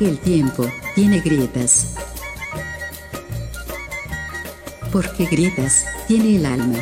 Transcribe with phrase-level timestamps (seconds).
[0.00, 1.94] El tiempo tiene grietas.
[4.92, 6.78] Porque grietas tiene el alma.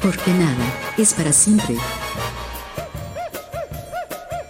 [0.00, 1.76] Porque nada es para siempre.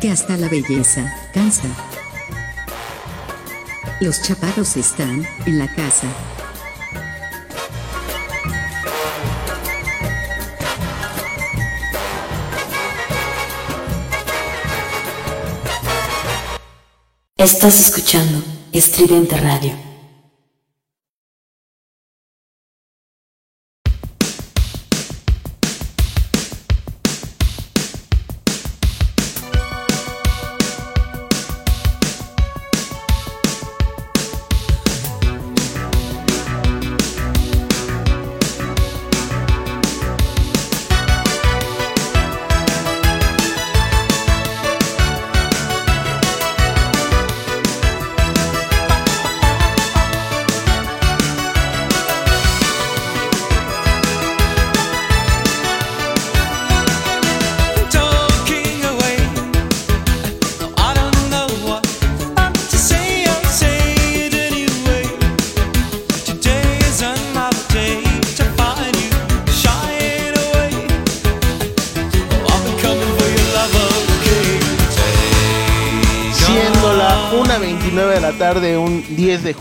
[0.00, 1.68] Que hasta la belleza cansa.
[4.00, 6.07] Los chaparros están en la casa.
[17.42, 18.40] Estás escuchando
[18.72, 19.91] Estridente Radio.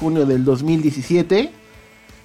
[0.02, 1.52] Junio del 2017.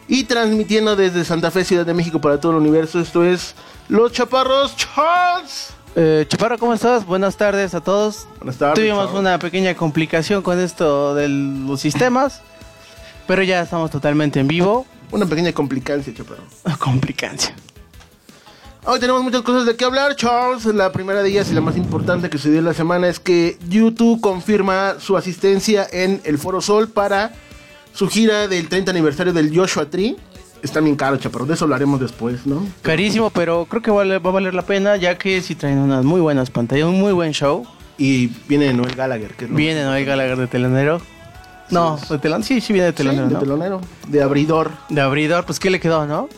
[0.09, 2.99] Y transmitiendo desde Santa Fe, Ciudad de México para todo el universo.
[2.99, 3.55] Esto es
[3.89, 5.75] Los Chaparros Charts.
[5.95, 7.05] Eh, Chaparro, ¿cómo estás?
[7.05, 8.27] Buenas tardes a todos.
[8.39, 8.77] Buenas tardes.
[8.77, 12.41] Tuvimos una pequeña complicación con esto de los sistemas,
[13.27, 14.87] pero ya estamos totalmente en vivo.
[15.11, 16.43] Una pequeña complicancia, Chaparro.
[16.79, 17.55] Complicancia.
[18.85, 20.65] Hoy tenemos muchas cosas de qué hablar, Charles.
[20.67, 23.19] La primera de ellas y la más importante que se dio en la semana es
[23.19, 27.35] que YouTube confirma su asistencia en el Foro Sol para
[27.97, 30.17] su gira del 30 aniversario del Joshua Tree.
[30.63, 31.47] Está bien caro, Chaparro.
[31.47, 32.67] De eso hablaremos después, ¿no?
[32.83, 36.05] Carísimo, pero creo que vale- va a valer la pena, ya que sí traen unas
[36.05, 37.67] muy buenas pantallas, un muy buen show.
[37.99, 41.01] Y viene Noel Gallagher, que es lo- Viene Noel Gallagher de telonero.
[41.71, 43.39] No, de telón, sí, sí viene de Sí, telonero, de ¿no?
[43.41, 44.71] telonero, de abridor.
[44.89, 46.29] De abridor, pues ¿qué le quedó, no?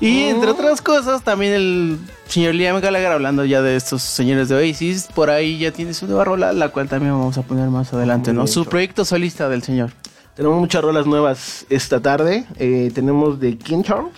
[0.00, 0.54] Y entre Oh.
[0.54, 5.30] otras cosas, también el señor Liam Gallagher, hablando ya de estos señores de Oasis, por
[5.30, 8.40] ahí ya tiene su nueva rola, la cual también vamos a poner más adelante, Muy
[8.42, 8.46] ¿no?
[8.48, 9.90] Su proyecto solista del señor.
[10.34, 12.46] Tenemos muchas rolas nuevas esta tarde.
[12.58, 14.12] Eh, tenemos de King Charles.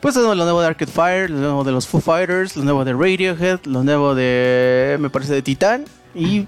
[0.00, 2.84] Pues tenemos lo nuevo de Arcade Fire, lo nuevo de los Foo Fighters, lo nuevo
[2.84, 6.46] de Radiohead, lo nuevo de, me parece, de Titan y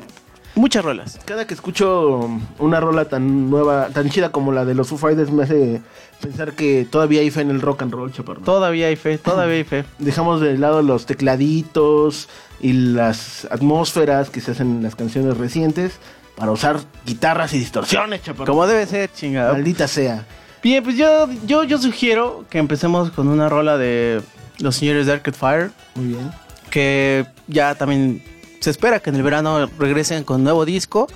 [0.54, 1.18] muchas rolas.
[1.24, 2.28] Cada que escucho
[2.58, 5.80] una rola tan nueva, tan chida como la de los Foo Fighters, me hace
[6.20, 8.42] pensar que todavía hay fe en el rock and roll, chaparro.
[8.42, 9.84] Todavía hay fe, todavía hay fe.
[9.98, 12.28] Dejamos de lado los tecladitos
[12.60, 15.98] y las atmósferas que se hacen en las canciones recientes
[16.40, 18.50] para usar guitarras y distorsiones, chaparro.
[18.50, 19.52] Como debe ser, chingada.
[19.52, 20.24] Maldita sea.
[20.62, 24.22] Bien, pues yo, yo, yo sugiero que empecemos con una rola de
[24.58, 25.70] los señores de Arcade Fire.
[25.94, 26.30] Muy bien.
[26.70, 28.22] que ya también
[28.60, 31.08] se espera que en el verano regresen con nuevo disco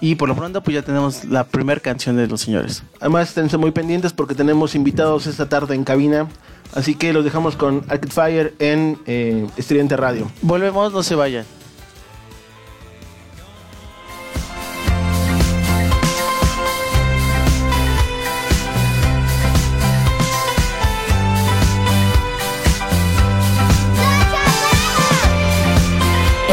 [0.00, 2.82] y por lo pronto pues ya tenemos la primera canción de los señores.
[2.98, 6.28] Además, esténse muy pendientes porque tenemos invitados esta tarde en cabina.
[6.74, 10.30] Así que los dejamos con Arcade Fire en eh, Estridente Radio.
[10.40, 11.44] Volvemos, no se vayan.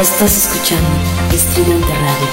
[0.00, 0.88] Estás escuchando
[1.30, 2.26] Estridente Radio.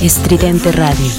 [0.00, 1.10] Estridente Radio.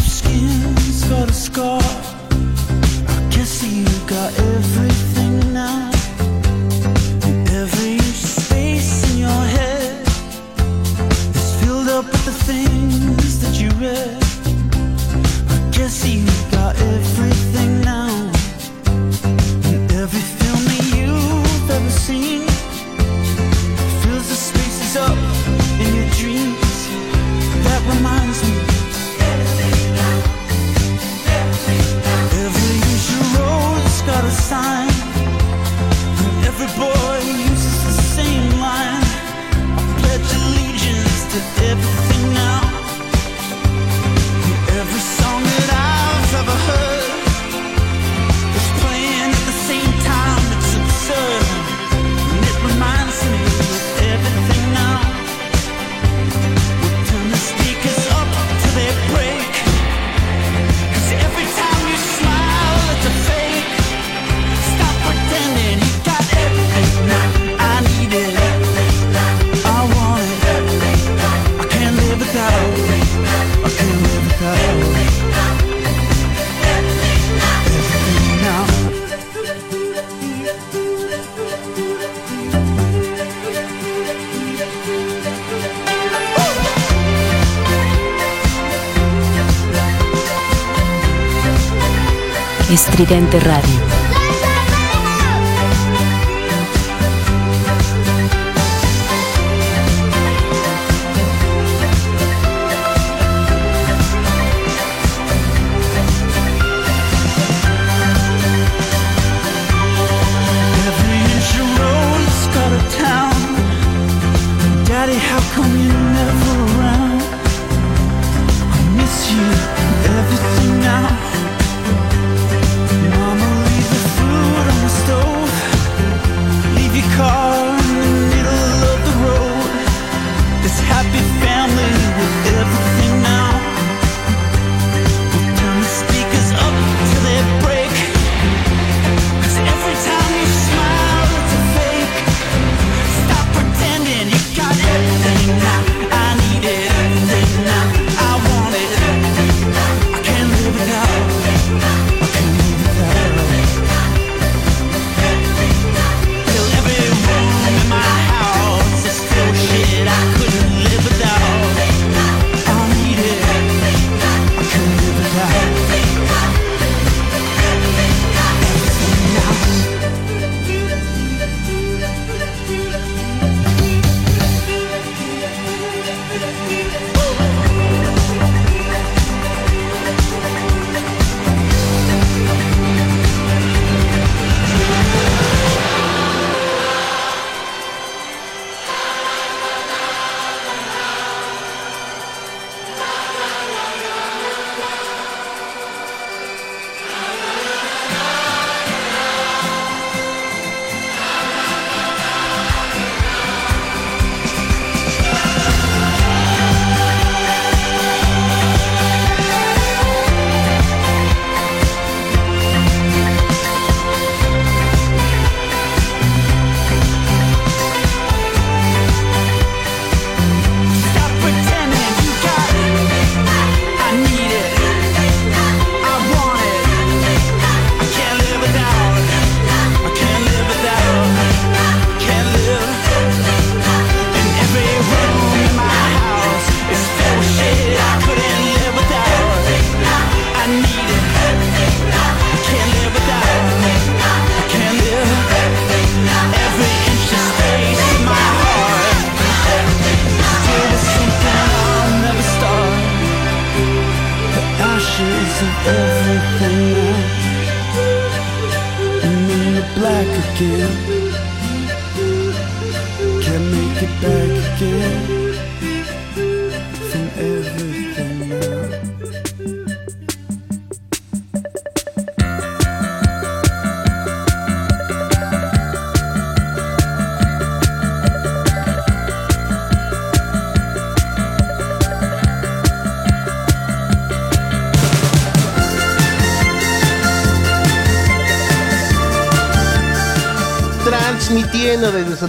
[93.06, 93.75] Estridente Radio.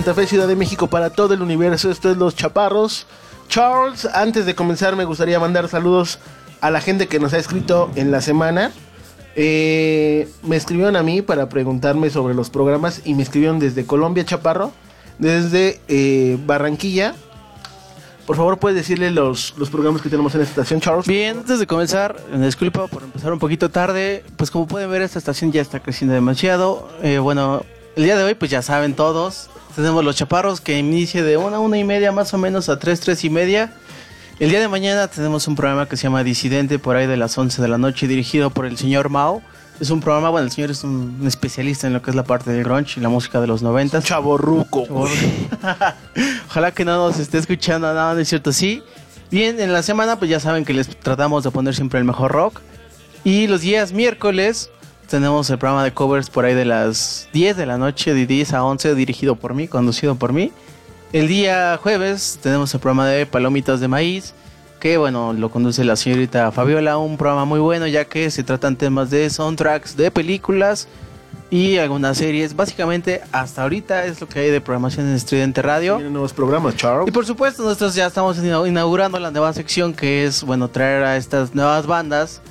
[0.06, 1.90] Santa Fe, Ciudad de México para todo el universo.
[1.90, 3.08] Esto es Los Chaparros.
[3.48, 6.20] Charles, antes de comenzar me gustaría mandar saludos
[6.60, 8.70] a la gente que nos ha escrito en la semana.
[9.34, 14.24] Eh, me escribieron a mí para preguntarme sobre los programas y me escribieron desde Colombia,
[14.24, 14.70] Chaparro,
[15.18, 17.16] desde eh, Barranquilla.
[18.28, 21.08] Por favor, puedes decirle los, los programas que tenemos en esta estación, Charles.
[21.08, 24.22] Bien, antes de comenzar, me disculpa por empezar un poquito tarde.
[24.36, 26.88] Pues como pueden ver, esta estación ya está creciendo demasiado.
[27.02, 27.64] Eh, bueno,
[27.96, 31.60] el día de hoy, pues ya saben todos, tenemos los chaparros que inicia de una,
[31.60, 33.72] una y media más o menos a tres, tres y media.
[34.38, 37.36] El día de mañana tenemos un programa que se llama Disidente por ahí de las
[37.38, 39.40] 11 de la noche, dirigido por el señor Mao.
[39.80, 42.50] Es un programa, bueno, el señor es un especialista en lo que es la parte
[42.52, 44.02] del grunge y la música de los 90.
[44.02, 44.86] Chaborruco.
[46.48, 48.82] Ojalá que no nos esté escuchando, nada, no es cierto, sí.
[49.30, 52.30] Bien, en la semana pues ya saben que les tratamos de poner siempre el mejor
[52.30, 52.60] rock.
[53.24, 54.70] Y los días miércoles
[55.08, 58.52] tenemos el programa de covers por ahí de las 10 de la noche, de 10
[58.54, 60.52] a 11, dirigido por mí, conducido por mí.
[61.12, 64.34] El día jueves tenemos el programa de Palomitas de Maíz,
[64.80, 68.76] que bueno, lo conduce la señorita Fabiola, un programa muy bueno ya que se tratan
[68.76, 70.88] temas de soundtracks, de películas
[71.48, 72.56] y algunas series.
[72.56, 75.94] Básicamente hasta ahorita es lo que hay de programación en Estridente Radio.
[75.96, 77.06] Tienen nuevos programas, Charles.
[77.08, 81.04] Y por supuesto, nosotros ya estamos ina- inaugurando la nueva sección que es, bueno, traer
[81.04, 82.42] a estas nuevas bandas.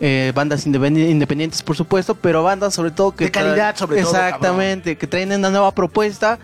[0.00, 4.10] Eh, bandas independi- independientes, por supuesto, pero bandas sobre todo que De calidad, sobre todo,
[4.12, 6.38] Exactamente, que traen una nueva propuesta.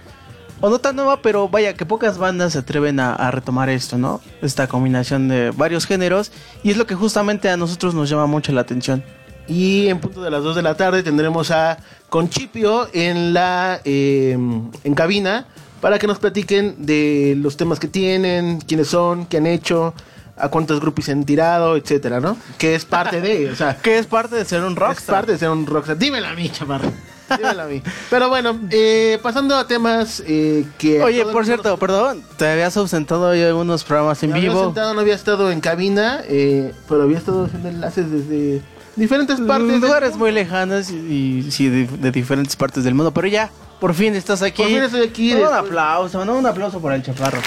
[0.61, 3.99] O no tan nueva, pero vaya, que pocas bandas se atreven a, a retomar esto,
[3.99, 4.23] ¿no?
[4.41, 6.33] Esta combinación de varios géneros.
[6.63, 9.05] Y es lo que justamente a nosotros nos llama mucho la atención.
[9.49, 11.77] Y en punto de las 2 de la tarde tendremos a
[12.09, 14.33] Conchipio en la eh,
[14.83, 15.47] en cabina
[15.83, 19.93] para que nos platiquen de los temas que tienen, quiénes son, qué han hecho,
[20.37, 22.37] a cuántos grupos se han tirado, etcétera, ¿no?
[22.59, 25.15] Que es parte de, o sea, Que es parte de ser un es rockstar.
[25.17, 25.97] parte de ser un rockstar.
[25.99, 26.93] Dímelo a mí, chaparro.
[27.37, 27.83] Dímelo a mí.
[28.11, 31.03] Pero bueno, eh, pasando a temas eh, que...
[31.03, 34.63] Oye, por cierto, perdón, te habías ausentado ya algunos programas en Me vivo.
[34.65, 38.63] sentado, no había estado en cabina, eh, pero había estado haciendo enlaces desde
[38.95, 39.81] diferentes partes.
[39.81, 43.13] lugares muy lejanos y, y sí, de, de diferentes partes del mundo.
[43.13, 43.51] Pero ya,
[43.81, 44.63] por fin estás aquí.
[44.63, 47.41] Por fin estoy aquí, Un después- aplauso, no, un aplauso por el chaparro.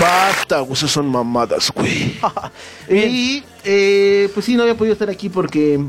[0.00, 2.14] Basta, güey, esas son mamadas, güey.
[2.88, 5.80] y, eh, pues sí, no había podido estar aquí porque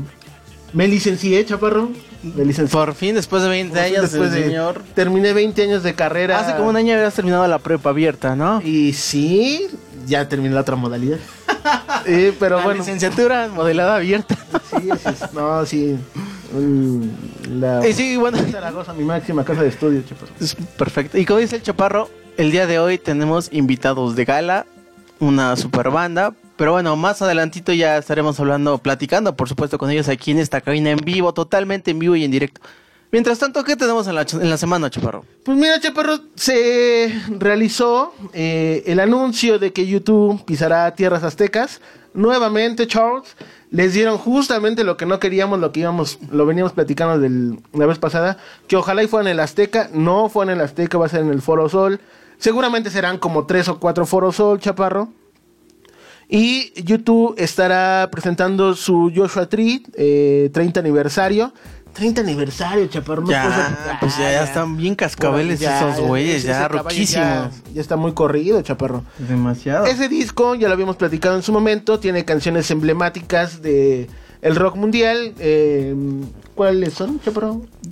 [0.72, 1.90] me licencié, chaparro.
[2.22, 2.72] Me licencié.
[2.72, 4.82] Por fin, después de 20 años, Después el de- señor.
[4.94, 6.40] Terminé 20 años de carrera.
[6.40, 8.60] Hace como un año habías terminado la prepa abierta, ¿no?
[8.62, 9.66] Y sí,
[10.06, 11.18] ya terminé la otra modalidad.
[12.06, 12.80] Eh, pero la bueno.
[12.80, 14.36] licenciatura modelada abierta.
[14.68, 15.96] Sí, sí, no, sí.
[17.48, 20.32] La y sí, bueno, Zaragoza, mi máxima casa de estudio, chaparro.
[20.38, 21.16] es perfecto.
[21.16, 24.66] Y como dice el chaparro, el día de hoy tenemos invitados de gala,
[25.20, 26.34] una super banda.
[26.56, 30.60] Pero bueno, más adelantito ya estaremos hablando, platicando, por supuesto, con ellos aquí en esta
[30.60, 32.60] cabina en vivo, totalmente en vivo y en directo.
[33.10, 35.24] Mientras tanto, ¿qué tenemos en la, en la semana, chaparro?
[35.44, 41.80] Pues mira, Chaparro, se realizó eh, el anuncio de que YouTube pisará tierras aztecas.
[42.12, 43.36] Nuevamente, Charles,
[43.70, 47.86] les dieron justamente lo que no queríamos, lo que íbamos, lo veníamos platicando del- la
[47.86, 48.38] vez pasada,
[48.68, 51.20] que ojalá y fuera en el Azteca, no fue en el Azteca, va a ser
[51.22, 52.00] en el Foro Sol.
[52.44, 55.08] Seguramente serán como tres o cuatro Foro Sol, Chaparro.
[56.28, 61.54] Y YouTube estará presentando su Joshua Tree, eh, 30 aniversario.
[61.94, 63.22] 30 aniversario, Chaparro.
[63.22, 67.16] no Ya, pues ya, ya están bien cascabeles ya, esos güeyes, ya roquísimos.
[67.16, 69.04] Ya, ya está muy corrido, chaparro.
[69.16, 69.86] Demasiado.
[69.86, 74.10] Ese disco, ya lo habíamos platicado en su momento, tiene canciones emblemáticas de
[74.44, 75.32] el rock mundial.
[75.40, 75.94] eh,
[76.54, 77.18] ¿Cuáles son?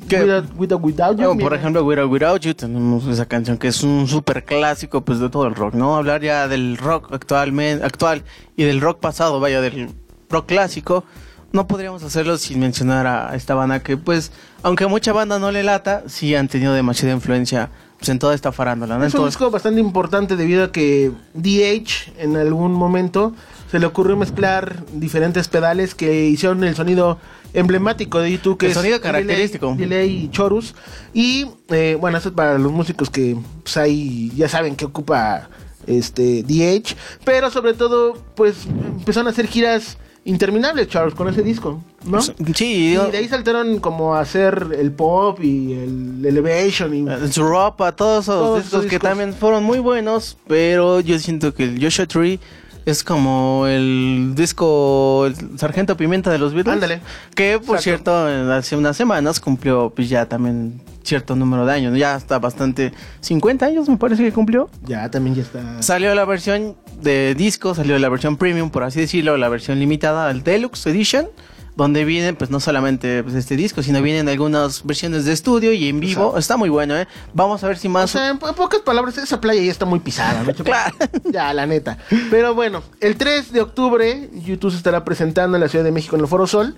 [0.08, 0.20] ¿Qué?
[0.22, 1.56] Without, Without, Without You, por mira.
[1.56, 5.48] ejemplo, Without, Without You, tenemos esa canción que es un súper clásico pues de todo
[5.48, 5.96] el rock, ¿no?
[5.96, 8.22] Hablar ya del rock actualmente, actual
[8.56, 9.90] y del rock pasado, vaya, del
[10.30, 11.02] rock clásico,
[11.50, 14.30] no podríamos hacerlo sin mencionar a esta banda que pues,
[14.62, 17.68] aunque a mucha banda no le lata, sí han tenido demasiada influencia
[17.98, 19.04] pues, en toda esta farándula, ¿no?
[19.04, 23.34] Es un disco bastante importante debido a que DH en algún momento
[23.72, 27.18] se le ocurrió mezclar diferentes pedales que hicieron el sonido
[27.54, 29.74] emblemático de YouTube, que El es sonido característico.
[29.78, 30.74] Delay y chorus.
[31.14, 35.48] Y eh, bueno, eso es para los músicos que pues, ahí ya saben que ocupa
[35.86, 38.66] este DH, pero sobre todo pues
[38.98, 42.18] empezaron a hacer giras interminables, Charles, con ese disco, ¿no?
[42.18, 46.94] pues, sí, Y digo, de ahí saltaron como a hacer el pop y el Elevation
[46.94, 51.18] y en su ropa, todos esos Todos discos que también fueron muy buenos, pero yo
[51.18, 52.38] siento que el Joshua Tree
[52.86, 56.74] es como el disco el Sargento Pimienta de los Beatles.
[56.74, 57.00] Ándale.
[57.34, 57.82] Que por Exacto.
[57.82, 62.92] cierto, hace unas semanas cumplió pues ya también cierto número de años, ya está bastante
[63.20, 64.70] 50 años me parece que cumplió.
[64.84, 65.82] ya también ya está.
[65.82, 70.30] Salió la versión de disco, salió la versión premium, por así decirlo, la versión limitada,
[70.30, 71.26] el Deluxe Edition,
[71.74, 75.88] donde vienen pues no solamente pues, este disco, sino vienen algunas versiones de estudio y
[75.88, 76.36] en vivo.
[76.36, 77.08] Está muy bueno, ¿eh?
[77.32, 78.10] Vamos a ver si O más...
[78.10, 80.52] sea, en, po- en pocas palabras, esa playa ya está muy pisada, ¿no?
[80.64, 80.94] Claro.
[81.30, 81.96] Ya, la neta.
[82.30, 86.14] Pero bueno, el 3 de octubre, YouTube se estará presentando en la Ciudad de México
[86.16, 86.74] en el Foro Sol,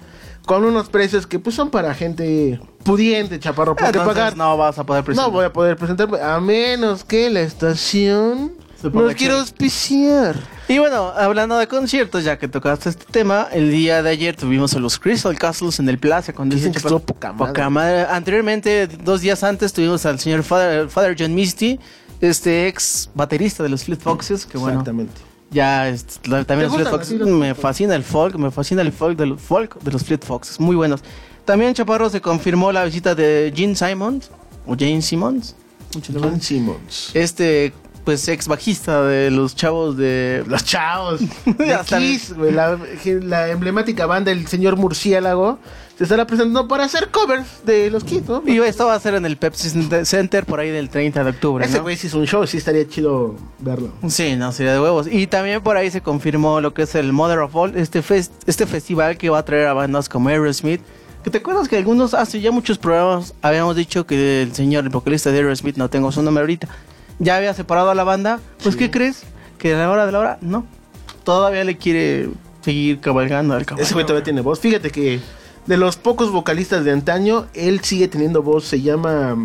[0.47, 4.79] con unos precios que pues son para gente pudiente, chaparro, porque Entonces, pagar no vas
[4.79, 5.27] a poder presentar.
[5.27, 8.53] no voy a poder presentar, a menos que la estación
[8.93, 9.39] Quiera chido.
[9.41, 10.37] auspiciar.
[10.69, 14.75] Y bueno, hablando de conciertos, ya que tocaste este tema, el día de ayer tuvimos
[14.75, 17.53] a los Crystal Castles en el Plaza con Dicen dice que estuvo poca madre.
[17.53, 18.07] Poca madre.
[18.09, 21.79] Anteriormente, dos días antes, tuvimos al señor Father, Father John Misty,
[22.21, 25.13] este ex baterista de los Fleet Foxes, que bueno, Exactamente.
[25.51, 28.93] ya la- también ¿Te los Fleet Foxes, los me fascina el folk, me fascina el
[28.93, 31.01] folk de los, folk de los Fleet Foxes, muy buenos.
[31.45, 34.31] También, Chaparro, se confirmó la visita de Gene Simons,
[34.67, 35.55] o Jane Simmons,
[36.15, 36.41] van.
[36.41, 37.11] Simmons.
[37.13, 37.75] este,
[38.05, 40.45] pues, ex bajista de los chavos de...
[40.47, 41.21] Los chavos.
[41.45, 42.79] De Kiss, güey, la,
[43.23, 45.59] la emblemática banda El Señor Murciélago
[45.97, 48.43] se estará presentando para hacer covers de los Kiss, ¿no?
[48.45, 49.71] Y esto va a ser en el Pepsi
[50.05, 51.83] Center por ahí del 30 de octubre, Ese ¿no?
[51.85, 53.91] güey sí es un show, sí estaría chido verlo.
[54.09, 55.07] Sí, no, sería de huevos.
[55.09, 58.33] Y también por ahí se confirmó lo que es el Mother of All, este, fest-
[58.47, 60.81] este festival que va a traer a bandas como Aerosmith.
[61.23, 64.91] Que te acuerdas que algunos, hace ya muchos programas, habíamos dicho que el señor, el
[64.91, 66.67] vocalista de Aerosmith, no tengo su nombre ahorita,
[67.19, 68.41] ya había separado a la banda.
[68.63, 69.23] Pues, ¿qué crees?
[69.59, 70.67] Que a la hora de la hora, no.
[71.25, 72.29] Todavía le quiere
[72.63, 73.85] seguir cabalgando al caballo.
[73.85, 74.61] Ese güey todavía tiene voz.
[74.61, 75.21] Fíjate que
[75.67, 78.65] de los pocos vocalistas de antaño, él sigue teniendo voz.
[78.65, 79.37] Se llama.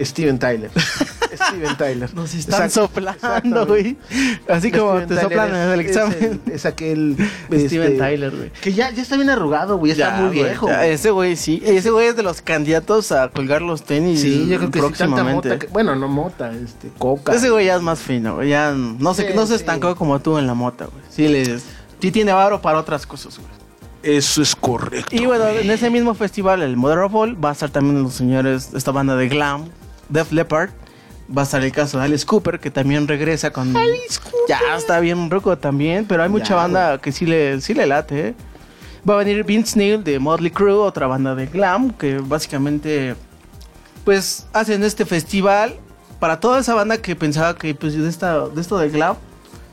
[0.00, 0.70] Steven Tyler.
[1.34, 2.14] Steven Tyler.
[2.14, 3.96] Nos están Exacto, soplando, güey.
[4.48, 6.40] Así como Steven te Tyler soplan es- en el es examen.
[6.46, 7.16] el- Es, aquel.
[7.52, 8.50] Steven este, Tyler, güey.
[8.60, 9.94] Que ya, ya está bien arrugado, güey.
[9.94, 10.68] Ya, está muy viejo.
[10.68, 11.62] ya, ese güey sí.
[11.64, 14.20] Ese güey es de los candidatos a colgar los tenis.
[14.20, 15.48] Sí, yo creo que sí, tanta próximamente.
[15.48, 15.58] mota.
[15.58, 17.34] que- bueno, no mota, este, coca.
[17.34, 18.50] Ese güey ya es más fino, güey.
[18.50, 19.60] Ya no se, Sí, no se sí.
[19.60, 21.04] estancó como tú en la mota, güey.
[21.10, 21.58] Sí, le,
[22.00, 23.48] sí tiene varo para otras cosas, güey.
[24.02, 25.14] Eso es correcto.
[25.14, 28.14] Y bueno, en ese mismo festival, el Mother of All, va a estar también los
[28.14, 29.66] señores, esta banda de glam,
[30.10, 30.70] Def Leppard.
[31.36, 33.72] Va a estar el caso de Alice Cooper, que también regresa con...
[34.48, 37.86] Ya está bien roco también, pero hay mucha Ya, banda que sí le, sí le
[37.86, 38.34] late, ¿eh?
[39.08, 43.14] Va a venir Vince Neil de Motley Crue, otra banda de glam, que básicamente,
[44.04, 45.76] pues, hacen este festival
[46.18, 49.16] para toda esa banda que pensaba que, pues, de, esta, de esto de glam,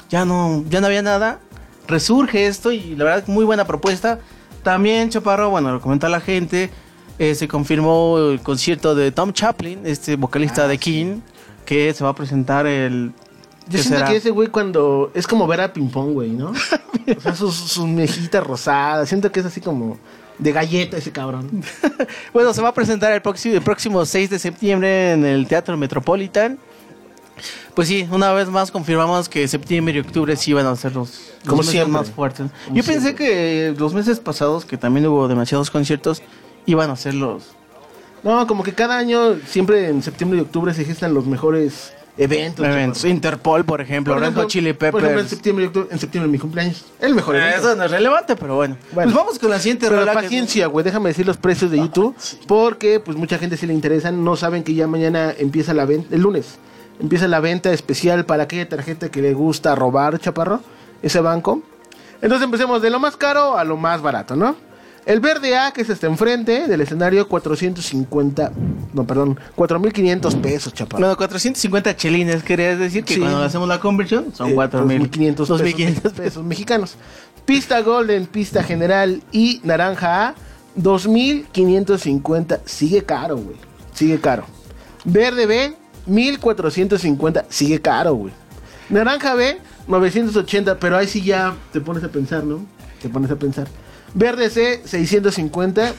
[0.09, 1.39] ya no, ya no había nada.
[1.87, 4.19] Resurge esto y la verdad, muy buena propuesta.
[4.61, 6.69] También, Chaparro, bueno, lo comenta la gente,
[7.19, 10.79] eh, se confirmó el concierto de Tom Chaplin, este vocalista Ah, de sí.
[10.79, 11.19] King,
[11.65, 13.11] que se va a presentar el...
[13.67, 14.09] Yo ¿qué siento será?
[14.11, 15.11] que ese güey cuando...
[15.13, 16.51] Es como ver a Ping Pong, güey, ¿no?
[17.17, 19.09] o sea, sus, sus mejitas rosadas.
[19.09, 19.97] Siento que es así como
[20.37, 21.49] de galleta ese cabrón.
[22.33, 25.75] Bueno, se va a presentar el próximo, el próximo 6 de septiembre en el Teatro
[25.75, 26.57] Metropolitan.
[27.73, 31.09] Pues sí, una vez más confirmamos que septiembre y octubre sí van a ser los,
[31.09, 31.91] los Como meses siempre.
[31.93, 32.47] más fuertes.
[32.65, 36.21] Como Yo pensé que los meses pasados, que también hubo demasiados conciertos,
[36.67, 37.43] iban a ser los...
[38.23, 43.05] No, como que cada año, siempre en septiembre y octubre se gestan los mejores eventos.
[43.05, 45.29] Interpol, por ejemplo, Por Red ejemplo, Hot Chili Por ejemplo, en Peppers.
[45.29, 46.83] septiembre octubre, en septiembre mi cumpleaños.
[46.99, 47.57] El mejor evento.
[47.59, 48.75] Eso no es relevante, pero bueno.
[48.91, 49.11] Bueno.
[49.11, 52.15] pues vamos con la siguiente Pero que- paciencia, güey, déjame decir los precios de YouTube,
[52.47, 56.13] porque pues mucha gente sí le interesan, no saben que ya mañana empieza la venta,
[56.15, 56.57] el lunes,
[56.99, 60.61] empieza la venta especial para aquella tarjeta que le gusta robar, chaparro,
[61.03, 61.61] ese banco.
[62.19, 64.55] Entonces empecemos de lo más caro a lo más barato, ¿no?
[65.07, 68.51] El verde A, que es hasta enfrente del escenario, 450,
[68.93, 70.99] no, perdón, 4.500 pesos, chaparro.
[70.99, 73.19] Bueno, 450 chelines, querías decir que Sí.
[73.21, 76.95] cuando hacemos la conversión son Eh, 4.500 2.500 2.500 pesos, pesos mexicanos.
[77.45, 80.35] Pista Golden, pista general y naranja A,
[80.75, 82.59] 2.550.
[82.65, 83.55] Sigue caro, güey.
[83.93, 84.43] Sigue caro.
[85.05, 85.75] Verde B,
[86.07, 87.45] 1.450.
[87.49, 88.33] Sigue caro, güey.
[88.89, 90.79] Naranja B, 980.
[90.79, 92.59] Pero ahí sí ya te pones a pensar, ¿no?
[93.01, 93.67] Te pones a pensar.
[94.13, 95.93] Verde C, 650.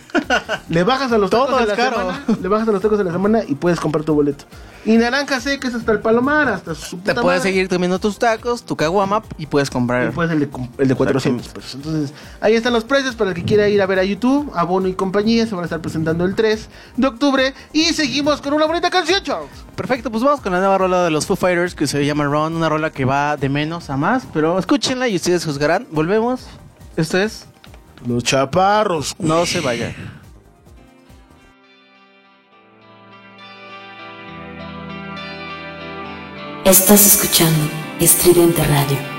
[0.69, 1.97] le bajas a los Todo tacos de es la caro.
[1.99, 2.25] semana.
[2.43, 4.45] Le bajas a los tacos de la semana y puedes comprar tu boleto.
[4.85, 7.51] Y naranja C, que es hasta el palomar, hasta su Te puta puedes madre.
[7.53, 10.13] seguir comiendo tus tacos, tu caguama y puedes comprar.
[10.17, 11.75] Y el de, el de 400 pesos.
[11.75, 14.51] Entonces, ahí están los precios para el que quiera ir a ver a YouTube.
[14.55, 17.53] Abono y compañía se van a estar presentando el 3 de octubre.
[17.73, 19.51] Y seguimos con una bonita canción, Charles.
[19.77, 22.55] Perfecto, pues vamos con la nueva rola de los Foo Fighters que se llama Run,
[22.57, 25.87] una rola que va de menos a más, pero escúchenla y ustedes juzgarán.
[25.91, 26.47] Volvemos.
[26.97, 27.45] Esto es
[28.07, 29.15] Los chaparros.
[29.19, 29.95] No se vayan.
[36.65, 39.18] Estás escuchando Estridente Radio.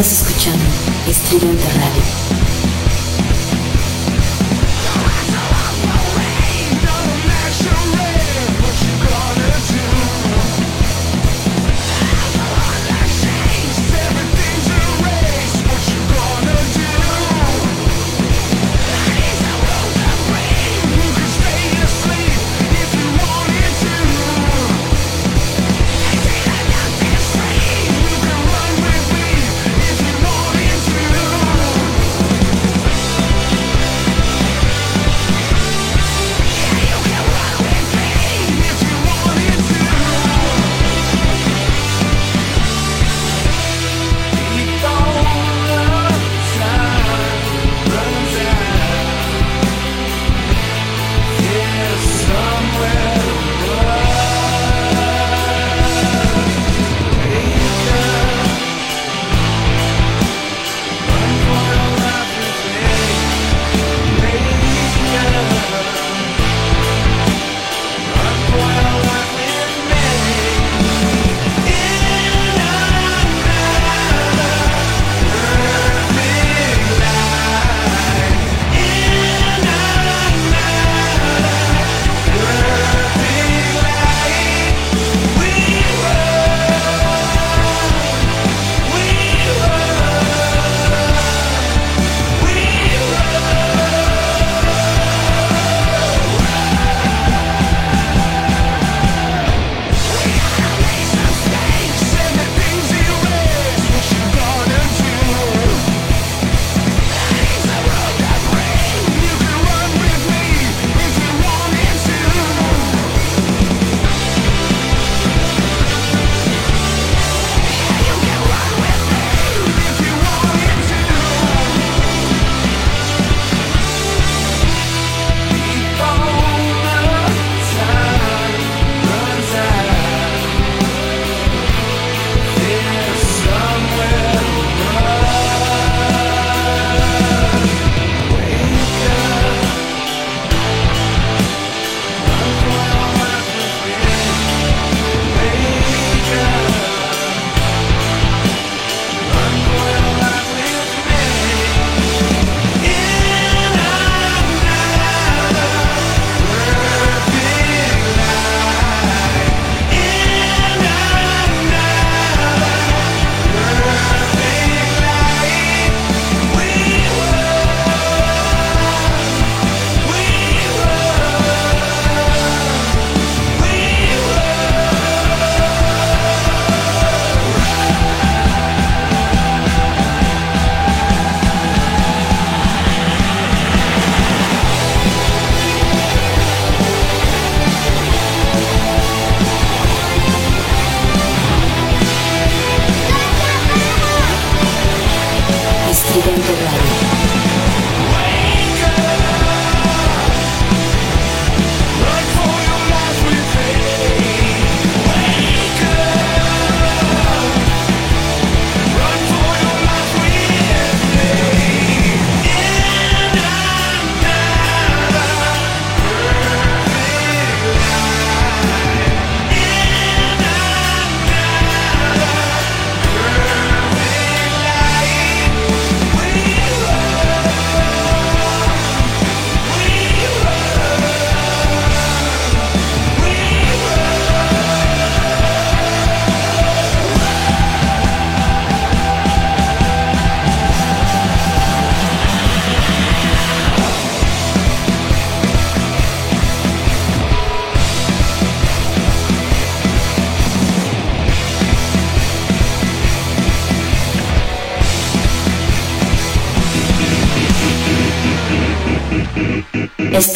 [0.00, 0.64] Estás escuchando
[1.08, 2.07] Estridente Radio.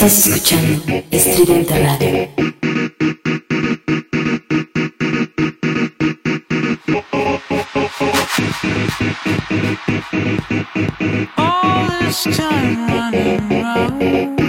[0.05, 2.29] Estás escuchando Estridente Radio.
[11.37, 14.41] All this time running round.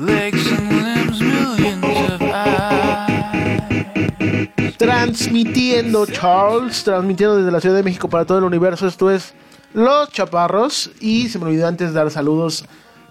[0.00, 3.84] Legs and limbs, millions of eyes.
[4.78, 8.86] Transmitiendo, Charles, transmitiendo desde la Ciudad de México para todo el universo.
[8.86, 9.34] Esto es
[9.74, 10.90] Los Chaparros.
[11.00, 12.64] Y se me olvidó antes dar saludos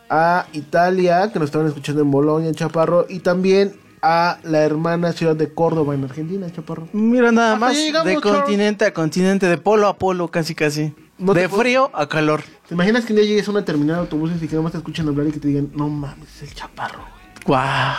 [0.09, 3.05] a Italia, que nos estaban escuchando en Bolonia, Chaparro.
[3.09, 6.87] Y también a la hermana ciudad de Córdoba, en Argentina, Chaparro.
[6.91, 8.41] Mira nada más, llegamos, de Charles.
[8.41, 10.93] continente a continente, de polo a polo, casi casi.
[11.17, 12.41] No de frío a calor.
[12.67, 14.79] ¿Te imaginas que un día llegues a una terminal de autobuses y que nomás te
[14.79, 17.20] escuchan hablar y que te digan, no mames, es el Chaparro?
[17.45, 17.95] Guau.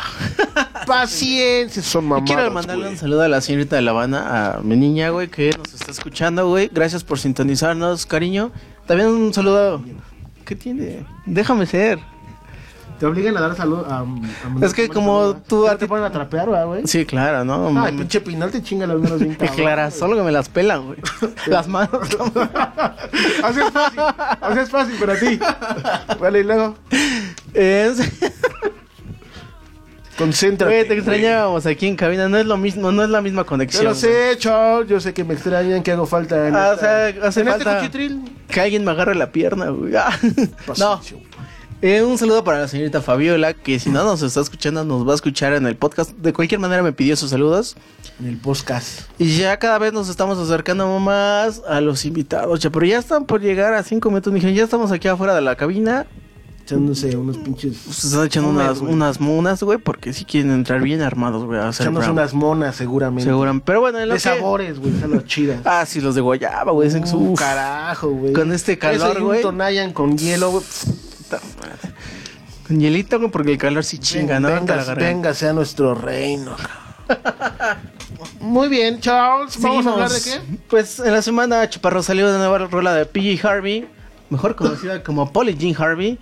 [0.87, 2.93] Paciencia, son Y mamadas, quiero mandarle güey.
[2.95, 5.91] un saludo a la señorita de La Habana, a mi niña, güey, que nos está
[5.91, 6.71] escuchando, güey.
[6.73, 8.53] Gracias por sintonizarnos, cariño.
[8.87, 9.83] También un saludo.
[10.45, 11.05] ¿Qué tiene?
[11.27, 11.99] Déjame ser.
[12.99, 16.13] Te obligan a dar saludos a, a- Es que como tú a te ponen a
[16.13, 16.87] trapear, ¿verdad, güey?
[16.87, 17.67] Sí, claro, ¿no?
[17.67, 17.99] Ay, Mami.
[17.99, 20.99] pinche pinal te chinga las manos bien Clara, solo que me las pelan, güey.
[21.47, 21.91] Las manos.
[23.43, 24.01] Así es fácil,
[24.41, 25.39] así es fácil para ti.
[26.21, 26.75] Vale, y luego,
[27.55, 27.99] Es...
[30.25, 30.75] concéntrate.
[30.75, 32.29] Güey, te extrañábamos aquí en cabina.
[32.29, 33.85] No es lo mismo, no es la misma Yo conexión.
[33.85, 37.13] lo sé, Charles, yo sé que me extrañan, que hago falta en, Ah, o esta-
[37.13, 37.91] sea, hace en este falta-.
[38.49, 39.93] Que alguien me agarre la pierna, güey.
[39.97, 40.19] Ah.
[40.79, 41.01] No.
[41.85, 45.13] Eh, un saludo para la señorita Fabiola, que si no nos está escuchando, nos va
[45.13, 46.13] a escuchar en el podcast.
[46.13, 47.75] De cualquier manera me pidió sus saludos.
[48.21, 49.01] En el podcast.
[49.19, 52.61] Y ya cada vez nos estamos acercando más a los invitados.
[52.61, 54.33] Ya, pero ya están por llegar a cinco minutos.
[54.33, 56.07] Me dijeron, ya estamos aquí afuera de la cabina.
[56.73, 57.77] Echándose unos pinches.
[57.77, 58.93] Se están echando unas, güey.
[58.93, 63.29] unas monas, güey, porque si quieren entrar bien armados, güey, Echándose unas monas, seguramente.
[63.31, 63.65] Seguramente.
[63.67, 65.61] Pero bueno, en lo De que- sabores, güey, son las chidas.
[65.65, 66.89] Ah, sí, los de Guayaba, güey.
[66.89, 68.33] dicen Uh, carajo, güey.
[68.33, 69.43] Con este calor, Eso y un güey.
[69.43, 70.65] Tonayan con hielo, güey.
[72.67, 74.49] Con hielito, güey, porque el calor sí chinga, ¿no?
[74.49, 76.57] Te la Venga, venga, sea nuestro reino.
[78.41, 79.61] Muy bien, Charles.
[79.61, 80.41] ¿Vamos a hablar de qué?
[80.69, 83.89] Pues en la semana Chaparro salió de nueva rola de PG Harvey,
[84.31, 86.19] mejor conocida como Polly Jean Harvey.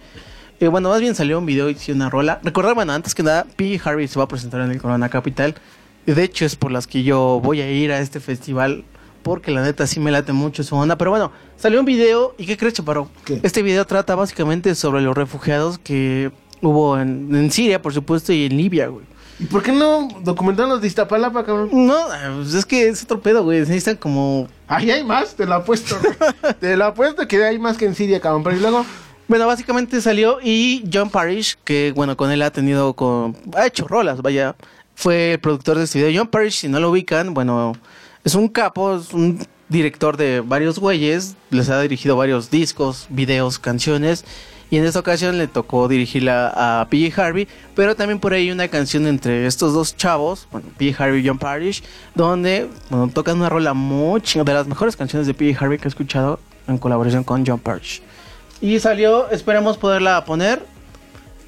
[0.60, 2.38] Eh, bueno, más bien salió un video y una rola.
[2.42, 5.54] Recordar, bueno, antes que nada, PG Harvey se va a presentar en el Corona Capital.
[6.04, 8.84] De hecho es por las que yo voy a ir a este festival.
[9.22, 10.96] Porque la neta sí me late mucho su onda.
[10.96, 12.34] Pero bueno, salió un video.
[12.36, 13.08] ¿Y qué crees, Chaparro?
[13.24, 13.40] ¿Qué?
[13.42, 18.44] Este video trata básicamente sobre los refugiados que hubo en, en Siria, por supuesto, y
[18.44, 19.06] en Libia, güey.
[19.38, 21.70] ¿Y por qué no documentaron los de Iztapalapa, cabrón?
[21.72, 21.96] No,
[22.36, 23.60] pues es que es otro pedo, güey.
[23.60, 25.96] Necesitan como Ahí hay más, te lo apuesto.
[26.60, 28.42] te lo apuesto que hay más que en Siria, cabrón.
[28.42, 28.84] Pero y luego,
[29.30, 33.86] Bueno, básicamente salió y John Parrish, que bueno, con él ha tenido con ha hecho
[33.86, 34.56] rolas, vaya,
[34.96, 36.20] fue el productor de este video.
[36.20, 37.74] John Parrish, si no lo ubican, bueno,
[38.24, 39.38] es un capo, es un
[39.68, 44.24] director de varios güeyes, les ha dirigido varios discos, videos, canciones.
[44.68, 48.66] Y en esta ocasión le tocó dirigirla a PJ Harvey, pero también por ahí una
[48.66, 51.84] canción entre estos dos chavos, bueno, PJ Harvey y John Parrish,
[52.16, 52.68] donde
[53.14, 56.78] tocan una rola muy de las mejores canciones de PJ Harvey que he escuchado en
[56.78, 58.02] colaboración con John Parrish.
[58.60, 60.62] Y salió, esperemos poderla poner.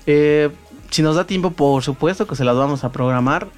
[0.06, 0.50] Eh,
[0.90, 3.48] si nos da tiempo, por supuesto que se las vamos a programar.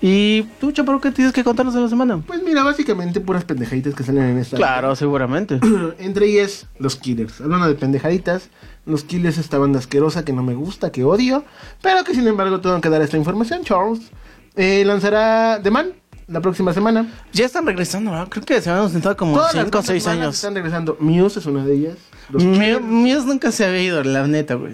[0.00, 2.22] Y tú, Chaparro, ¿qué tienes que contarnos de la semana?
[2.26, 4.56] pues mira, básicamente puras pendejaditas que salen en esta.
[4.56, 5.58] Claro, seguramente.
[5.98, 7.40] Entre ellas, los Killers.
[7.40, 8.50] Hablando de pendejaditas,
[8.84, 11.44] los Killers, esta banda asquerosa que no me gusta, que odio,
[11.80, 13.64] pero que sin embargo tengo que dar esta información.
[13.64, 14.10] Charles
[14.54, 15.92] eh, lanzará The Man
[16.28, 17.06] la próxima semana.
[17.32, 18.28] ya están regresando, ¿verdad?
[18.28, 20.34] Creo que se han ausentado como Todas las 5 o bandas 6 malas años.
[20.34, 20.96] Están regresando.
[21.00, 21.96] Muse es una de ellas.
[22.30, 24.72] Míos nunca se había ido, la neta, güey.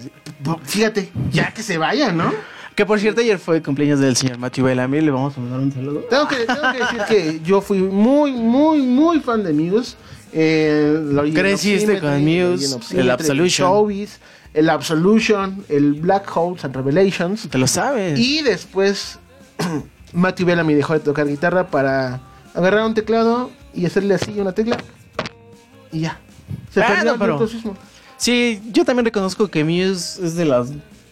[0.65, 2.33] Fíjate, ya que se vayan, ¿no?
[2.75, 5.03] Que por cierto, ayer fue el cumpleaños del señor Matthew Bellamy.
[5.03, 6.01] Le vamos a mandar un saludo.
[6.09, 9.97] Tengo que, tengo que decir que yo fui muy, muy, muy fan de Muse.
[10.33, 13.69] Eh, Creciste con Muse, el Absolution.
[13.69, 14.19] Showbiz,
[14.55, 17.47] el Absolution, el Black Holes and Revelations.
[17.51, 18.19] Te lo sabes.
[18.19, 19.19] Y después
[20.13, 22.21] Matthew Bellamy dejó de tocar guitarra para
[22.55, 24.77] agarrar un teclado y hacerle así una tecla.
[25.91, 26.19] Y ya.
[26.71, 27.77] Se Ah, perdió no, el pero- virtuosismo.
[28.17, 30.69] Sí, yo también reconozco que Muse es de las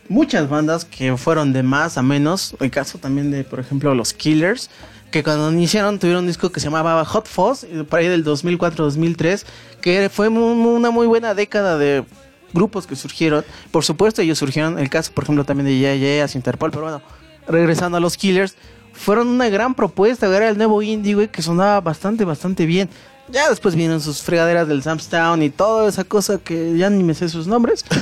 [0.08, 2.54] muchas bandas que fueron de más a menos.
[2.60, 4.70] El caso también de, por ejemplo, los Killers,
[5.10, 8.24] que cuando iniciaron tuvieron un disco que se llamaba Hot Fuzz, y por ahí del
[8.24, 9.44] 2004-2003,
[9.80, 12.04] que fue una muy buena década de
[12.52, 13.44] grupos que surgieron.
[13.72, 17.02] Por supuesto, ellos surgieron, el caso, por ejemplo, también de Yeah, Interpol, pero bueno,
[17.48, 18.54] regresando a los Killers,
[19.00, 22.88] fueron una gran propuesta, era el nuevo indie, güey, que sonaba bastante, bastante bien.
[23.30, 27.14] Ya después vienen sus fregaderas del Samstown y toda esa cosa que ya ni me
[27.14, 27.84] sé sus nombres.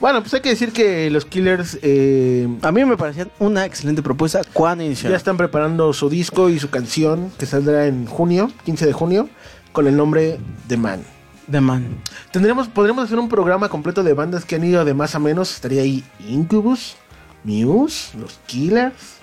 [0.00, 4.02] Bueno, pues hay que decir que los Killers eh, A mí me parecían una excelente
[4.02, 8.86] propuesta cuando ya están preparando su disco y su canción que saldrá en junio, 15
[8.86, 9.28] de junio,
[9.72, 11.02] con el nombre The Man.
[11.50, 12.02] The Man.
[12.32, 15.54] Tendríamos, podríamos hacer un programa completo de bandas que han ido de más a menos.
[15.54, 16.96] Estaría ahí Incubus,
[17.44, 19.13] Muse, los Killers,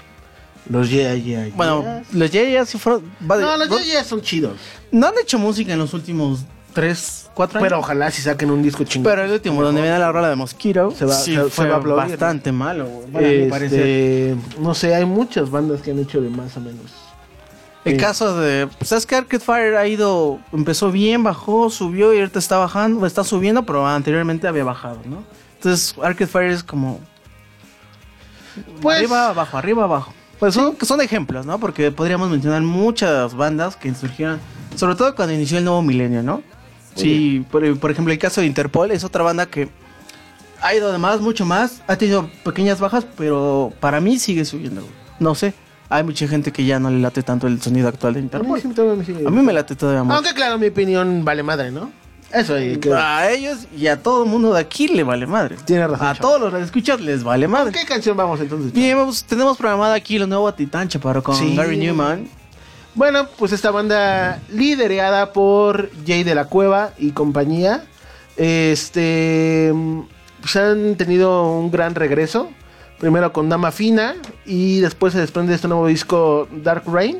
[0.69, 1.55] los Yeah Yeah Yeahs.
[1.55, 3.03] Bueno, los Yeyas sí fueron.
[3.29, 4.57] va de- no, los no, Yeah Yeah son chidos.
[4.91, 6.41] no han hecho música en los últimos
[6.73, 7.65] 3, 4 años.
[7.67, 9.11] Pero ojalá si saquen un disco chingón.
[9.11, 11.67] Pero el último, donde viene la rola de Mosquito, Se va- sí se- se fue
[11.67, 12.85] va a aplaudir, bastante malo.
[12.85, 13.43] güey.
[13.45, 13.79] Mi parecer.
[13.81, 16.91] Este, no sé, hay muchas bandas que han hecho de más a menos.
[17.83, 17.99] El Sí.
[17.99, 18.67] caso de.
[18.67, 20.39] Pues sabes que Arcade Fire ha ido.
[20.53, 23.05] Empezó bien, bajó, subió y ahorita está bajando.
[23.07, 25.23] Está subiendo, pero anteriormente había bajado, ¿no?
[25.55, 26.99] Entonces Arcade Fire es como.
[28.81, 30.13] Pues- arriba, abajo, arriba, abajo.
[30.41, 31.59] Pues son, son ejemplos, ¿no?
[31.59, 34.39] Porque podríamos mencionar muchas bandas que surgieron.
[34.75, 36.41] Sobre todo cuando inició el nuevo milenio, ¿no?
[36.95, 39.69] Sí, por, por ejemplo, el caso de Interpol es otra banda que
[40.61, 41.83] ha ido de más, mucho más.
[41.87, 44.81] Ha tenido pequeñas bajas, pero para mí sigue subiendo.
[45.19, 45.53] No sé.
[45.89, 48.25] Hay mucha gente que ya no le late tanto el sonido actual de A mí,
[48.25, 48.61] Interpol.
[48.61, 50.15] sí todavía me sigue- A mí me late todavía más.
[50.17, 51.91] Aunque claro, mi opinión vale madre, ¿no?
[52.33, 52.93] Eso hay que...
[52.93, 55.57] A ellos y a todo el mundo de aquí le vale madre.
[55.65, 56.27] Tiene razón, A chavo.
[56.29, 57.71] todos los que escuchan les vale madre.
[57.73, 58.71] ¿Qué canción vamos entonces?
[58.71, 61.55] Bien, vamos- tenemos programado aquí lo nuevo a Titán Chaparro con Sí.
[61.55, 62.27] Gary Newman.
[62.95, 67.85] Bueno, pues esta banda liderada por Jay de la Cueva y compañía,
[68.37, 69.73] este,
[70.41, 72.49] pues han tenido un gran regreso.
[72.99, 74.15] Primero con Dama Fina
[74.45, 77.19] y después se desprende de este nuevo disco Dark Rain.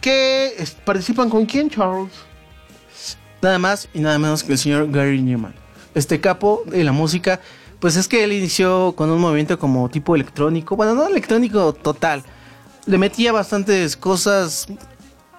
[0.00, 0.52] Que
[0.84, 2.12] participan con quién, Charles?
[3.44, 5.54] Nada más y nada menos que el señor Gary Newman.
[5.94, 7.40] Este capo de la música,
[7.78, 10.76] pues es que él inició con un movimiento como tipo electrónico.
[10.76, 12.22] Bueno, no electrónico total.
[12.86, 14.66] Le metía bastantes cosas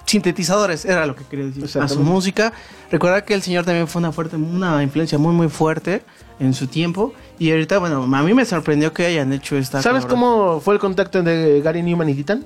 [0.05, 2.53] sintetizadores, era lo que quería decir, a su música.
[2.91, 6.03] Recuerda que el señor también fue una fuerte, una influencia muy muy fuerte
[6.39, 7.11] en su tiempo.
[7.39, 9.81] Y ahorita, bueno, a mí me sorprendió que hayan hecho esta.
[9.81, 12.45] ¿Sabes cómo fue el contacto de Gary Newman y Titan?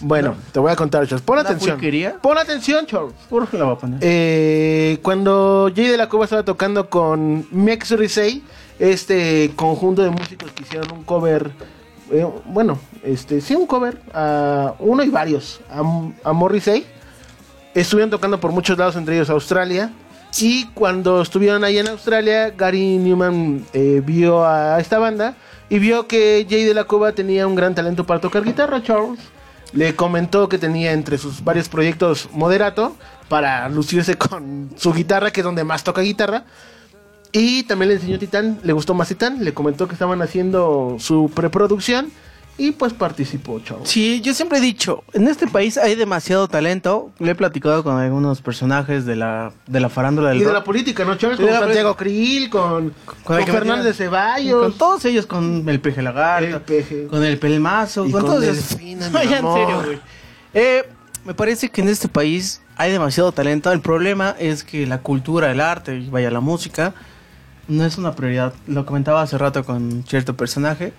[0.00, 1.22] Bueno, te voy a contar, Charles.
[1.22, 1.76] Pon ¿Una atención.
[1.76, 2.16] pulquería?
[2.20, 3.14] Pon atención, Charles.
[3.28, 3.98] Por la voy a poner.
[4.02, 7.94] Eh, cuando Jay de la Cueva estaba tocando con Mex
[8.78, 11.50] este conjunto de músicos que hicieron un cover,
[12.10, 15.80] eh, bueno, este sí, un cover, a uno y varios, a,
[16.24, 16.86] a Morrissey,
[17.74, 19.92] estuvieron tocando por muchos lados, entre ellos Australia.
[20.38, 25.34] Y cuando estuvieron ahí en Australia, Gary Newman eh, vio a esta banda
[25.70, 29.18] y vio que Jay de la Cueva tenía un gran talento para tocar guitarra, Charles.
[29.72, 32.96] Le comentó que tenía entre sus varios proyectos Moderato
[33.28, 36.44] para lucirse con su guitarra, que es donde más toca guitarra.
[37.32, 41.30] Y también le enseñó Titán, le gustó más Titán, le comentó que estaban haciendo su
[41.34, 42.10] preproducción
[42.58, 43.88] y pues participó, Charles.
[43.88, 47.10] Sí, yo siempre he dicho, en este país hay demasiado talento.
[47.18, 50.54] Le he platicado con algunos personajes de la, de la farándula del Y de rock.
[50.54, 51.14] la política, ¿no?
[51.14, 54.62] Y Con Santiago Krill, con, con, que Fernández Ceballos.
[54.62, 57.06] Con todos ellos, con el peje lagarto, El Peje.
[57.08, 58.76] con el pelmazo, Y con, con todos ellos.
[59.14, 59.98] Ay, en serio, güey.
[60.54, 60.88] Eh,
[61.26, 63.70] me parece que en este país hay demasiado talento.
[63.72, 66.94] El problema es que la cultura, el arte, y vaya la música,
[67.68, 68.54] no es una prioridad.
[68.66, 70.92] Lo comentaba hace rato con cierto personaje.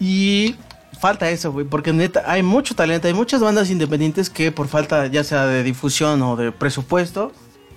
[0.00, 0.56] Y
[0.98, 5.06] falta eso, güey, porque neta hay mucho talento, hay muchas bandas independientes que por falta
[5.06, 7.32] ya sea de difusión o de presupuesto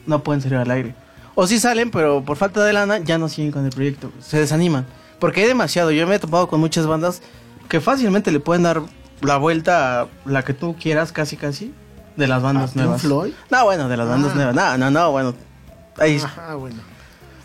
[0.08, 0.96] no pueden salir al aire.
[1.36, 4.40] O sí salen, pero por falta de lana ya no siguen con el proyecto, se
[4.40, 4.86] desaniman.
[5.20, 7.22] Porque hay demasiado, yo me he topado con muchas bandas
[7.70, 8.82] que fácilmente le pueden dar
[9.22, 11.74] la vuelta a la que tú quieras, casi casi,
[12.18, 13.02] de las bandas ¿A nuevas.
[13.02, 13.34] Floyd?
[13.50, 14.36] No, bueno, de las bandas Ah.
[14.36, 14.56] nuevas.
[14.56, 15.34] No, no, no, bueno.
[15.98, 16.78] Ahí Ajá, bueno.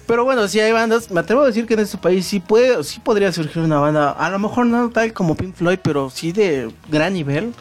[0.09, 1.11] Pero bueno, sí hay bandas.
[1.11, 4.13] Me atrevo a decir que en este país sí puede, sí podría surgir una banda.
[4.13, 7.53] A lo mejor no tal como Pink Floyd, pero sí de gran nivel.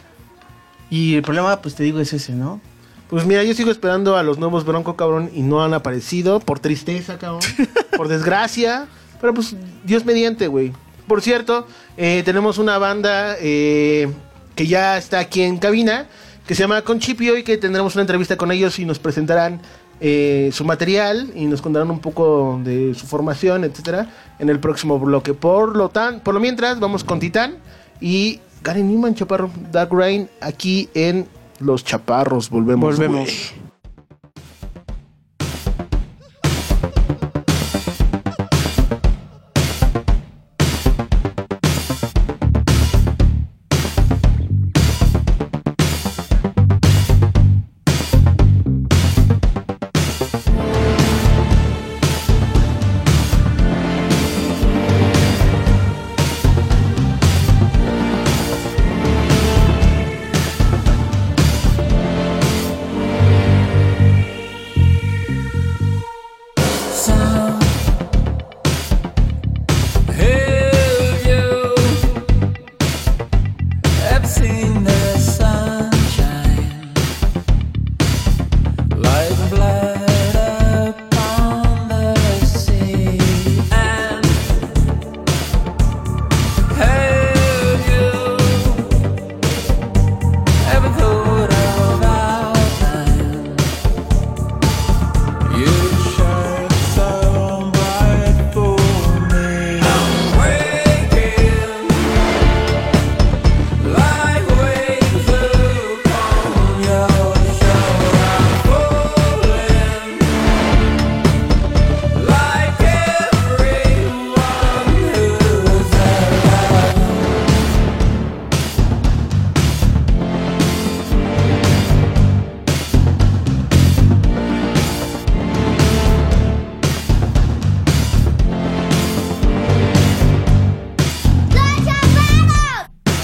[0.90, 2.62] Y el problema, pues te digo, es ese, ¿no?
[3.10, 6.40] Pues mira, yo sigo esperando a los nuevos Bronco, cabrón, y no han aparecido.
[6.40, 7.42] Por tristeza, cabrón.
[7.98, 8.88] por desgracia.
[9.20, 10.72] Pero pues, Dios mediante, güey.
[11.06, 14.10] Por cierto, eh, tenemos una banda eh,
[14.56, 16.08] que ya está aquí en cabina,
[16.48, 19.60] que se llama Conchipio y que tendremos una entrevista con ellos y nos presentarán
[20.00, 25.00] eh, su material y nos contarán un poco de su formación, etcétera, en el próximo
[25.00, 25.34] bloque.
[25.34, 27.56] Por lo tan, por lo mientras, vamos con Titán
[28.00, 31.28] y Gary Newman, Chaparro, Dark Rain, aquí en
[31.60, 32.50] Los Chaparros.
[32.50, 32.98] Volvemos.
[32.98, 33.54] Volvemos.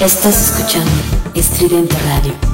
[0.04, 0.92] Estás escuchando
[1.34, 2.53] Estridente Radio.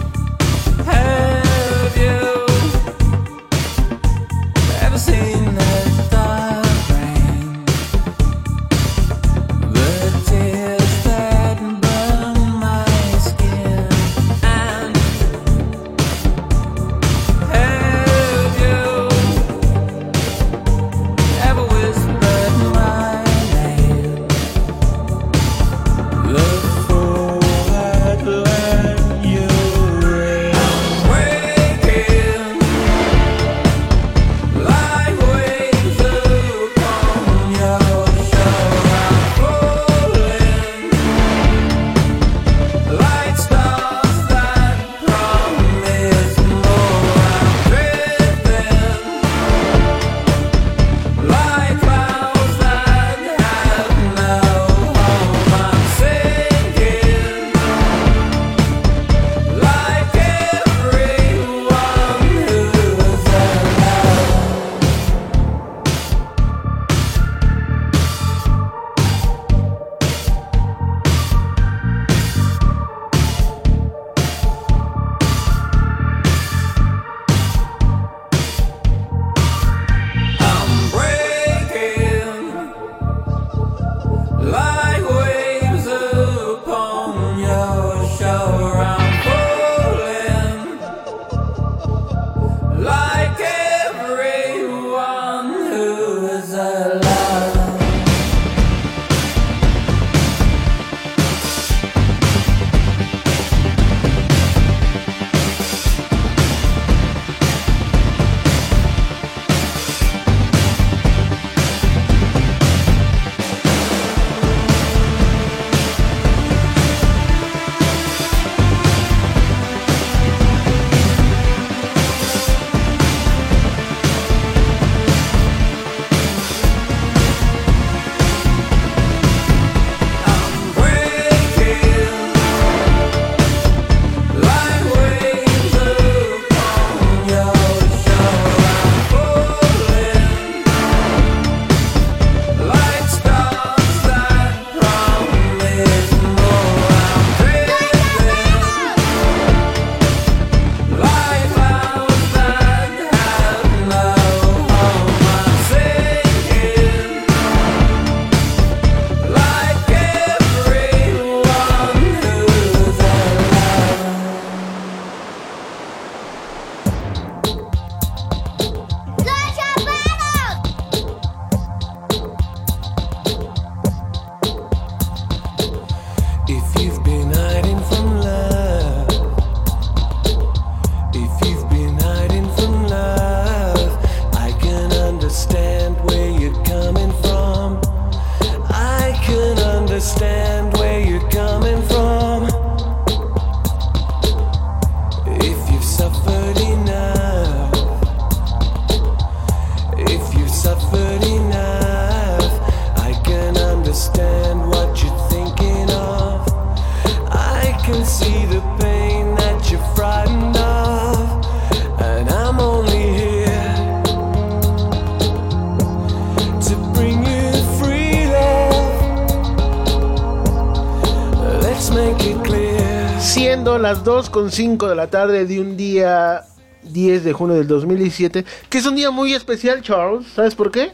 [224.31, 226.43] 2.5 de la tarde de un día
[226.83, 230.27] 10 de junio del 2017, que es un día muy especial, Charles.
[230.35, 230.91] ¿Sabes por qué?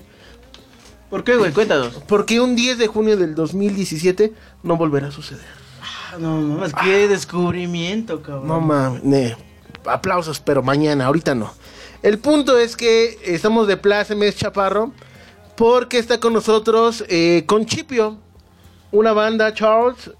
[1.09, 1.51] ¿Por qué, güey?
[1.51, 1.93] Cuéntanos.
[2.07, 4.33] Porque un 10 de junio del 2017
[4.63, 5.43] no volverá a suceder.
[5.81, 8.47] Ah, no mames, qué descubrimiento, cabrón.
[8.47, 9.36] No mames,
[9.86, 11.51] aplausos, pero mañana, ahorita no.
[12.01, 14.93] El punto es que estamos de plácemes, Chaparro,
[15.57, 18.17] porque está con nosotros eh, Conchipio,
[18.91, 20.11] una banda, Charles.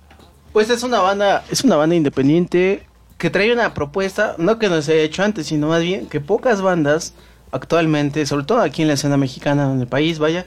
[0.52, 2.86] Pues es una banda, es una banda independiente
[3.26, 6.22] que trae una propuesta, no que no se haya hecho antes, sino más bien que
[6.22, 7.16] pocas bandas
[7.52, 10.46] actualmente, sobre todo aquí en la escena mexicana, en el país, vaya,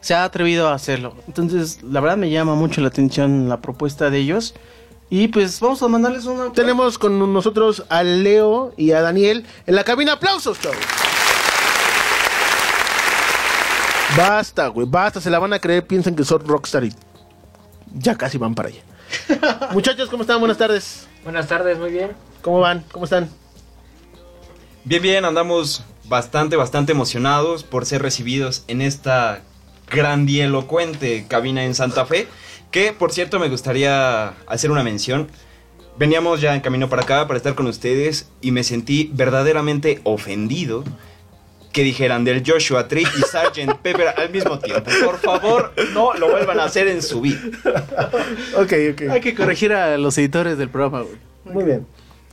[0.00, 1.14] se ha atrevido a hacerlo.
[1.26, 4.54] Entonces, la verdad me llama mucho la atención la propuesta de ellos.
[5.10, 6.50] Y pues vamos a mandarles una...
[6.50, 10.12] Tenemos con nosotros a Leo y a Daniel en la cabina.
[10.12, 10.80] ¡Aplausos, Charles!
[14.16, 15.20] Basta, güey, basta.
[15.20, 16.94] Se la van a creer, piensan que son rockstar y
[17.92, 18.80] ya casi van para allá.
[19.72, 20.38] Muchachos, ¿cómo están?
[20.38, 21.06] Buenas tardes.
[21.22, 22.12] Buenas tardes, muy bien.
[22.42, 22.84] ¿Cómo van?
[22.92, 23.28] ¿Cómo están?
[24.84, 29.42] Bien, bien, andamos bastante, bastante emocionados por ser recibidos en esta
[29.90, 32.28] grandielocuente cabina en Santa Fe.
[32.70, 35.28] Que, por cierto, me gustaría hacer una mención.
[35.96, 40.84] Veníamos ya en camino para acá para estar con ustedes y me sentí verdaderamente ofendido
[41.74, 43.74] que dijeran del Joshua Tree y Sgt.
[43.82, 44.88] Pepper al mismo tiempo.
[45.04, 47.40] Por favor, no lo vuelvan a hacer en su vida.
[48.56, 49.02] Ok, ok.
[49.10, 51.16] Hay que corregir a los editores del programa, güey.
[51.44, 51.84] Muy bien.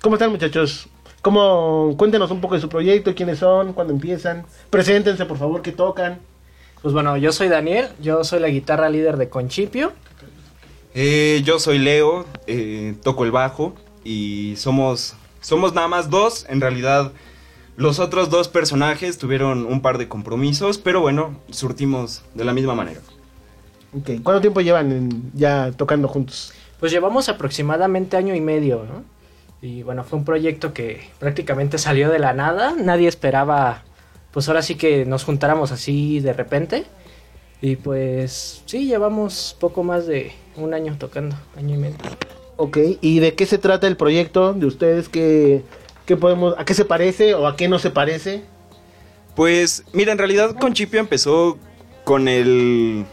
[0.01, 0.87] ¿Cómo están, muchachos?
[1.23, 1.95] ¿Cómo?
[1.97, 4.45] Cuéntenos un poco de su proyecto, quiénes son, cuándo empiezan.
[4.69, 6.19] Preséntense, por favor, qué tocan.
[6.83, 9.91] Pues bueno, yo soy Daniel, yo soy la guitarra líder de Conchipio.
[10.93, 13.73] Eh, yo soy Leo, eh, toco el bajo
[14.03, 16.45] y somos, somos nada más dos.
[16.47, 17.11] En realidad,
[17.77, 22.75] los otros dos personajes tuvieron un par de compromisos, pero bueno, surtimos de la misma
[22.75, 22.99] manera.
[23.97, 24.21] Ok.
[24.23, 26.53] ¿Cuánto tiempo llevan en- ya tocando juntos?
[26.79, 29.03] Pues llevamos aproximadamente año y medio, ¿no?
[29.61, 33.83] Y bueno, fue un proyecto que prácticamente salió de la nada, nadie esperaba,
[34.31, 36.85] pues ahora sí que nos juntáramos así de repente.
[37.61, 41.97] Y pues sí, llevamos poco más de un año tocando, año y medio.
[42.57, 42.77] Ok.
[43.01, 45.09] ¿Y de qué se trata el proyecto de ustedes?
[45.09, 45.61] ¿Qué,
[46.11, 48.43] qué podemos, ¿A qué se parece o a qué no se parece?
[49.33, 51.57] Pues, mira, en realidad Conchipio empezó
[52.03, 53.05] con el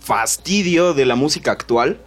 [0.00, 1.98] fastidio de la música actual.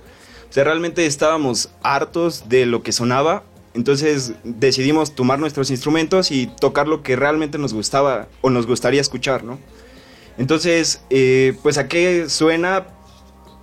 [0.47, 3.43] O sea, realmente estábamos hartos de lo que sonaba.
[3.73, 9.01] Entonces decidimos tomar nuestros instrumentos y tocar lo que realmente nos gustaba o nos gustaría
[9.01, 9.57] escuchar, ¿no?
[10.37, 12.85] Entonces, eh, pues a qué suena,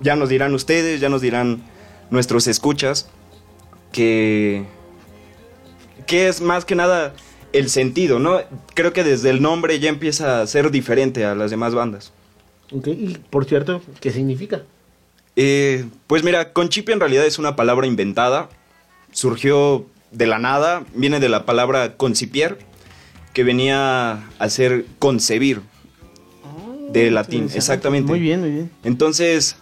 [0.00, 1.62] ya nos dirán ustedes, ya nos dirán
[2.10, 3.08] nuestros escuchas,
[3.92, 4.64] que,
[6.06, 7.14] que es más que nada
[7.52, 8.40] el sentido, ¿no?
[8.74, 12.12] Creo que desde el nombre ya empieza a ser diferente a las demás bandas.
[12.72, 12.88] Ok.
[12.88, 14.62] Y por cierto, ¿qué significa?
[15.36, 18.48] Eh, pues mira, Conchipio en realidad es una palabra inventada,
[19.12, 22.58] surgió de la nada, viene de la palabra concipier,
[23.32, 25.60] que venía a ser concebir,
[26.90, 28.08] de latín, exactamente.
[28.08, 28.70] Muy bien, muy bien.
[28.82, 29.56] Entonces,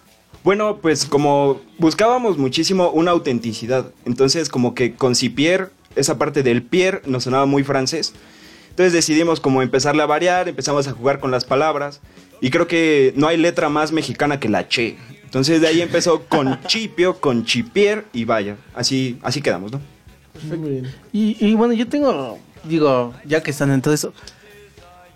[0.44, 7.02] bueno, pues como buscábamos muchísimo una autenticidad, entonces como que concipier, esa parte del pier
[7.06, 8.12] nos sonaba muy francés.
[8.70, 12.00] Entonces decidimos como empezarle a variar, empezamos a jugar con las palabras
[12.40, 14.96] y creo que no hay letra más mexicana que la che.
[15.22, 19.80] Entonces de ahí empezó con chipio, con chipier y vaya, así así quedamos, ¿no?
[20.48, 20.94] Muy bien.
[21.12, 24.12] Y, y bueno, yo tengo, digo, ya que están en todo eso,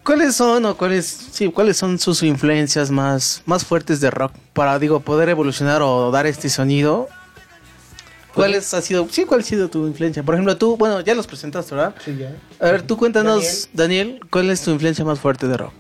[0.05, 4.79] ¿cuáles son o cuáles, sí, cuáles son sus influencias más, más fuertes de rock para,
[4.79, 7.09] digo, poder evolucionar o dar este sonido?
[8.35, 10.23] ¿Cuáles ha sido, sí, cuál ha sido tu influencia?
[10.23, 11.95] Por ejemplo, tú, bueno, ya los presentaste, ¿verdad?
[12.05, 12.37] Sí, ya.
[12.61, 15.73] A ver, tú cuéntanos, Daniel, ¿cuál es tu influencia más fuerte de rock?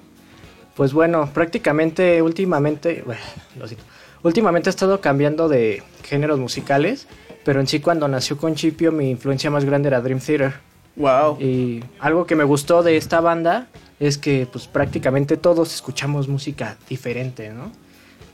[0.74, 3.20] Pues bueno, prácticamente últimamente, bueno,
[3.58, 3.84] lo siento.
[4.22, 7.06] Últimamente he estado cambiando de géneros musicales,
[7.44, 10.54] pero en sí cuando nació Conchipio mi influencia más grande era Dream Theater.
[10.96, 11.40] Wow.
[11.40, 13.68] Y algo que me gustó de esta banda
[14.00, 17.70] es que pues prácticamente todos escuchamos música diferente, ¿no?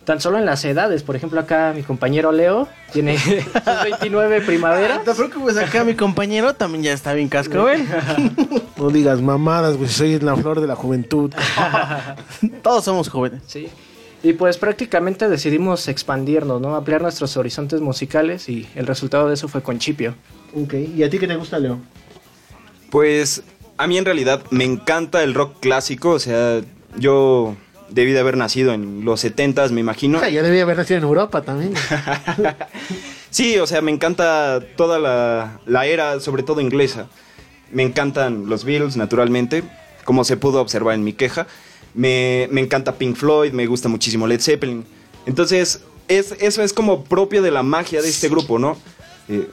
[0.05, 4.99] Tan solo en las edades, por ejemplo acá mi compañero Leo tiene sus 29 primaveras.
[4.99, 7.87] No te preocupes, acá mi compañero también ya está bien cascabel.
[8.77, 11.33] No digas mamadas, güey, soy la flor de la juventud.
[12.63, 13.41] Todos somos jóvenes.
[13.47, 13.69] Sí.
[14.25, 16.75] Y pues prácticamente decidimos expandirnos, ¿no?
[16.75, 20.17] Ampliar nuestros horizontes musicales y el resultado de eso fue Conchipio.
[20.55, 20.75] Ok.
[20.97, 21.79] ¿Y a ti qué te gusta, Leo?
[22.91, 23.43] Pues
[23.77, 26.61] a mí en realidad me encanta el rock clásico, o sea,
[26.97, 27.57] yo
[27.91, 30.21] debí de haber nacido en los 70s, me imagino.
[30.23, 31.75] Ah, ya debía haber nacido en Europa también.
[33.35, 37.09] Sí, o sea, me encanta toda la, la era, sobre todo inglesa.
[37.73, 39.65] Me encantan los Beatles, naturalmente,
[40.05, 41.49] como se pudo observar en mi queja.
[41.95, 44.85] Me, me encanta Pink Floyd, me gusta muchísimo Led Zeppelin.
[45.27, 48.79] Entonces, es, eso es como propio de la magia de este grupo, ¿no?
[49.29, 49.49] Eh,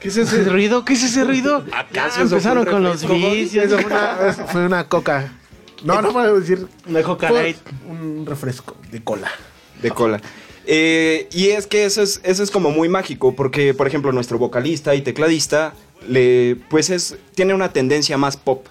[0.00, 0.86] ¿Qué es ese ruido?
[0.86, 1.66] ¿Qué es ese ruido?
[1.72, 3.66] ¿Acaso Ya empezaron con los vicios.
[3.66, 5.34] Eso fue una, eso fue una coca.
[5.82, 6.66] No, no puedo decir.
[6.86, 7.30] Una Coca.
[7.88, 9.30] Un refresco de cola.
[9.80, 10.20] de cola.
[10.66, 14.38] Eh, y es que eso es, eso es como muy mágico, porque, por ejemplo, nuestro
[14.38, 15.72] vocalista y tecladista,
[16.06, 18.66] le, pues es, tiene una tendencia más pop.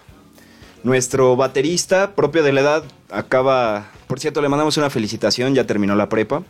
[0.88, 3.92] Nuestro baterista, propio de la edad, acaba...
[4.08, 6.44] Por cierto, le mandamos una felicitación, ya terminó la prepa.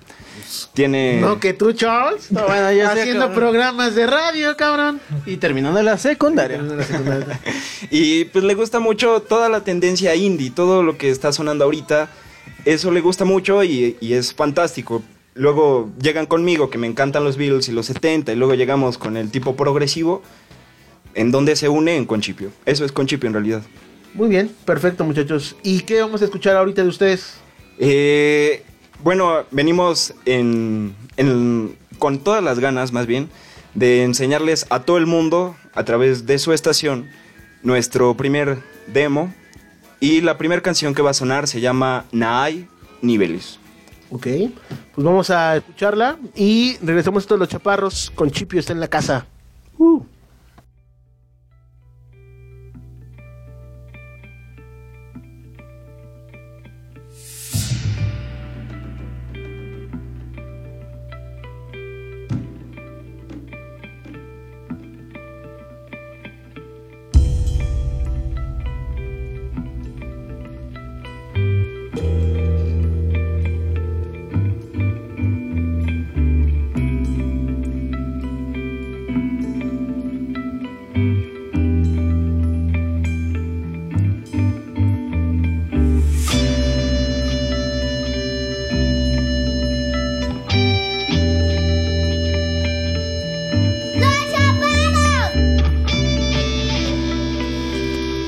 [0.75, 1.19] Tiene...
[1.19, 2.31] No, que tú, Charles.
[2.31, 5.01] No, bueno, ya haciendo programas de radio, cabrón.
[5.25, 6.61] Y terminando la secundaria.
[7.89, 12.07] Y pues le gusta mucho toda la tendencia indie, todo lo que está sonando ahorita.
[12.63, 15.01] Eso le gusta mucho y, y es fantástico.
[15.33, 19.17] Luego llegan conmigo, que me encantan los Beatles y los 70, y luego llegamos con
[19.17, 20.21] el tipo progresivo,
[21.15, 22.51] en donde se une en Conchipio.
[22.67, 23.63] Eso es Conchipio en realidad.
[24.17, 25.55] Muy bien, perfecto, muchachos.
[25.63, 27.35] ¿Y qué vamos a escuchar ahorita de ustedes?
[27.79, 28.63] Eh,
[29.03, 33.29] bueno, venimos en, en- con todas las ganas, más bien,
[33.75, 37.07] de enseñarles a todo el mundo, a través de su estación,
[37.63, 38.57] nuestro primer
[38.87, 39.33] demo.
[39.99, 42.67] Y la primera canción que va a sonar se llama Naay
[43.01, 43.59] Niveles.
[44.09, 44.25] Ok,
[44.95, 48.11] pues vamos a escucharla y regresamos a todos los chaparros.
[48.15, 49.25] Con Chipio está en la casa.
[49.77, 50.01] Uh.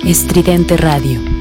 [0.09, 1.38] Estridente Radio.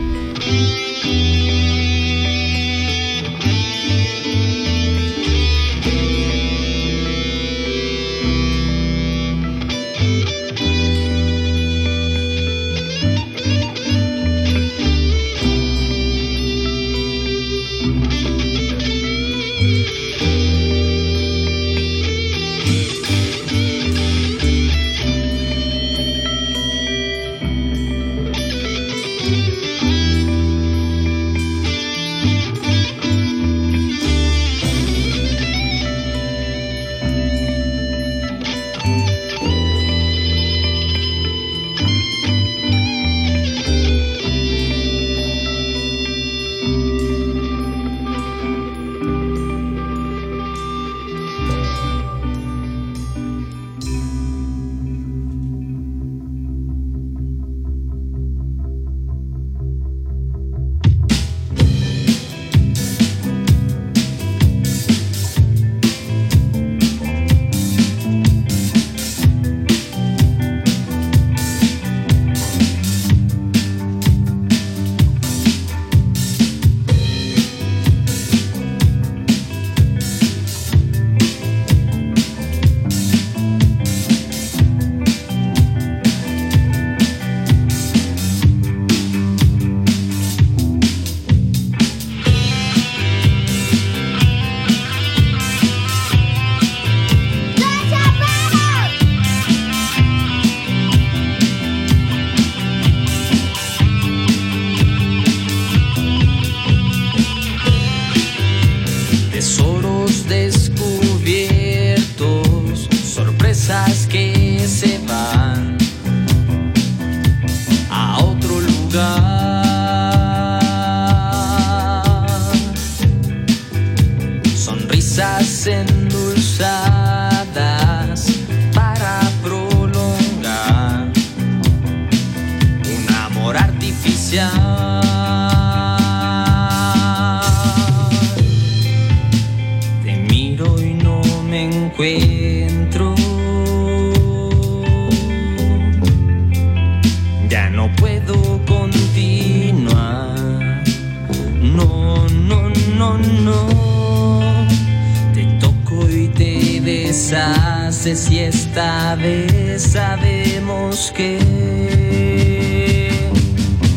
[157.31, 161.39] Deshaces y esta vez sabemos que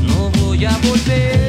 [0.06, 1.41] no voy a volver.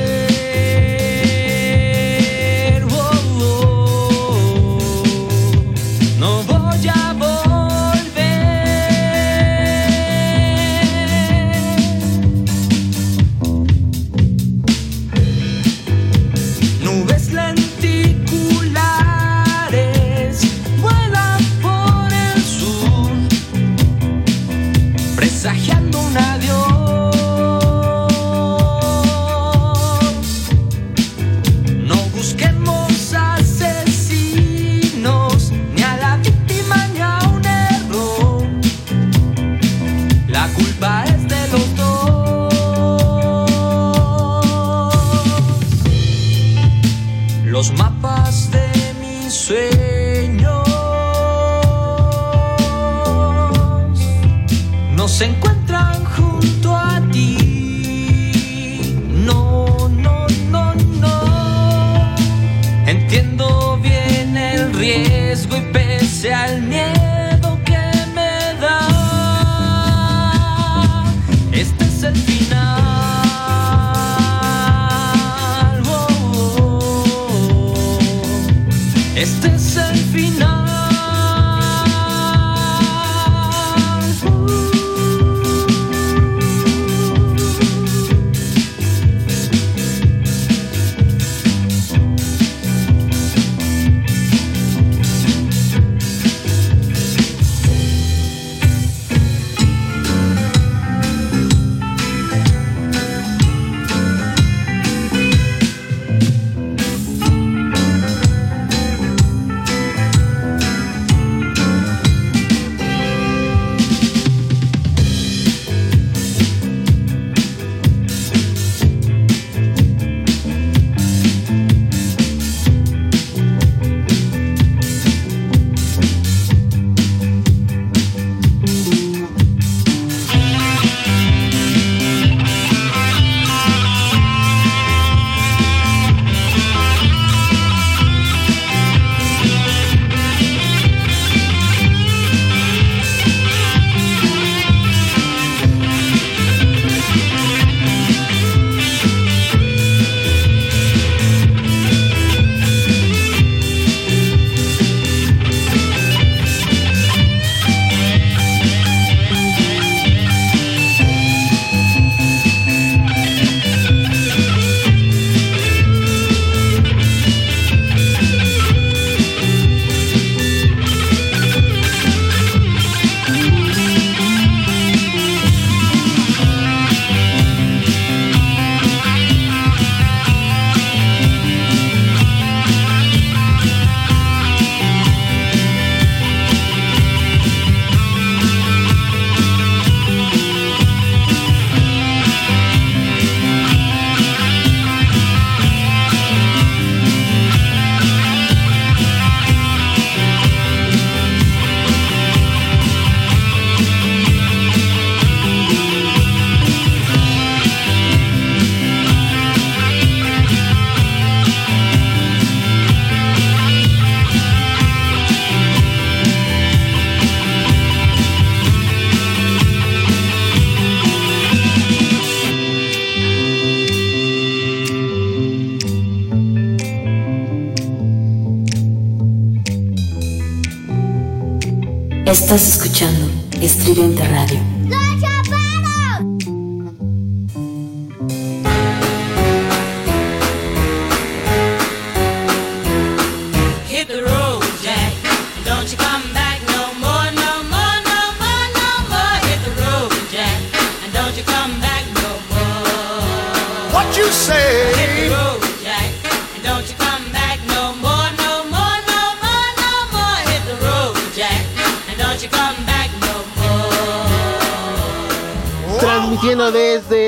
[232.32, 233.30] Estás escuchando
[233.60, 234.71] Estridente Radio.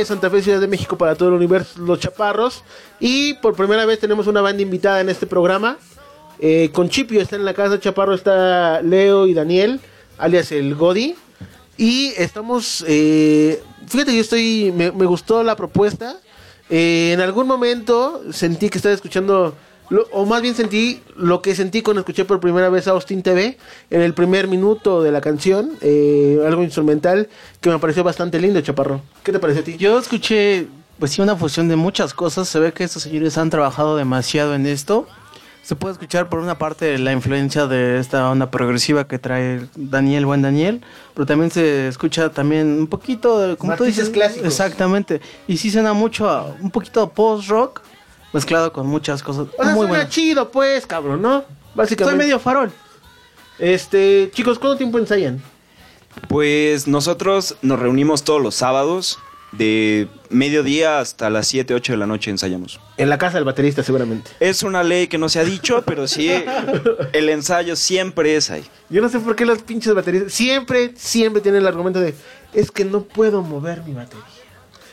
[0.05, 2.62] Santa Fe, Ciudad de México para todo el universo, Los Chaparros.
[3.01, 5.76] Y por primera vez tenemos una banda invitada en este programa.
[6.38, 9.80] Eh, con Chipio está en la casa, Chaparro está Leo y Daniel,
[10.18, 11.14] alias el Godi.
[11.76, 16.16] Y estamos, eh, fíjate, yo estoy, me, me gustó la propuesta.
[16.70, 19.55] Eh, en algún momento sentí que estaba escuchando,
[19.95, 23.22] lo- o más bien sentí lo que sentí cuando escuché por primera vez a Austin
[23.22, 23.57] TV,
[23.90, 27.28] en el primer minuto de la canción, eh, algo instrumental
[27.61, 29.01] que me pareció bastante lindo, Chaparro.
[29.22, 29.76] ¿Qué te pareció a ti?
[29.76, 30.66] Yo escuché,
[30.99, 32.49] pues sí, una fusión de muchas cosas.
[32.49, 35.07] Se ve que estos señores han trabajado demasiado en esto.
[35.62, 40.26] Se puede escuchar por una parte la influencia de esta onda progresiva que trae Daniel,
[40.26, 40.82] buen Daniel,
[41.14, 44.47] pero también se escucha también un poquito, de- como tú dices, clásicos.
[44.47, 45.22] exactamente.
[45.49, 47.80] Y sí suena mucho a un poquito post rock
[48.35, 49.47] mezclado con muchas cosas.
[49.57, 51.45] O sea, muy suena chido, pues, cabrón, ¿no?
[51.74, 52.18] Básicamente.
[52.18, 52.70] Soy medio farol.
[53.59, 55.41] Este, chicos, ¿cuánto tiempo ensayan?
[56.28, 59.18] Pues nosotros nos reunimos todos los sábados
[59.53, 62.80] de mediodía hasta las 7, 8 de la noche ensayamos.
[62.97, 64.30] En la casa del baterista, seguramente.
[64.41, 66.30] Es una ley que no se ha dicho, pero sí,
[67.12, 68.64] el ensayo siempre es ahí.
[68.91, 72.14] Yo no sé por qué los pinches bateristas siempre, siempre tienen el argumento de
[72.53, 74.24] es que no puedo mover mi batería.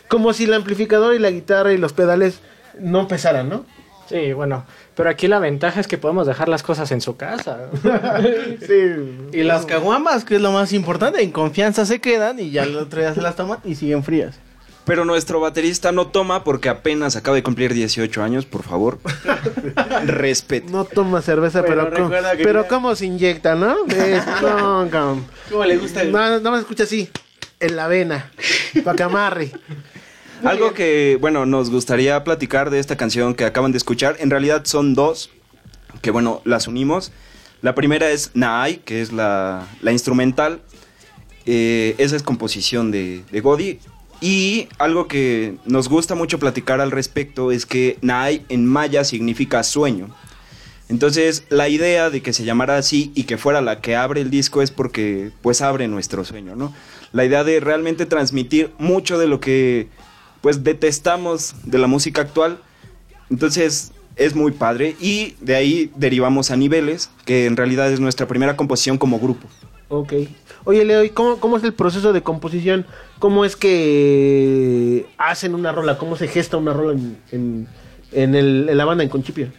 [0.07, 2.39] Como si el amplificador y la guitarra y los pedales
[2.79, 3.65] no pesaran, ¿no?
[4.09, 4.65] Sí, bueno,
[4.95, 7.69] pero aquí la ventaja es que podemos dejar las cosas en su casa.
[8.67, 9.29] sí.
[9.31, 12.75] Y las caguamas, que es lo más importante, en confianza se quedan y ya el
[12.75, 14.35] otro día se las toman y siguen frías.
[14.83, 18.97] Pero nuestro baterista no toma porque apenas acaba de cumplir 18 años, por favor.
[20.05, 20.69] Respeto.
[20.71, 23.75] No toma cerveza, Bueno, pero, ¿cómo- recuerda que pero ya- ¿cómo se inyecta, no?
[23.87, 25.25] Es- no, cabrón.
[25.49, 27.09] ¿Cómo le gusta el- No, no, nada más escucha así,
[27.59, 28.31] en la vena,
[28.83, 29.51] para que amarre.
[30.43, 34.15] Algo que, bueno, nos gustaría platicar de esta canción que acaban de escuchar.
[34.19, 35.29] En realidad son dos,
[36.01, 37.11] que bueno, las unimos.
[37.61, 40.61] La primera es Naai, que es la, la instrumental.
[41.45, 43.79] Eh, esa es composición de, de Godi.
[44.19, 49.61] Y algo que nos gusta mucho platicar al respecto es que Naai en maya significa
[49.63, 50.09] sueño.
[50.89, 54.29] Entonces, la idea de que se llamara así y que fuera la que abre el
[54.29, 56.73] disco es porque, pues, abre nuestro sueño, ¿no?
[57.13, 59.87] La idea de realmente transmitir mucho de lo que,
[60.41, 62.59] pues, detestamos de la música actual.
[63.29, 64.95] Entonces, es muy padre.
[64.99, 69.47] Y de ahí derivamos a Niveles, que en realidad es nuestra primera composición como grupo.
[69.89, 70.13] Ok.
[70.63, 72.85] Oye, Leo, ¿y cómo, cómo es el proceso de composición?
[73.19, 75.97] ¿Cómo es que hacen una rola?
[75.97, 77.67] ¿Cómo se gesta una rola en, en,
[78.11, 79.51] en el- en la banda en Conchipio?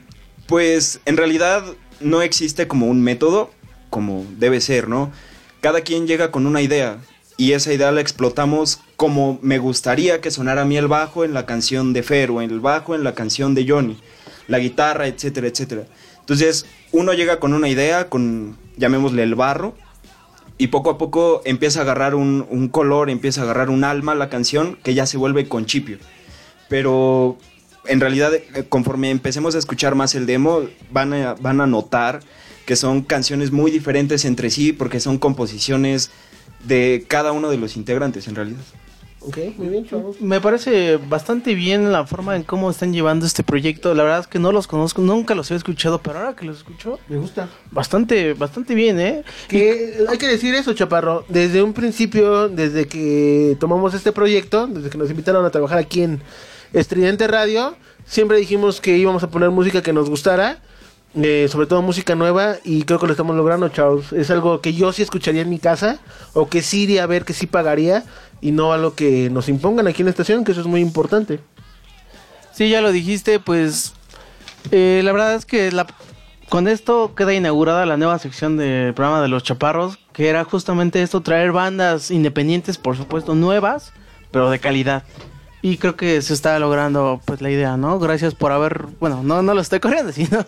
[0.46, 1.64] Pues en realidad
[2.00, 3.50] no existe como un método,
[3.90, 5.12] como debe ser, ¿no?
[5.60, 6.98] Cada quien llega con una idea
[7.36, 11.34] y esa idea la explotamos como me gustaría que sonara a mí el bajo en
[11.34, 13.98] la canción de Fer o el bajo en la canción de Johnny,
[14.46, 15.86] la guitarra, etcétera, etcétera.
[16.20, 19.74] Entonces uno llega con una idea, con llamémosle el barro,
[20.56, 24.28] y poco a poco empieza a agarrar un, color, empieza a agarrar un alma la
[24.28, 25.98] canción que ya se vuelve conchipio.
[26.68, 27.38] Pero
[27.86, 30.60] en realidad, eh, conforme empecemos a escuchar más el demo,
[30.92, 32.20] van a, van a notar
[32.66, 36.12] que son canciones muy diferentes entre sí porque son composiciones
[36.62, 38.60] de cada uno de los integrantes en realidad.
[39.24, 40.20] Ok, muy bien, chavos.
[40.20, 43.94] Me parece bastante bien la forma en cómo están llevando este proyecto.
[43.94, 46.58] La verdad es que no los conozco, nunca los he escuchado, pero ahora que los
[46.58, 47.48] escucho, Me gusta.
[47.70, 49.22] bastante, bastante bien, ¿eh?
[49.48, 51.24] Que hay que decir eso, Chaparro.
[51.28, 56.02] Desde un principio, desde que tomamos este proyecto, desde que nos invitaron a trabajar aquí
[56.02, 56.20] en
[56.72, 60.62] Estridente Radio, siempre dijimos que íbamos a poner música que nos gustara,
[61.14, 64.12] eh, sobre todo música nueva, y creo que lo estamos logrando, Charles.
[64.12, 65.98] Es algo que yo sí escucharía en mi casa,
[66.32, 68.04] o que sí iría a ver, que sí pagaría,
[68.40, 71.40] y no algo que nos impongan aquí en la estación, que eso es muy importante.
[72.52, 73.94] Sí, ya lo dijiste, pues
[74.70, 75.86] eh, la verdad es que la,
[76.48, 81.02] con esto queda inaugurada la nueva sección del programa de los chaparros, que era justamente
[81.02, 83.92] esto, traer bandas independientes, por supuesto, nuevas,
[84.30, 85.04] pero de calidad.
[85.64, 87.98] Y creo que se está logrando pues la idea, ¿no?
[88.00, 90.44] Gracias por haber, bueno, no, no lo estoy corriendo, sino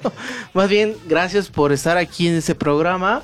[0.54, 3.22] más bien gracias por estar aquí en ese programa.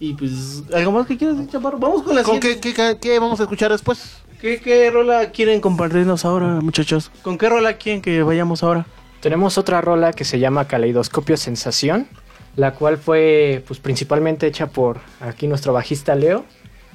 [0.00, 1.78] Y pues, ¿algo más que quieras decir, chaparro?
[1.78, 2.72] Vamos con la ¿Con siguiente.
[2.72, 4.18] qué, qué- qué vamos a escuchar después?
[4.40, 7.10] ¿Qué, ¿Qué rola quieren compartirnos ahora, muchachos?
[7.22, 8.86] ¿Con qué rola quieren que vayamos ahora?
[9.20, 12.06] Tenemos otra rola que se llama Caleidoscopio Sensación,
[12.54, 16.44] la cual fue pues principalmente hecha por aquí nuestro bajista Leo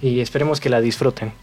[0.01, 1.33] y esperemos que la disfruten.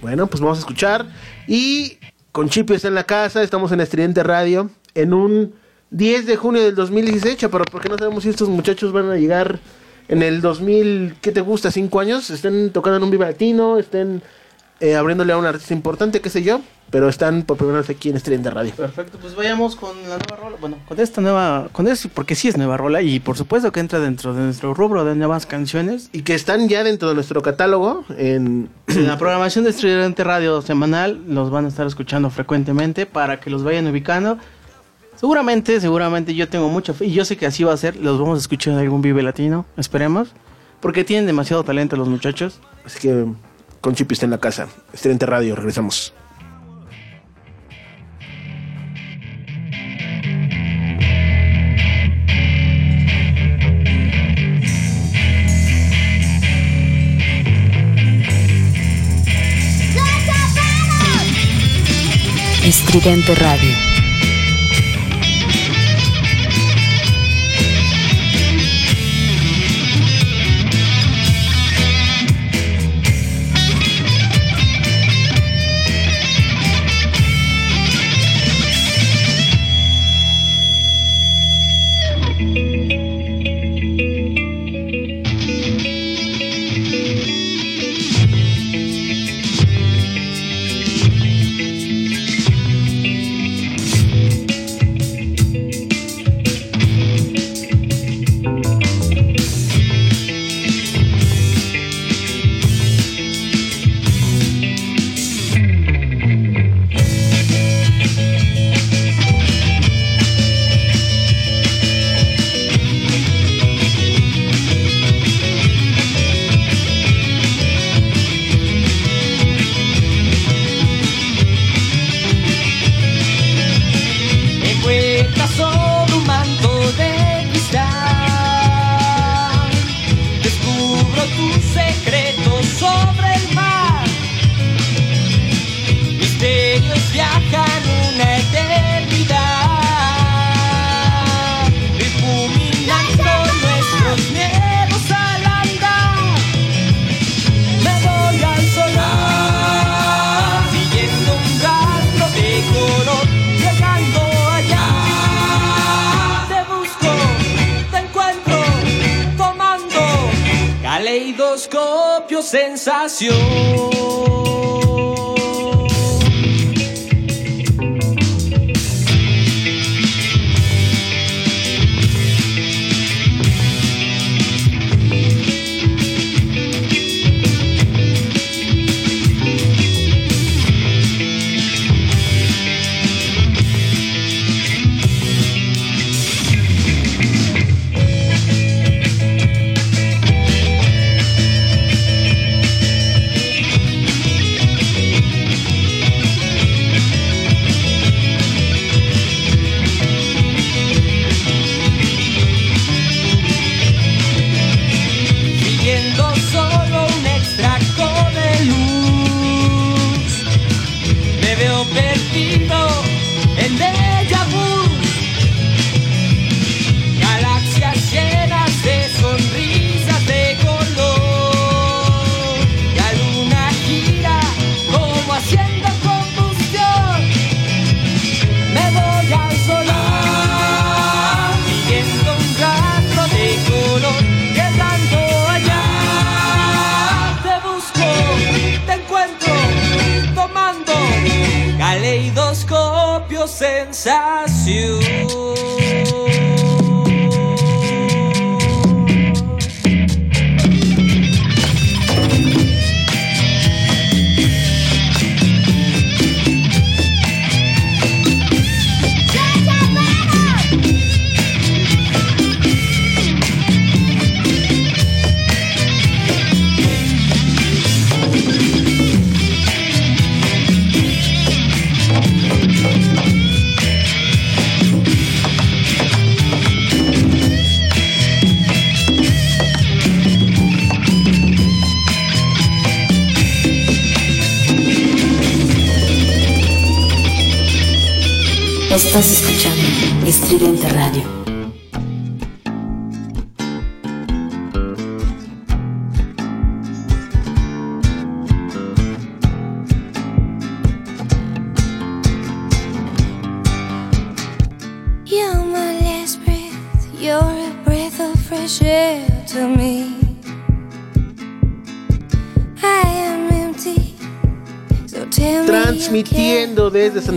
[0.00, 1.06] Bueno, pues vamos a escuchar.
[1.46, 1.98] Y
[2.32, 5.54] con Chipio está en la casa, estamos en Estridente Radio, en un
[5.90, 9.60] 10 de junio del 2016, pero porque no sabemos si estos muchachos van a llegar
[10.08, 11.70] en el 2000, ¿qué te gusta?
[11.70, 12.30] ¿5 años?
[12.30, 14.22] Estén tocando en un Viva Latino, estén
[14.80, 16.60] eh, abriéndole a un artista importante, qué sé yo,
[16.90, 18.72] pero están por primera vez aquí en Estridente Radio.
[18.74, 20.56] Perfecto, pues vayamos con la nueva rola.
[20.60, 23.80] Bueno, con esta nueva, con eso, porque sí es nueva rola y por supuesto que
[23.80, 26.08] entra dentro de nuestro rubro de nuevas canciones.
[26.12, 28.68] Y que están ya dentro de nuestro catálogo en...
[28.86, 33.50] En la programación de Estridente Radio semanal los van a estar escuchando frecuentemente para que
[33.50, 34.38] los vayan ubicando.
[35.16, 37.96] Seguramente, seguramente yo tengo mucha fe y yo sé que así va a ser.
[37.96, 40.28] Los vamos a escuchar en algún Vive Latino, esperemos.
[40.80, 42.60] Porque tienen demasiado talento los muchachos.
[42.84, 43.26] Así que
[43.80, 44.68] con Chipio está en la casa.
[44.92, 46.12] Estridente Radio, regresamos.
[62.94, 63.93] Estridente Radio.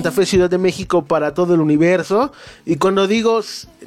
[0.07, 2.31] Santa Fe, Ciudad de México para todo el universo.
[2.65, 3.41] Y cuando digo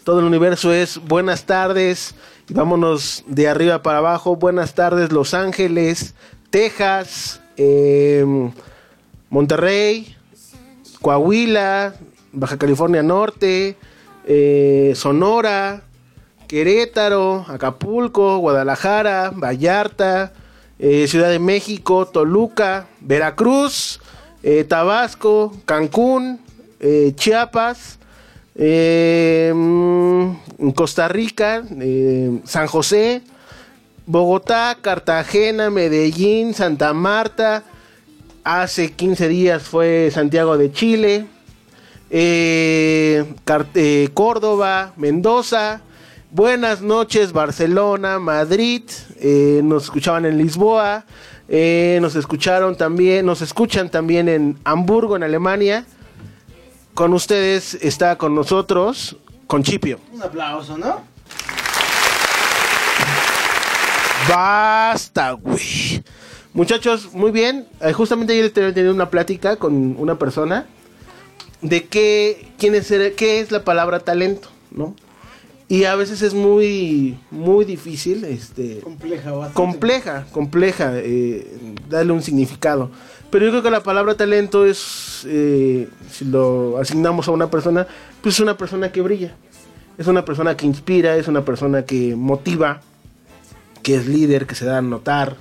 [0.04, 2.14] todo el universo es buenas tardes.
[2.46, 4.36] Y vámonos de arriba para abajo.
[4.36, 6.14] Buenas tardes Los Ángeles,
[6.50, 8.52] Texas, em,
[9.30, 10.14] Monterrey,
[11.00, 11.94] Coahuila,
[12.32, 13.78] Baja California Norte,
[14.26, 15.84] eh, Sonora,
[16.48, 20.34] Querétaro, Acapulco, Guadalajara, Vallarta,
[20.78, 24.02] eh, Ciudad de México, Toluca, Veracruz,
[24.42, 26.40] eh, Tabasco, Cancún,
[26.80, 27.98] eh, Chiapas,
[28.54, 31.62] eh, mm, Costa Rica,
[32.44, 33.22] San José,
[34.06, 37.64] Bogotá, Cartagena, Medellín, Santa Marta.
[38.42, 41.26] Hace 15 días fue Santiago de Chile.
[44.14, 45.82] Córdoba, Mendoza.
[46.30, 48.82] Buenas noches, Barcelona, Madrid.
[49.62, 51.04] nos escuchaban en Lisboa.
[51.52, 55.84] Eh, nos escucharon también, nos escuchan también en Hamburgo, en Alemania.
[56.94, 59.16] Con ustedes está con nosotros,
[59.48, 59.98] con Chipio.
[60.12, 61.02] Un aplauso, ¿no?
[64.28, 66.04] Basta, güey.
[66.54, 67.66] Muchachos, muy bien.
[67.80, 70.66] Eh, justamente ayer tenía tenido una plática con una persona
[71.62, 72.86] de qué, quién es,
[73.16, 74.94] qué es la palabra talento, ¿no?
[75.70, 79.54] Y a veces es muy, muy difícil, este, Compleja, bastante.
[79.54, 81.46] compleja, compleja, eh,
[81.88, 82.90] darle un significado.
[83.30, 87.86] Pero yo creo que la palabra talento es, eh, si lo asignamos a una persona,
[88.20, 89.36] pues es una persona que brilla.
[89.96, 92.80] Es una persona que inspira, es una persona que motiva,
[93.84, 95.36] que es líder, que se da a notar,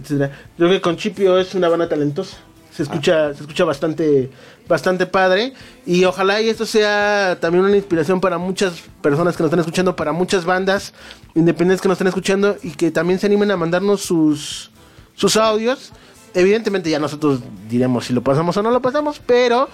[0.00, 0.30] etcétera.
[0.58, 2.36] Yo creo que Conchipio es una banda talentosa.
[2.74, 4.30] Se escucha, se escucha bastante,
[4.66, 5.52] bastante padre.
[5.84, 9.94] Y ojalá y esto sea también una inspiración para muchas personas que nos están escuchando,
[9.94, 10.94] para muchas bandas
[11.34, 14.70] independientes que nos están escuchando y que también se animen a mandarnos sus,
[15.14, 15.92] sus audios.
[16.34, 19.68] Evidentemente ya nosotros diremos si lo pasamos o no lo pasamos, pero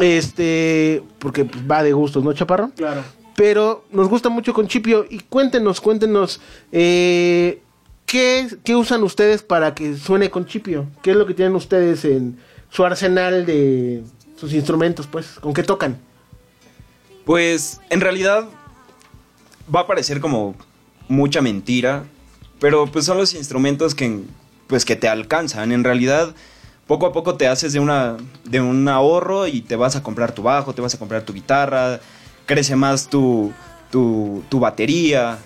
[0.00, 2.70] este, porque va de gustos, ¿no, Chaparro?
[2.76, 3.04] Claro.
[3.36, 6.40] pero nos gusta mucho con Chipio y cuéntenos, cuéntenos
[6.72, 7.62] eh,
[8.10, 12.38] ¿qué, usan ustedes para que suene con Chipio, qué es lo que tienen ustedes en
[12.68, 14.02] su arsenal de
[14.36, 15.98] sus instrumentos, pues, con qué tocan.
[17.24, 18.48] Pues en realidad
[19.72, 20.56] va a parecer como
[21.08, 22.04] mucha mentira,
[22.58, 24.20] pero pues son los instrumentos que
[24.66, 25.70] pues que te alcanzan.
[25.70, 26.34] En realidad
[26.86, 30.32] poco a poco te haces de una de un ahorro y te vas a comprar
[30.32, 32.00] tu bajo, te vas a comprar tu guitarra,
[32.46, 33.52] crece más tu
[33.90, 35.38] tu, tu batería.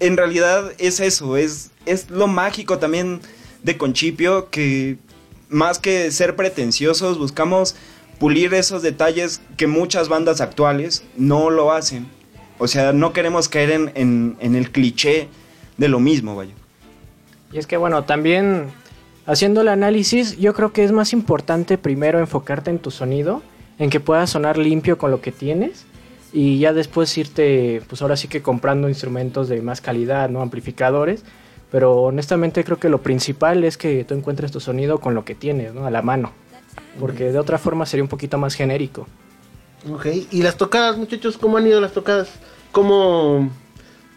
[0.00, 3.20] En realidad es eso, es es lo mágico también
[3.62, 4.98] de Conchipio que
[5.48, 7.74] más que ser pretenciosos buscamos
[8.18, 12.06] pulir esos detalles que muchas bandas actuales no lo hacen.
[12.58, 15.28] O sea, no queremos caer en, en- en el cliché
[15.76, 16.52] de lo mismo, vaya.
[17.52, 18.66] Y es que bueno, también
[19.26, 23.42] haciendo el análisis, yo creo que es más importante primero enfocarte en tu sonido,
[23.78, 25.84] en que puedas sonar limpio con lo que tienes
[26.32, 30.42] y ya después irte, pues ahora sí que comprando instrumentos de más calidad, ¿no?
[30.42, 31.24] Amplificadores.
[31.70, 35.34] Pero honestamente creo que lo principal es que tú encuentres tu sonido con lo que
[35.34, 35.86] tienes, ¿no?
[35.86, 36.32] A la mano.
[36.98, 39.06] Porque de otra forma sería un poquito más genérico.
[39.90, 42.30] Ok, y las tocadas, muchachos, ¿cómo han ido las tocadas?
[42.72, 43.50] ¿Cómo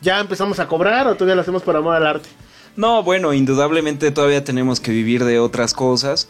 [0.02, 2.30] ya empezamos a cobrar o todavía lo hacemos por amor al arte?
[2.76, 6.30] No, bueno, indudablemente todavía tenemos que vivir de otras cosas.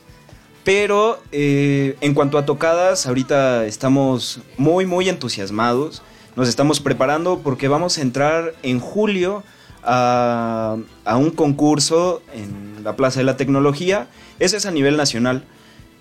[0.63, 6.03] Pero eh, en cuanto a tocadas, ahorita estamos muy, muy entusiasmados.
[6.35, 9.43] Nos estamos preparando porque vamos a entrar en julio
[9.83, 14.07] a, a un concurso en la Plaza de la Tecnología.
[14.39, 15.43] Ese es a nivel nacional.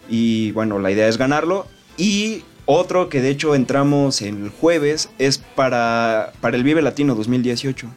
[0.08, 1.66] Y bueno, la idea es ganarlo.
[1.96, 7.88] Y otro que de hecho entramos el jueves es para, para el Vive Latino 2018.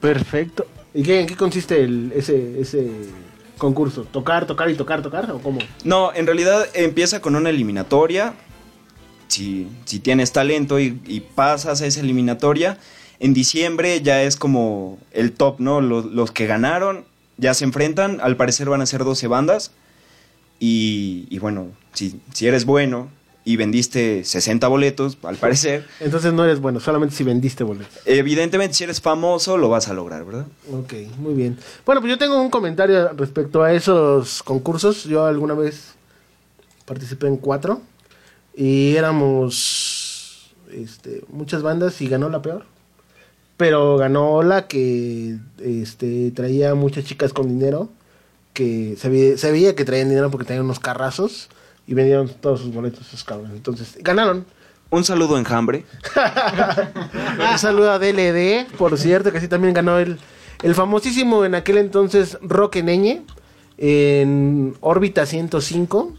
[0.00, 0.66] Perfecto.
[0.94, 2.90] ¿Y qué, en qué consiste el, ese, ese
[3.60, 4.02] concurso?
[4.02, 5.30] ¿Tocar, tocar y tocar, tocar?
[5.30, 5.60] ¿O cómo?
[5.84, 8.34] No, en realidad empieza con una eliminatoria.
[9.28, 12.78] Si, si tienes talento y, pasas a esa eliminatoria,
[13.20, 15.80] en diciembre ya es como el top, ¿no?
[15.80, 17.04] Los, los que ganaron
[17.36, 18.18] ya se enfrentan.
[18.20, 19.70] Al parecer van a ser 12 bandas.
[20.58, 23.08] Y, y bueno, si, si eres bueno
[23.44, 28.00] y vendiste 60 boletos, al parecer, Entonces no eres bueno, solamente si vendiste boletos.
[28.04, 30.46] evidentemente si eres famoso lo vas a lograr, ¿verdad?
[30.72, 31.58] Ok, muy bien.
[31.86, 35.04] Bueno, pues yo tengo un comentario respecto a esos concursos.
[35.04, 35.94] Yo alguna vez
[36.84, 37.80] participé en cuatro
[38.54, 42.66] y éramos este, muchas bandas y ganó la peor.
[43.56, 47.90] Pero ganó la que este, traía muchas chicas con dinero,
[48.54, 51.48] que se veía, se veía que traían dinero porque traían unos carrazos
[51.90, 53.56] y vendieron todos sus boletos esos cabrones.
[53.56, 54.46] Entonces, ganaron.
[54.90, 55.84] Un saludo enjambre.
[57.52, 60.18] Un saludo a DLD, por cierto, que sí también ganó el,
[60.62, 63.22] el famosísimo en aquel entonces Roque Neñe
[63.78, 66.14] en órbita 105.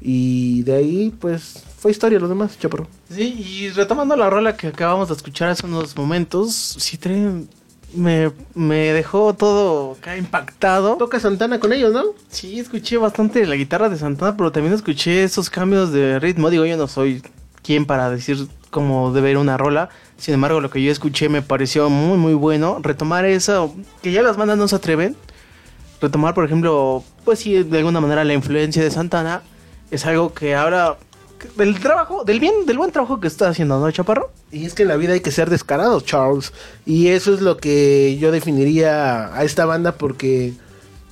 [0.00, 2.88] Y de ahí, pues, fue historia los demás, chaparro.
[3.08, 7.46] Sí, y retomando la rola que acabamos de escuchar hace unos momentos, sí trae-
[7.94, 10.96] me, me dejó todo acá impactado.
[10.96, 12.04] Toca Santana con ellos, ¿no?
[12.28, 16.50] Sí, escuché bastante la guitarra de Santana, pero también escuché esos cambios de ritmo.
[16.50, 17.22] Digo, yo no soy
[17.62, 19.88] quien para decir cómo debe ir una rola.
[20.16, 22.78] Sin embargo, lo que yo escuché me pareció muy, muy bueno.
[22.82, 25.16] Retomar eso, que ya las bandas no se atreven.
[26.00, 29.42] Retomar, por ejemplo, pues sí, de alguna manera la influencia de Santana
[29.90, 30.96] es algo que ahora
[31.56, 34.30] del trabajo, del bien, del buen trabajo que está haciendo, ¿no, Chaparro?
[34.50, 36.52] Y es que en la vida hay que ser descarados, Charles.
[36.86, 40.54] Y eso es lo que yo definiría a esta banda porque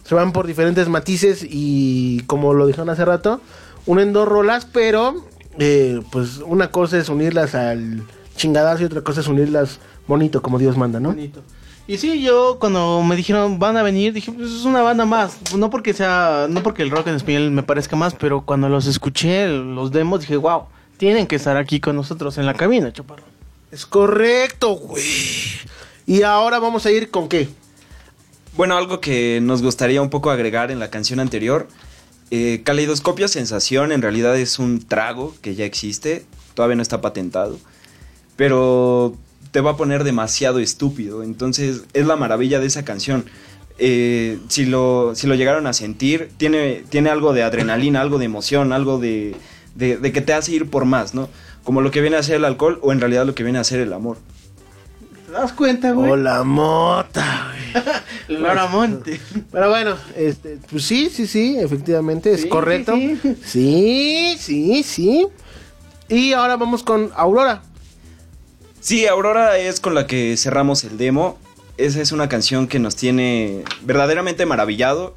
[0.05, 3.41] se van por diferentes matices y como lo dijeron hace rato,
[3.87, 5.25] unen dos rolas, pero
[5.59, 8.03] eh, pues una cosa es unirlas al
[8.37, 11.11] chingadazo y otra cosa es unirlas bonito como Dios manda, ¿no?
[11.11, 11.43] Bonito.
[11.91, 15.37] Y sí, yo cuando me dijeron van a venir, dije, pues es una banda más.
[15.57, 18.87] No porque sea, no porque el rock en español me parezca más, pero cuando los
[18.87, 20.67] escuché, los demos, dije, wow,
[20.99, 23.25] tienen que estar aquí con nosotros en la cabina, chaparro.
[23.73, 25.03] Es correcto, güey.
[26.07, 27.49] Y ahora vamos a ir con qué?
[28.57, 31.67] Bueno, algo que nos gustaría un poco agregar en la canción anterior.
[32.31, 37.59] Eh, Caleidoscopio Sensación en realidad es un trago que ya existe, todavía no está patentado,
[38.37, 39.17] pero
[39.51, 43.25] te va a poner demasiado estúpido, entonces es la maravilla de esa canción.
[43.79, 48.27] Eh, si, lo, si lo llegaron a sentir, tiene, tiene algo de adrenalina, algo de
[48.27, 49.35] emoción, algo de,
[49.75, 51.29] de, de que te hace ir por más, ¿no?
[51.65, 53.65] Como lo que viene a ser el alcohol o en realidad lo que viene a
[53.65, 54.19] ser el amor.
[55.27, 56.11] ¿Te das cuenta, güey?
[56.11, 57.85] Hola, mota, güey.
[58.41, 59.21] Laura Monte.
[59.51, 62.95] Pero bueno, este, pues sí, sí, sí, efectivamente, es Sí, correcto.
[62.97, 63.19] sí.
[63.45, 65.27] Sí, sí, sí.
[66.09, 67.63] Y ahora vamos con Aurora.
[68.81, 71.37] Sí, Aurora es con la que cerramos el demo.
[71.77, 75.15] Esa es una canción que nos tiene verdaderamente maravillado.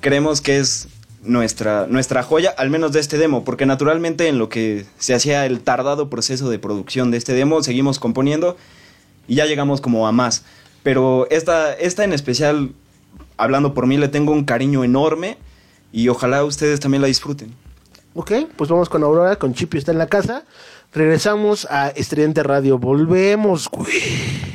[0.00, 0.86] Creemos que es
[1.24, 5.46] nuestra, nuestra joya, al menos de este demo, porque naturalmente en lo que se hacía
[5.46, 8.56] el tardado proceso de producción de este demo, seguimos componiendo
[9.26, 10.44] y ya llegamos como a más.
[10.84, 12.70] Pero esta, esta en especial,
[13.36, 15.38] hablando por mí, le tengo un cariño enorme
[15.90, 17.52] y ojalá ustedes también la disfruten.
[18.14, 20.44] Ok, pues vamos con Aurora, con Chipio está en la casa.
[20.96, 22.78] Regresamos a Estridente Radio.
[22.78, 24.45] Volvemos, güey.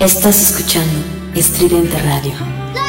[0.00, 0.98] Estás escuchando
[1.34, 2.79] Estridente Radio.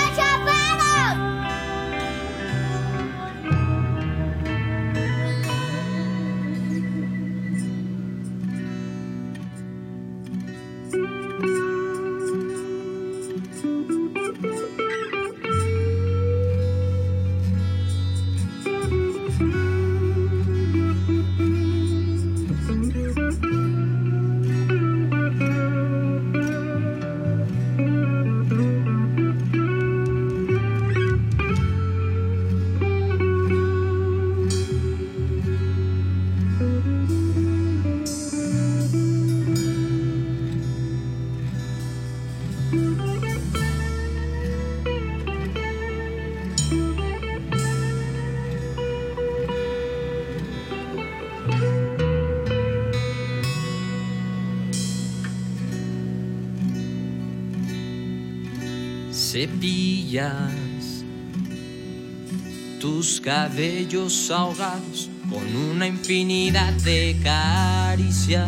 [63.52, 68.48] Cabellos ahogados con una infinidad de caricias.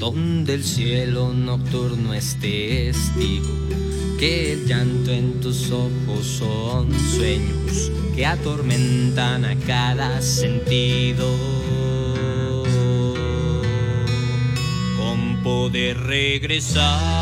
[0.00, 3.48] Donde el cielo nocturno es testigo
[4.18, 11.24] que el llanto en tus ojos son sueños que atormentan a cada sentido.
[14.98, 17.15] Con poder regresar.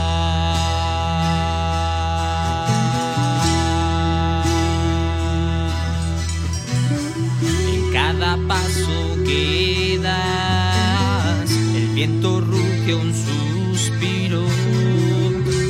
[12.07, 14.43] Viento ruge un suspiro,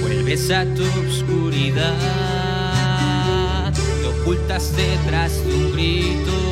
[0.00, 1.92] vuelves a tu oscuridad,
[3.72, 6.43] te ocultas detrás de un grito.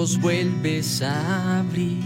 [0.00, 2.02] Vuelves a abrir.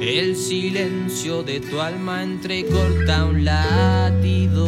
[0.00, 4.66] El silencio de tu alma entrecorta un latido.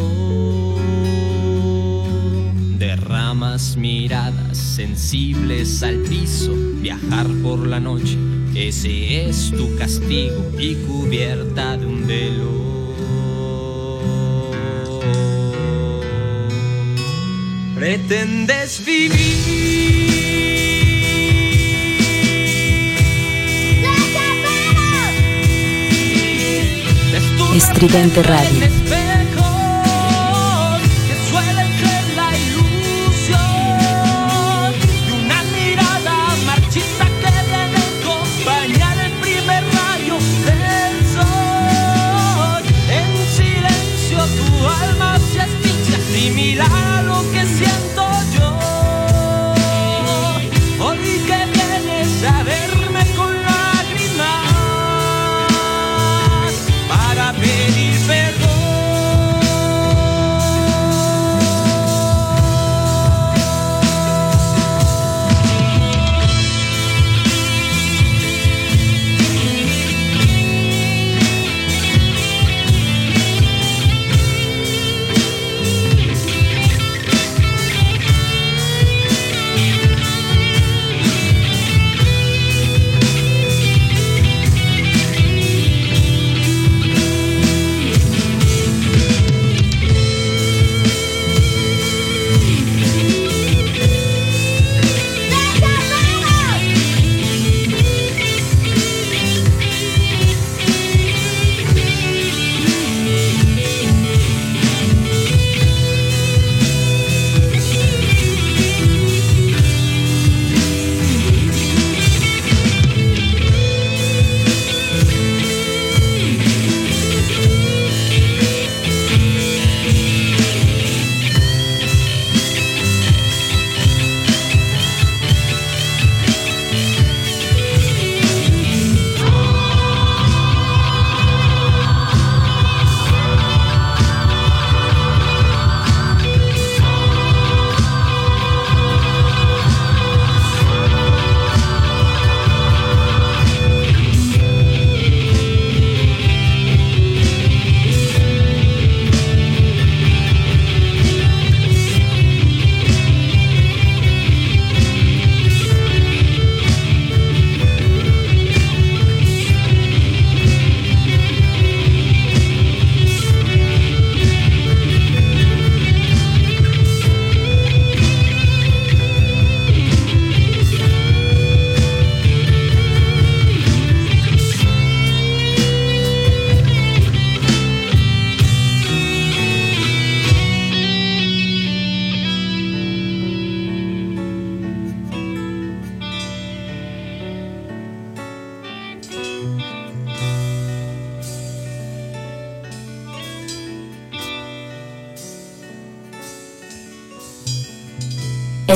[2.77, 8.17] Derramas miradas sensibles al piso, viajar por la noche,
[8.53, 12.67] ese es tu castigo y cubierta de un velo.
[17.73, 19.56] Pretendes vivir.
[27.57, 28.96] Estridente Radio.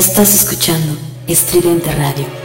[0.04, 0.98] Estás escuchando
[1.28, 2.41] Estridente Radio.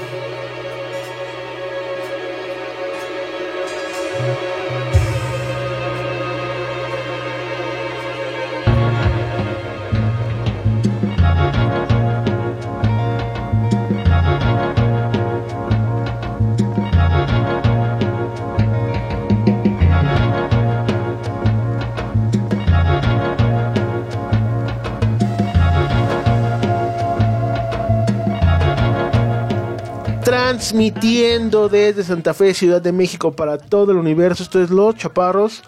[30.68, 34.44] Transmitiendo desde Santa Fe, Ciudad de México, para todo el universo.
[34.44, 35.64] Esto es Los Chaparros.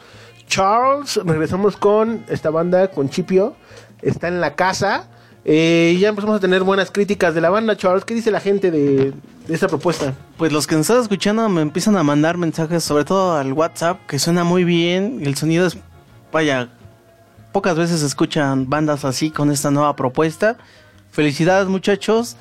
[0.45, 3.55] Charles, regresamos con esta banda, con Chipio.
[4.01, 5.07] Está en la casa.
[5.45, 8.03] Eh, ya empezamos a tener buenas críticas de la banda, Charles.
[8.03, 9.13] ¿Qué dice la gente de,
[9.47, 10.13] esta propuesta?
[10.35, 14.05] Pues los que nos están escuchando me empiezan a mandar mensajes, sobre todo al WhatsApp,
[14.05, 15.21] que suena muy bien.
[15.23, 15.77] El sonido es,
[16.29, 16.67] vaya,
[17.53, 20.57] pocas veces escuchan bandas así con esta nueva propuesta.
[21.09, 22.35] Felicidades muchachos.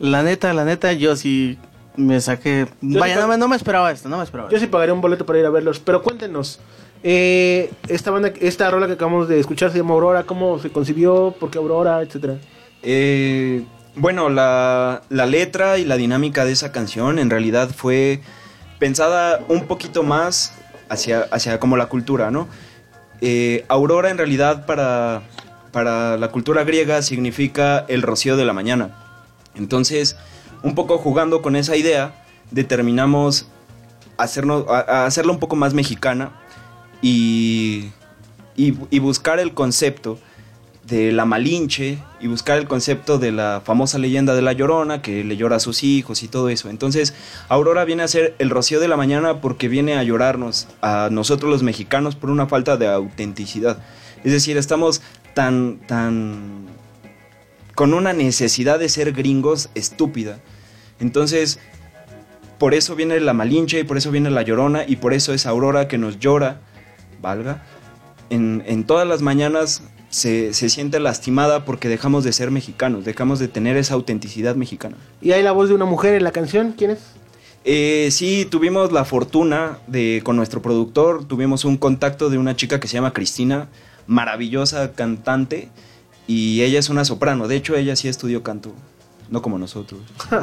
[0.00, 1.60] La neta, la neta, yo sí
[1.96, 2.66] me saqué...
[2.80, 5.26] Yo Vaya, no no me esperaba esto, no me esperaba Yo sí pagaría un boleto
[5.26, 6.60] para ir a verlos, pero cuéntenos.
[7.02, 10.24] eh, esta banda, esta rola que acabamos de escuchar se llama Aurora.
[10.24, 11.34] ¿Cómo se concibió?
[11.38, 12.00] ¿Por qué Aurora?
[12.02, 12.36] Etcétera.
[12.82, 13.64] Eh,
[13.94, 18.20] bueno, la, la letra y la dinámica de esa canción en realidad fue
[18.78, 20.54] pensada un poquito más
[20.88, 22.48] hacia, hacia como la cultura, ¿no?
[23.20, 25.22] Eh, Aurora en realidad para,
[25.70, 28.90] para la cultura griega significa el rocío de la mañana.
[29.54, 30.16] Entonces,
[30.62, 32.14] un poco jugando con esa idea,
[32.50, 33.48] determinamos
[34.16, 34.64] hacernos,
[35.24, 36.32] un poco más mexicana
[37.00, 37.90] y,
[38.56, 40.18] y, y buscar el concepto
[40.86, 45.22] de la Malinche y buscar el concepto de la famosa leyenda de la Llorona que
[45.22, 46.70] le llora a sus hijos y todo eso.
[46.70, 47.14] Entonces,
[47.48, 51.50] Aurora viene a ser el rocío de la mañana porque viene a llorarnos a nosotros
[51.50, 53.78] los mexicanos por una falta de autenticidad.
[54.24, 55.02] Es decir, estamos
[55.34, 56.66] tan tan
[57.74, 60.40] con una necesidad de ser gringos estúpida.
[61.02, 61.58] Entonces,
[62.58, 65.46] por eso viene la Malinche y por eso viene la Llorona y por eso es
[65.46, 66.60] Aurora que nos llora,
[67.20, 67.64] valga.
[68.30, 73.40] En, en todas las mañanas se, se siente lastimada porque dejamos de ser mexicanos, dejamos
[73.40, 74.96] de tener esa autenticidad mexicana.
[75.20, 76.72] Y hay la voz de una mujer en la canción.
[76.78, 77.00] ¿Quién es?
[77.64, 82.80] Eh, sí, tuvimos la fortuna de, con nuestro productor, tuvimos un contacto de una chica
[82.80, 83.68] que se llama Cristina,
[84.06, 85.68] maravillosa cantante,
[86.26, 88.72] y ella es una soprano, de hecho ella sí estudió canto,
[89.30, 90.00] no como nosotros.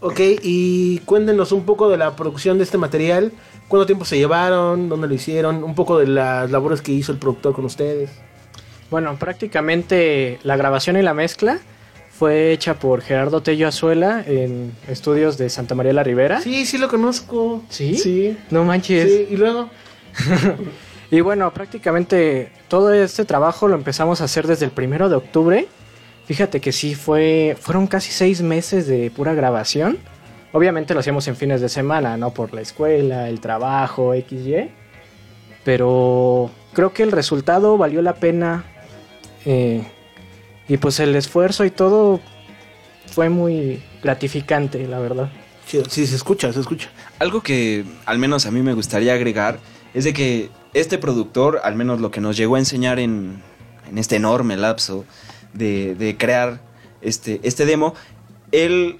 [0.00, 3.32] Ok, y cuéntenos un poco de la producción de este material.
[3.66, 4.88] ¿Cuánto tiempo se llevaron?
[4.88, 5.64] ¿Dónde lo hicieron?
[5.64, 8.10] Un poco de las labores que hizo el productor con ustedes.
[8.90, 11.58] Bueno, prácticamente la grabación y la mezcla
[12.10, 16.40] fue hecha por Gerardo Tello Azuela en estudios de Santa María la Ribera.
[16.40, 17.62] Sí, sí lo conozco.
[17.68, 17.96] ¿Sí?
[17.96, 18.36] Sí.
[18.50, 19.04] No manches.
[19.04, 19.68] Sí, y luego.
[21.10, 25.66] Y bueno, prácticamente todo este trabajo lo empezamos a hacer desde el primero de octubre.
[26.28, 29.96] Fíjate que sí fue, fueron casi seis meses de pura grabación.
[30.52, 32.34] Obviamente lo hacíamos en fines de semana, ¿no?
[32.34, 34.68] Por la escuela, el trabajo, XY.
[35.64, 38.64] Pero creo que el resultado valió la pena.
[39.46, 39.82] eh,
[40.68, 42.20] y pues el esfuerzo y todo
[43.06, 45.30] fue muy gratificante, la verdad.
[45.66, 46.90] Sí, sí, se escucha, se escucha.
[47.18, 49.60] Algo que al menos a mí me gustaría agregar
[49.94, 53.42] es de que este productor, al menos lo que nos llegó a enseñar en,
[53.88, 55.06] en este enorme lapso
[55.52, 56.60] de, crear
[57.00, 57.94] este, este demo,
[58.52, 58.98] él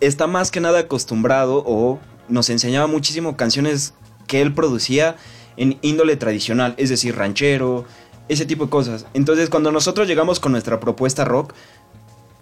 [0.00, 3.94] está más que nada acostumbrado o nos enseñaba muchísimo canciones
[4.26, 5.16] que él producía
[5.56, 7.84] en índole tradicional, es decir, ranchero,
[8.28, 9.06] ese tipo de cosas.
[9.14, 11.52] Entonces, cuando nosotros llegamos con nuestra propuesta rock,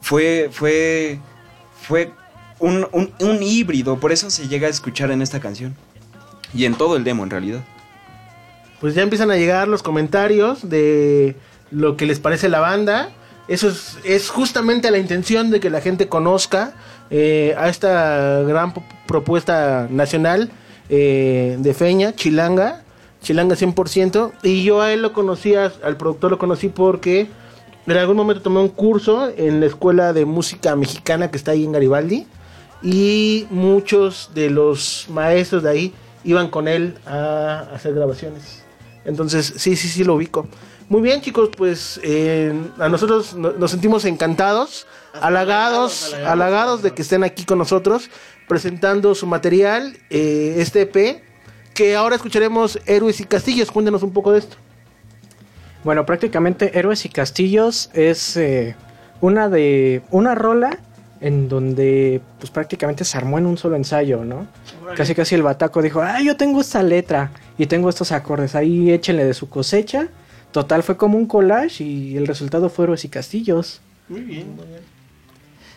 [0.01, 1.19] fue, fue,
[1.81, 2.13] fue
[2.61, 5.75] un- un híbrido, por eso se llega a escuchar en esta canción.
[6.55, 7.61] Y en todo el demo, en realidad.
[8.81, 11.37] Pues ya empiezan a llegar los comentarios de
[11.73, 13.11] lo que les parece la banda.
[13.49, 16.75] Eso es, es justamente la intención de que la gente conozca
[17.11, 18.73] eh, a esta gran
[19.07, 20.51] propuesta nacional
[20.89, 22.85] eh, de Feña, Chilanga,
[23.21, 24.33] Chilanga 100%.
[24.43, 27.29] Y yo a él lo conocía, al productor lo conocí porque
[27.87, 31.65] en algún momento tomé un curso en la escuela de música mexicana que está ahí
[31.65, 32.27] en Garibaldi.
[32.83, 35.95] Y muchos de los maestros de ahí
[36.25, 38.65] iban con él a hacer grabaciones.
[39.05, 40.47] Entonces, sí, sí, sí lo ubico.
[40.89, 44.87] Muy bien, chicos, pues eh, a nosotros no- nos sentimos encantados,
[45.21, 48.11] halagados, halagados de que estén aquí con nosotros
[48.49, 51.23] presentando su material, eh, este EP,
[51.75, 53.71] que ahora escucharemos Héroes y Castillos.
[53.71, 54.57] Cuéntenos un poco de esto.
[55.85, 58.77] Bueno, prácticamente Héroes y Castillos es eh,
[59.23, 60.79] una de una rola
[61.23, 64.47] en donde pues prácticamente se armó en un solo ensayo, ¿no?
[64.97, 68.91] Casi casi el bataco dijo, ah, yo tengo esta letra y tengo estos acordes, ahí
[68.91, 70.09] échenle de su cosecha.
[70.53, 73.81] Total fue como un collage y el resultado fue Héroes y Castillos.
[74.09, 74.47] Muy bien.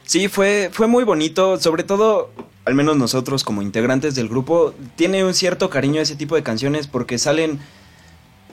[0.04, 2.30] Sí, fue, fue muy bonito, sobre todo,
[2.66, 6.44] al menos nosotros como integrantes del grupo, tiene un cierto cariño a ese tipo de
[6.44, 7.60] canciones porque salen,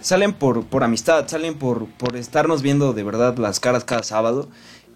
[0.01, 4.49] salen por, por amistad, salen por, por estarnos viendo de verdad las caras cada sábado.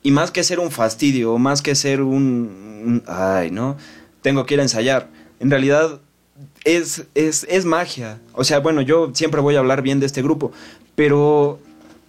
[0.02, 2.12] Y más que ser un fastidio, más que ser un,
[2.86, 3.76] un- ay, ¿no?
[4.22, 5.08] Tengo que ir a ensayar.
[5.40, 6.00] En realidad
[6.66, 8.20] es, es, es magia.
[8.34, 10.52] O sea, bueno, yo siempre voy a hablar bien de este grupo,
[10.96, 11.60] pero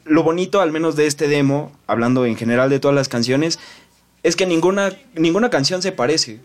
[0.03, 3.59] lo bonito, al menos de este demo, hablando en general de todas las canciones,
[4.23, 6.39] es que ninguna, ninguna canción se parece.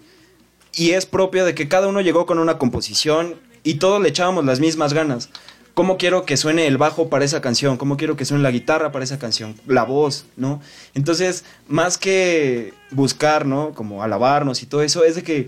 [0.74, 4.44] Y es propio de que cada uno llegó con una composición y todos le echábamos
[4.44, 5.30] las mismas ganas.
[5.72, 7.78] ¿Cómo quiero que suene el bajo para esa canción?
[7.78, 9.55] ¿Cómo quiero que suene la guitarra para esa canción?
[9.66, 10.60] La voz, ¿no?
[10.93, 13.72] Entonces, más que buscar, ¿no?
[13.72, 15.47] Como alabarnos y todo eso, es de que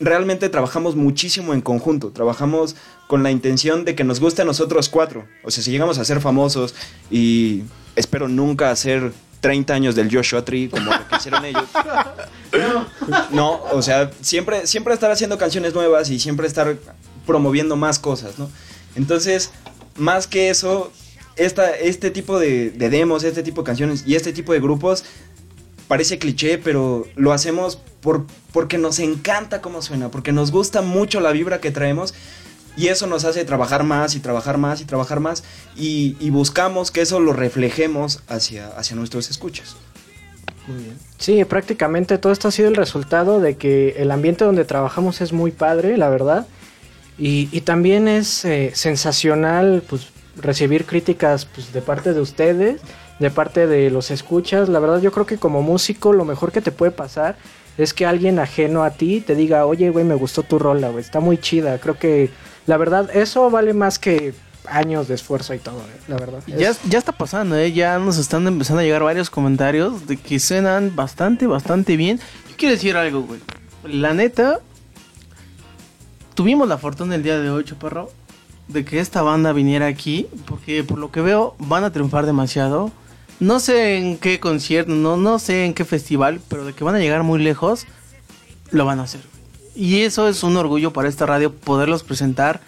[0.00, 2.10] realmente trabajamos muchísimo en conjunto.
[2.10, 2.76] Trabajamos
[3.06, 5.26] con la intención de que nos guste a nosotros cuatro.
[5.42, 6.74] O sea, si llegamos a ser famosos
[7.10, 7.62] y
[7.96, 11.64] espero nunca hacer 30 años del Joshua Tree como lo que hicieron ellos.
[13.30, 16.76] No, o sea, siempre, siempre estar haciendo canciones nuevas y siempre estar
[17.26, 18.48] promoviendo más cosas, ¿no?
[18.94, 19.50] Entonces,
[19.96, 20.92] más que eso,
[21.36, 25.04] esta, este tipo de, de demos, este tipo de canciones y este tipo de grupos
[25.88, 31.20] parece cliché, pero lo hacemos por, porque nos encanta cómo suena, porque nos gusta mucho
[31.20, 32.14] la vibra que traemos
[32.76, 35.44] y eso nos hace trabajar más y trabajar más y trabajar más
[35.76, 39.76] y, y buscamos que eso lo reflejemos hacia, hacia nuestros escuchas.
[40.66, 40.96] Muy bien.
[41.18, 45.32] Sí, prácticamente todo esto ha sido el resultado de que el ambiente donde trabajamos es
[45.32, 46.46] muy padre, la verdad.
[47.18, 52.80] Y, y también es eh, sensacional pues, recibir críticas pues, de parte de ustedes,
[53.18, 54.68] de parte de los escuchas.
[54.68, 57.36] La verdad yo creo que como músico lo mejor que te puede pasar
[57.78, 61.02] es que alguien ajeno a ti te diga, oye, güey, me gustó tu rola, güey,
[61.04, 61.78] está muy chida.
[61.78, 62.30] Creo que
[62.66, 64.32] la verdad eso vale más que
[64.66, 66.38] años de esfuerzo y todo, eh, la verdad.
[66.46, 67.72] Ya, Es- ya está pasando, ¿eh?
[67.72, 72.18] ya nos están empezando a llegar varios comentarios de que suenan bastante, bastante bien.
[72.48, 73.40] Yo quiero decir algo, güey.
[73.84, 74.60] La neta,
[76.34, 78.10] tuvimos la fortuna el día de hoy, perro,
[78.68, 82.90] de que esta banda viniera aquí, porque por lo que veo van a triunfar demasiado.
[83.40, 86.94] No sé en qué concierto, no, no sé en qué festival, pero de que van
[86.94, 87.86] a llegar muy lejos,
[88.70, 89.20] lo van a hacer.
[89.74, 92.60] Y eso es un orgullo para esta radio poderlos presentar.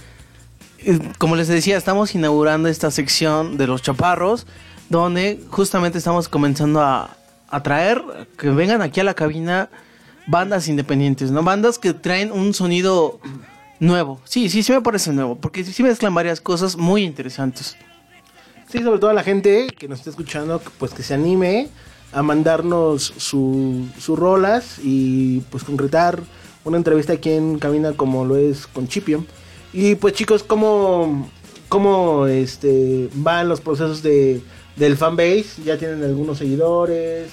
[0.78, 4.46] Eh, Como les decía, estamos inaugurando esta sección de los chaparros,
[4.88, 7.16] donde justamente estamos comenzando a,
[7.62, 8.02] traer,
[8.36, 9.70] que vengan aquí a la cabina
[10.26, 11.42] bandas independientes, ¿no?
[11.42, 13.18] Bandas que traen un sonido
[13.80, 14.20] nuevo.
[14.24, 17.76] Sí, sí, sí me parece nuevo, porque sí mezclan varias cosas muy interesantes.
[18.68, 21.68] Sí, sobre todo a la gente que nos está escuchando, pues que se anime
[22.12, 26.20] a mandarnos su- sus rolas y pues concretar
[26.64, 29.24] una entrevista aquí en Cabina como lo es con Chipio.
[29.72, 31.30] Y pues chicos, ¿cómo,
[31.68, 34.40] cómo este, van los procesos de,
[34.76, 35.62] del fanbase?
[35.64, 37.28] ¿Ya tienen algunos seguidores?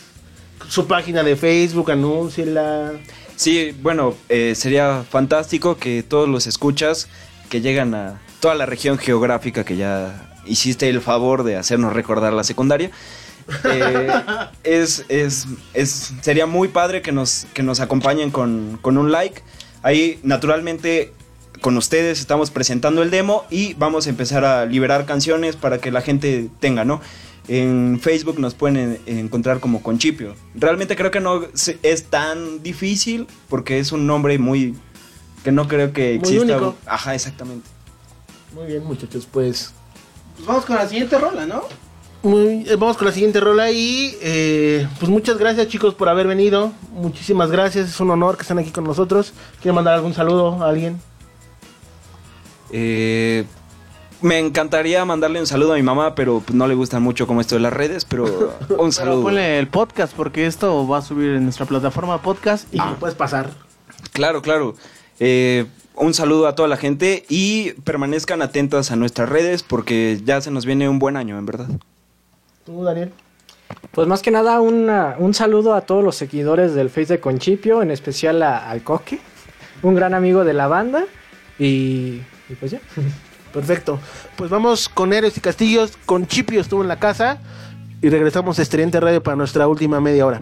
[0.67, 2.91] Su página de Facebook, anúnciela.
[3.35, 7.07] Sí, bueno, eh, sería fantástico que todos los escuchas
[7.49, 12.33] que llegan a toda la región geográfica que ya hiciste el favor de hacernos recordar
[12.33, 12.91] la secundaria.
[13.65, 14.07] eh,
[14.63, 19.41] es, es, es- sería muy padre que nos, que nos acompañen con, con un like.
[19.81, 21.11] Ahí, naturalmente,
[21.61, 25.91] con ustedes estamos presentando el demo y vamos a empezar a liberar canciones para que
[25.91, 27.01] la gente tenga, ¿no?
[27.49, 30.35] En Facebook nos pueden en- encontrar como Conchipio.
[30.55, 31.41] Realmente creo que no
[31.83, 34.75] es tan difícil porque es un nombre muy
[35.43, 36.43] que no creo que Muy exista.
[36.57, 36.75] único.
[36.85, 37.67] Ajá, exactamente.
[38.55, 39.73] Muy bien, muchachos, pues
[40.35, 41.63] Pues vamos con la siguiente rola, ¿no?
[42.23, 46.25] Muy- eh, vamos con la siguiente rola y eh, pues muchas gracias chicos por haber
[46.27, 46.71] venido.
[46.93, 49.33] Muchísimas gracias, es un honor que estén aquí con nosotros.
[49.61, 50.99] ¿Quieren mandar algún saludo a alguien?
[52.71, 53.45] Eh,
[54.21, 57.41] me encantaría mandarle un saludo a mi mamá, pero pues, no le gustan mucho como
[57.41, 58.23] esto de las redes, pero
[58.69, 59.23] un Pero saludo.
[59.23, 63.15] ponle el podcast porque esto va a subir en nuestra plataforma podcast y lo puedes
[63.15, 63.51] pasar.
[64.13, 64.75] Claro, claro.
[65.19, 70.41] Eh, un saludo a toda la gente y permanezcan atentas a nuestras redes porque ya
[70.41, 71.67] se nos viene un buen año, en verdad.
[72.65, 73.11] ¿Tú, Daniel?
[73.91, 77.81] Pues más que nada una- un saludo a todos los seguidores del Face de Conchipio,
[77.81, 79.19] en especial a- al Coque,
[79.81, 81.05] un gran amigo de la banda.
[81.59, 82.79] Y, y pues ya.
[83.53, 83.99] Perfecto.
[84.35, 85.97] Pues vamos con Héroes y Castillos.
[86.05, 87.39] Con Chipio estuvo en la casa.
[88.01, 90.41] Y regresamos a Estridente Radio para nuestra última media hora.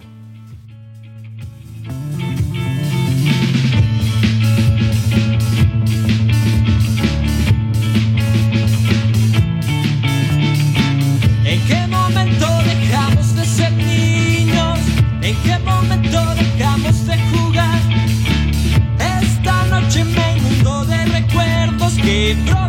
[22.32, 22.61] It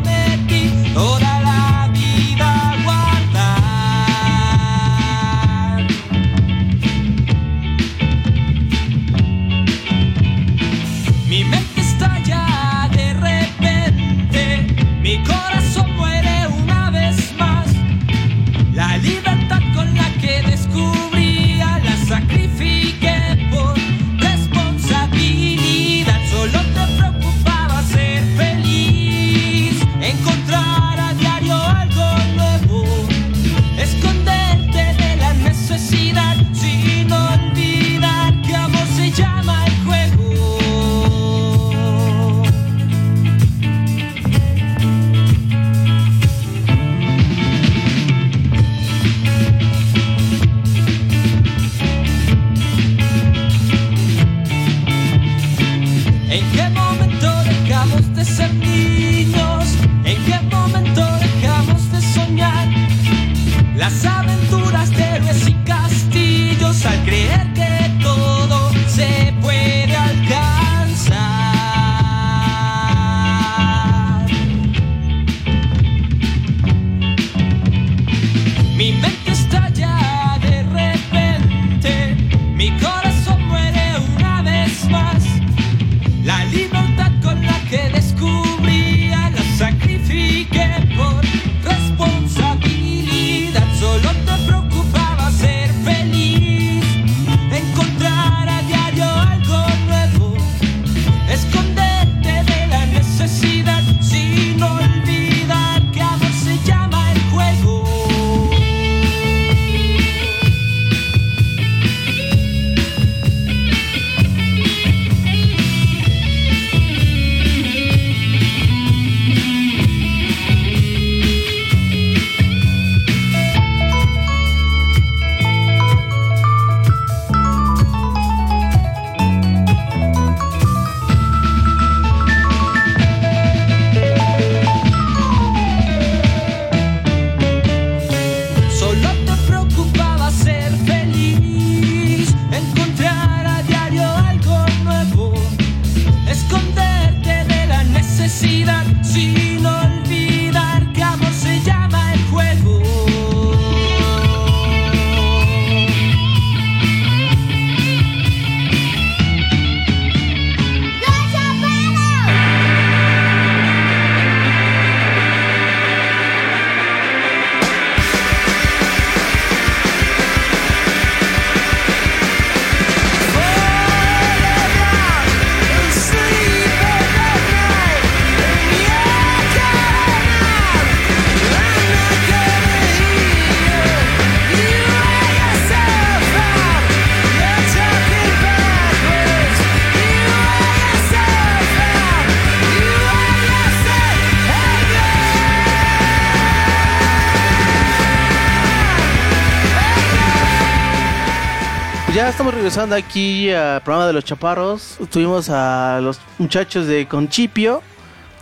[202.73, 204.97] regresando aquí al programa de los chaparros.
[205.11, 207.83] Tuvimos a los muchachos de Conchipio.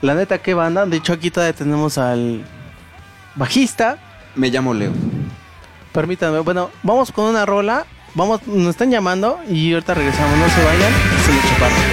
[0.01, 0.85] La neta, qué banda.
[0.85, 2.41] De hecho, aquí todavía tenemos al
[3.35, 3.97] bajista.
[4.35, 4.93] Me llamo Leo.
[5.91, 7.85] Permítanme, bueno, vamos con una rola.
[8.15, 10.37] Vamos, nos están llamando y ahorita regresamos.
[10.37, 10.93] No se vayan.
[11.25, 11.90] Son los chaparros.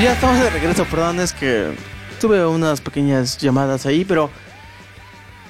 [0.00, 1.74] Pues ya estamos de regreso, perdón, es que
[2.22, 4.30] tuve unas pequeñas llamadas ahí, pero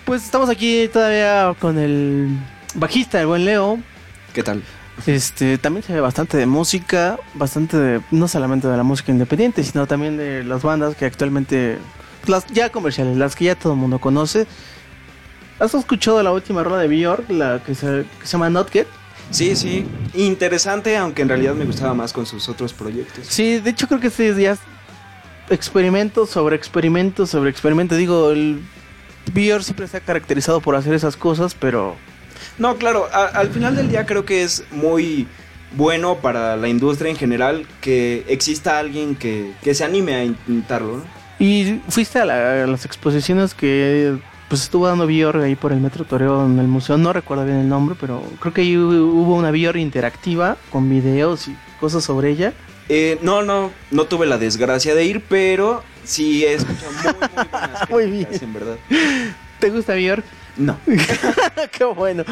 [0.04, 2.36] pues estamos aquí todavía con el
[2.74, 3.78] bajista, el buen Leo.
[4.34, 4.64] ¿Qué tal?
[5.06, 9.62] Este, también se ve bastante de música, bastante de, no solamente de la música independiente,
[9.62, 11.78] sino también de las bandas que actualmente,
[12.26, 14.48] las ya comerciales, las que ya todo el mundo conoce.
[15.60, 18.88] ¿Has escuchado la última rola de Björk, la que se, que se llama Not Get?
[19.30, 19.86] Sí, sí.
[20.14, 23.26] Interesante, aunque en realidad me gustaba más con sus otros proyectos.
[23.26, 24.58] Sí, de hecho creo que este ya es
[25.50, 27.94] experimento sobre experimento sobre experimento.
[27.96, 28.60] Digo, el
[29.32, 31.96] Björk siempre se ha caracterizado por hacer esas cosas, pero
[32.58, 35.26] No, claro, a- al final del día creo que es muy
[35.76, 40.96] bueno para la industria en general que exista alguien que, que se anime a intentarlo.
[40.98, 41.04] ¿no?
[41.38, 44.18] Y fuiste a, la- a las exposiciones que
[44.50, 47.56] pues estuvo dando Björk ahí por el Metro Toreo en el museo, no recuerdo bien
[47.58, 52.04] el nombre, pero creo que ahí hu- hubo una Björk interactiva con videos y cosas
[52.04, 52.52] sobre ella.
[52.88, 57.46] Eh, no, no, no tuve la desgracia de ir, pero sí he escuchado muy, muy
[57.50, 58.28] buenas Muy bien.
[58.40, 58.76] en verdad.
[59.60, 60.24] ¿Te gusta Björk?
[60.56, 60.76] No.
[61.70, 62.24] Qué bueno.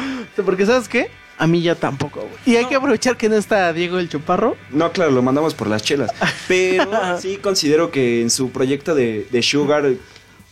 [0.45, 1.09] Porque ¿sabes qué?
[1.37, 2.19] A mí ya tampoco.
[2.19, 2.33] güey.
[2.45, 4.57] Y hay que aprovechar que no está Diego el Choparro.
[4.71, 6.11] No, claro, lo mandamos por las chelas.
[6.49, 9.85] Pero sí considero que en su proyecto de, de Sugar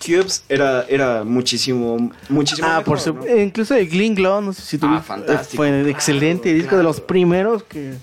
[0.03, 3.13] Cubes era, era muchísimo, muchísimo Ah, mejor, por su...
[3.13, 3.23] ¿no?
[3.25, 5.03] eh, Incluso de Gling Glow, no sé si tuviste.
[5.05, 7.93] fantástico, Fue claro, excelente disco de los primeros que...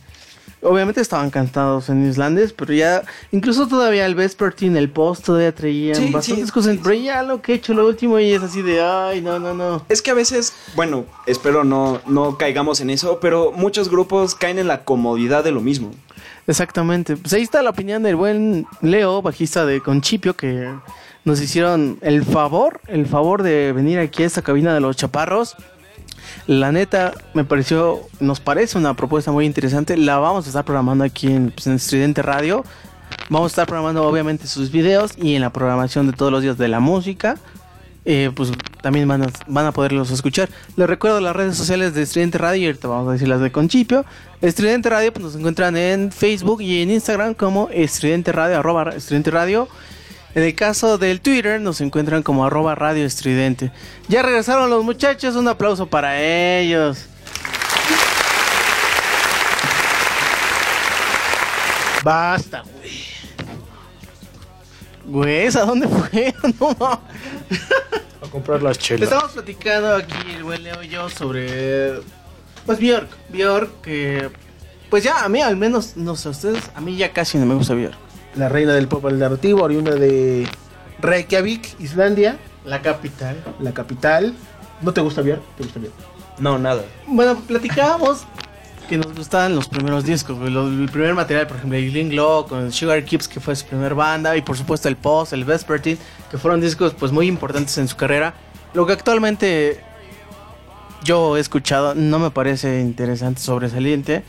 [0.67, 3.03] Obviamente estaban cantados en islandés, pero ya...
[3.33, 6.79] Incluso todavía el Vespertine, el Post, todavía traían Sí, bastantes sí, cosas.
[6.83, 8.81] Pero ya lo que he hecho lo último y es así de...
[8.83, 9.85] Ay, no, no, no.
[9.91, 14.59] Es que a veces, bueno, espero no, no caigamos en eso, pero muchos grupos caen
[14.59, 15.91] en la comodidad de lo mismo.
[16.47, 17.17] Exactamente.
[17.19, 20.71] Pues ahí está la opinión del buen Leo, bajista de Conchipio, que
[21.25, 25.57] nos hicieron el favor, el favor de venir aquí a esta cabina de los chaparros.
[26.47, 29.97] La neta, me pareció, nos parece una propuesta muy interesante.
[29.97, 32.65] La vamos a estar programando aquí en, pues, en Estridente Radio.
[33.31, 36.59] Vamos a estar programando obviamente sus videos y en la programación de todos los días
[36.59, 37.37] de la música.
[38.05, 38.53] eh, pues
[38.83, 40.51] también van a, van a poderlos escuchar.
[40.77, 43.51] Les recuerdo las redes sociales de Estridente Radio y ahorita vamos a decir las de
[43.51, 44.05] Conchipio.
[44.43, 49.31] Estridente Radio pues nos encuentran en Facebook y en Instagram como Estridente Radio, arroba Estridente
[49.31, 49.69] Radio.
[50.35, 53.71] En el caso del Twitter nos encuentran como arroba Radio Estridente.
[54.09, 57.07] Ya regresaron los muchachos, un aplauso para ellos.
[62.03, 63.15] Basta, güey.
[65.07, 66.35] Güey, ¿a dónde fue?
[66.61, 66.99] No mames.
[68.23, 69.03] A comprar las chelas.
[69.03, 72.01] Estamos platicando aquí el buen Leo y yo sobre.
[72.67, 73.09] Pues Bjork.
[73.29, 74.31] Bjork, que.
[74.91, 77.55] Pues ya, a mí al menos, no sé, ustedes, a mí ya casi no me
[77.55, 78.04] gusta Bjork.
[78.37, 80.47] La reina del pop alternativo, oriunda de
[81.01, 83.37] Reykjavik, Islandia, La capital.
[83.61, 84.35] la capital.
[84.83, 85.41] ¿No te gusta bien?
[85.57, 85.93] ¿Te gusta bien?
[86.39, 86.83] No, nada.
[87.07, 88.25] Bueno, platicábamos
[88.89, 93.03] que nos gustaban los primeros discos, el primer material, por ejemplo, Gling Glow con Sugar
[93.05, 95.97] Kips, que fue su primer banda, y por supuesto el Post, el Vespertine,
[96.31, 98.35] que fueron discos pues muy importantes en su carrera.
[98.75, 99.81] Lo que actualmente
[101.05, 104.23] yo he escuchado no me parece interesante, sobresaliente.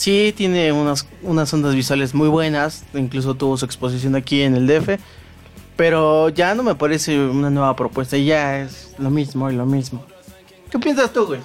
[0.00, 4.66] Sí tiene unas, unas ondas visuales muy buenas, incluso tuvo su exposición aquí en el
[4.66, 4.98] DF,
[5.76, 10.06] pero ya no me parece una nueva propuesta, ya es lo mismo y lo mismo.
[10.70, 11.40] ¿Qué piensas tú, güey?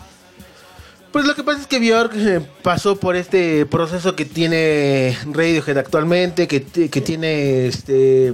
[1.12, 5.78] Pues lo que pasa es que Björk eh, pasó por este proceso que tiene Radiohead
[5.78, 8.34] actualmente, que, que tiene, este,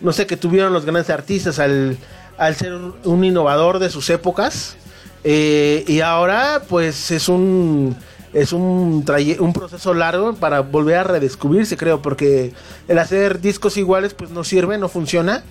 [0.00, 1.98] no sé, que tuvieron los grandes artistas al,
[2.38, 2.72] al ser
[3.04, 4.78] un innovador de sus épocas.
[5.24, 7.94] Eh, y ahora, pues es un,
[8.32, 9.04] es un,
[9.38, 12.52] un proceso largo para volver a redescubrirse, creo, porque
[12.88, 15.42] el hacer discos iguales, pues no sirve, no funciona.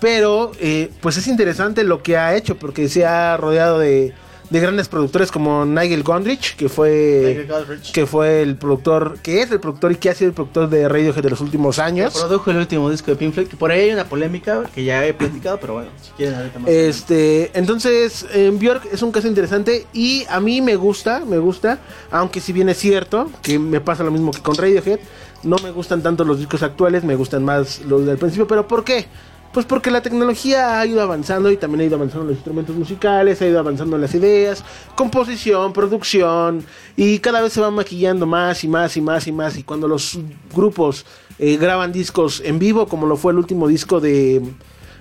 [0.00, 4.14] Pero, eh, pues es interesante lo que ha hecho, porque se ha rodeado de,
[4.50, 9.50] de grandes productores como Nigel Gondrich, que fue Nigel que fue el productor, que es
[9.50, 12.14] el productor y que ha sido el productor de Radiohead de los últimos años.
[12.14, 15.04] Produjo el último disco de Pink Floyd, que por ahí hay una polémica que ya
[15.04, 16.70] he platicado, pero bueno, si quieren ahorita más.
[16.70, 21.78] Este, entonces, Björk es un caso interesante y a mí me gusta, me gusta,
[22.10, 25.00] aunque si bien es cierto que me pasa lo mismo que con Radiohead,
[25.42, 28.82] no me gustan tanto los discos actuales, me gustan más los del principio, pero ¿por
[28.82, 29.06] qué?
[29.52, 33.40] Pues porque la tecnología ha ido avanzando y también ha ido avanzando los instrumentos musicales,
[33.40, 34.62] ha ido avanzando las ideas,
[34.94, 36.64] composición, producción
[36.96, 39.88] y cada vez se va maquillando más y más y más y más y cuando
[39.88, 40.18] los
[40.54, 41.06] grupos
[41.38, 44.42] eh, graban discos en vivo, como lo fue el último disco de,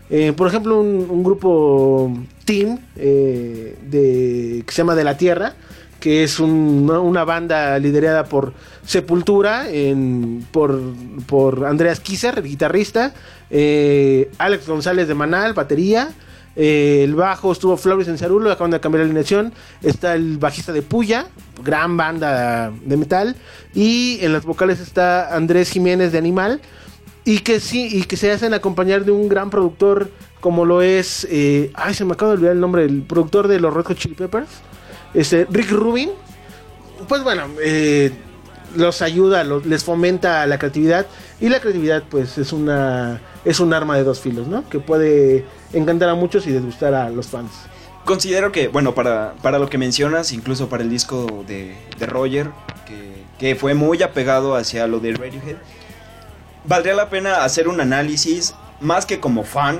[0.10, 2.14] eh, por ejemplo, un, un grupo
[2.45, 5.56] Team eh, de, que se llama De la Tierra,
[5.99, 8.53] que es un- una banda liderada por
[8.86, 9.65] Sepultura,
[10.52, 10.80] por,
[11.26, 13.14] por Andreas Kisser, guitarrista,
[13.49, 16.10] eh, Alex González de Manal, batería.
[16.60, 19.53] eh, el bajo estuvo Flores en Cerulo, acaban de cambiar la alineación.
[19.84, 21.28] Está el bajista de Puya,
[21.64, 23.36] gran banda de metal.
[23.76, 26.60] Y en las vocales está Andrés Jiménez de Animal
[27.26, 30.10] y que sí y que se hacen acompañar de un gran productor
[30.40, 33.60] como lo es eh, ay se me acaba de olvidar el nombre el productor de
[33.60, 34.48] los Red Hot Chili Peppers
[35.14, 36.10] este Rick Rubin
[37.08, 38.12] pues bueno eh,
[38.76, 41.06] los ayuda los- les fomenta la creatividad
[41.40, 45.46] y la creatividad pues es una es un arma de dos filos no que puede
[45.74, 47.52] encantar a muchos y disgustar a los fans
[48.06, 52.52] Considero que, bueno, para, para lo que mencionas, incluso para el disco de, de Roger,
[52.86, 55.58] que, que fue muy apegado hacia lo de Radiohead,
[56.64, 59.80] valdría la pena hacer un análisis, más que como fan,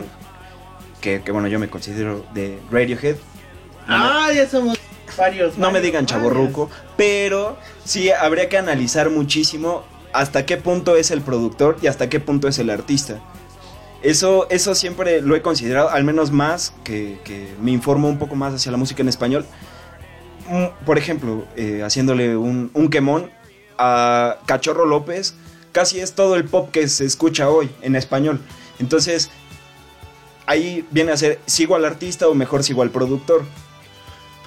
[1.00, 3.16] que, que, bueno, yo me considero de Radiohead.
[3.88, 4.78] Ah, ya somos
[5.16, 5.58] varios.
[5.58, 11.22] No me digan chaborruco, pero sí habría que analizar muchísimo hasta qué punto es el
[11.22, 13.20] productor y hasta qué punto es el artista.
[14.02, 18.36] Eso, eso siempre lo he considerado, al menos más que, que me informo un poco
[18.36, 19.46] más hacia la música en español.
[20.50, 23.32] Mm, Por ejemplo, eh, haciéndole un, un quemón
[23.78, 25.36] a Cachorro López,
[25.72, 28.40] casi es todo el pop que se escucha hoy en español.
[28.80, 29.30] Entonces,
[30.46, 33.44] ahí viene a ser, ¿sigo al artista o mejor sigo al productor?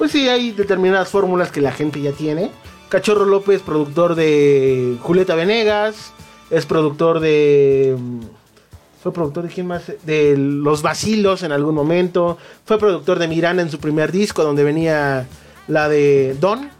[0.01, 2.51] Pues sí, hay determinadas fórmulas que la gente ya tiene.
[2.89, 6.15] Cachorro López, productor de Julieta Venegas,
[6.49, 7.95] es productor de...
[7.99, 8.21] mm,
[9.03, 9.93] Fue productor de quién más?
[10.07, 12.39] De Los Vacilos en algún momento.
[12.65, 15.29] Fue productor de Miranda en su primer disco, donde venía
[15.69, 16.71] la de Don.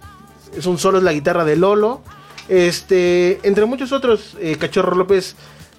[0.57, 2.01] Es un solo, es la guitarra de Lolo.
[2.49, 5.37] Este, entre muchos otros, eh, Cachorro López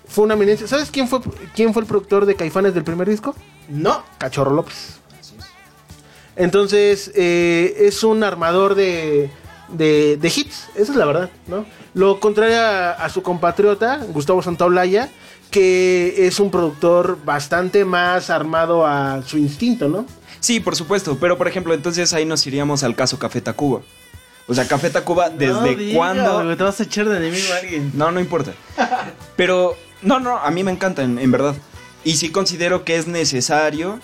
[0.08, 0.68] fue una eminencia.
[0.68, 1.22] ¿Sabes quién fue,
[1.56, 3.34] quién fue el productor de Caifanes del primer disco?
[3.68, 4.04] No.
[4.20, 5.01] Cachorro López.
[6.36, 9.30] Entonces, eh, es un armador de,
[9.70, 11.66] de, de hits, esa es la verdad, ¿no?
[11.94, 15.10] Lo contrario a, a su compatriota, Gustavo Santaolalla,
[15.50, 20.06] que es un productor bastante más armado a su instinto, ¿no?
[20.40, 23.82] Sí, por supuesto, pero por ejemplo, entonces ahí nos iríamos al caso Café Tacuba.
[24.48, 26.58] O sea, Café Tacuba, ¿desde No digas, cuándo?
[26.58, 27.92] Te vas a echar de enemigo a alguien.
[27.94, 28.54] No, no importa.
[29.36, 31.56] Pero, no, no, a mí me encanta, en, en verdad.
[32.04, 34.00] Y sí considero que es necesario,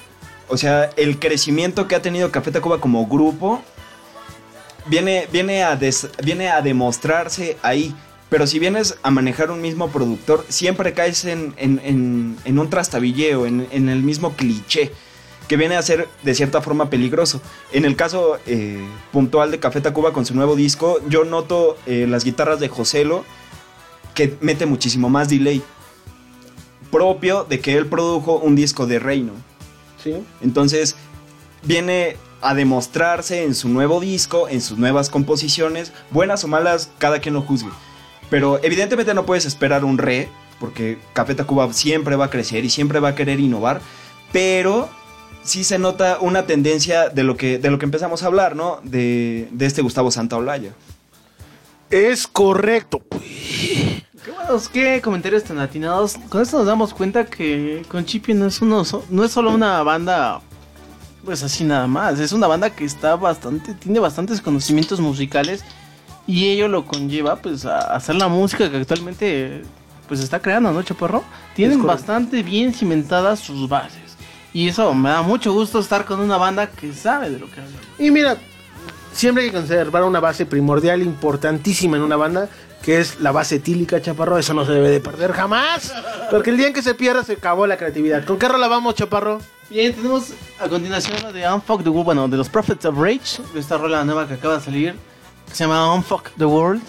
[0.47, 3.61] o sea, el crecimiento que ha tenido Café Tacuba como grupo,
[4.85, 7.93] viene, viene, a des- viene a demostrarse ahí.
[8.29, 12.69] Pero si vienes a manejar un mismo productor, siempre caes en, en- en- en un
[12.69, 14.91] trastabilleo, en, el mismo cliché,
[15.47, 17.41] que viene a ser de cierta forma peligroso.
[17.71, 22.05] En el caso eh, puntual de Café Tacuba con su nuevo disco, yo noto eh,
[22.09, 23.23] las guitarras de Joselo,
[24.13, 25.61] que mete muchísimo más delay.
[26.91, 29.33] Propio de que él produjo un disco de Reino.
[30.41, 30.95] Entonces,
[31.63, 37.19] viene a demostrarse en su nuevo disco, en sus nuevas composiciones, buenas o malas, cada
[37.19, 37.69] quien lo juzgue.
[38.29, 40.29] Pero evidentemente no puedes esperar un re,
[40.59, 43.81] porque Café Tacuba siempre va a crecer y siempre va a querer innovar,
[44.31, 44.89] pero
[45.43, 48.79] sí se nota una tendencia de lo que, de lo que empezamos a hablar, ¿no?
[48.83, 50.73] De, de este Gustavo Santaolalla.
[51.89, 53.01] Es correcto.
[54.27, 56.17] Qué buenos, qué comentarios tan atinados.
[56.27, 59.81] Con esto nos damos cuenta que con Chippy no es, uno, no es solo una
[59.83, 60.41] banda,
[61.23, 62.19] pues así nada más.
[62.19, 65.63] Es una banda que está bastante, tiene bastantes conocimientos musicales
[66.27, 69.61] y ello lo conlleva pues a hacer la música que actualmente
[70.09, 71.23] pues está creando, ¿no, Chaparro?
[71.55, 74.17] Tienen bastante bien cimentadas sus bases.
[74.51, 77.61] Y eso me da mucho gusto estar con una banda que sabe de lo que
[77.61, 77.77] habla.
[77.97, 78.35] Y mira,
[79.13, 82.49] siempre hay que conservar una base primordial, importantísima en una banda,
[82.81, 84.37] que es la base tílica, Chaparro.
[84.37, 85.93] Eso no se debe de perder jamás.
[86.29, 88.25] Porque el día en que se pierda se acabó la creatividad.
[88.25, 89.39] ¿Con qué rola vamos, Chaparro?
[89.69, 93.41] Bien, tenemos a continuación la de Unfuck the World, bueno, de los Prophets of Rage,
[93.53, 94.95] de esta rola nueva que acaba de salir,
[95.45, 96.81] que se llama Unfuck the World.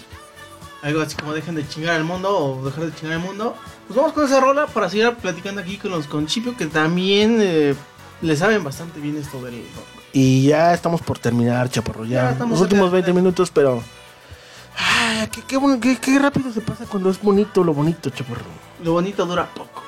[0.81, 3.55] Algo así como dejen de chingar al mundo o dejar de chingar al mundo.
[3.87, 7.75] Pues vamos con esa rola para seguir platicando aquí con los conchipio que también eh,
[8.21, 9.61] le saben bastante bien esto del.
[10.13, 12.05] Y ya estamos por terminar, Chaparro.
[12.05, 13.83] Ya, ya los últimos 20 minutos, pero
[14.81, 18.45] Ah, qué, qué, qué, rápido se pasa cuando es bonito lo bonito, chaparro.
[18.81, 19.83] Lo bonito dura poco.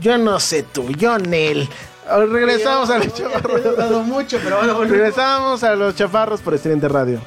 [0.00, 1.68] Yo no sé tú, yo Nel.
[2.08, 4.06] Regresamos a los chaparros.
[4.06, 7.20] mucho, pero bueno, Regresamos a los chaparros por Excelente Radio.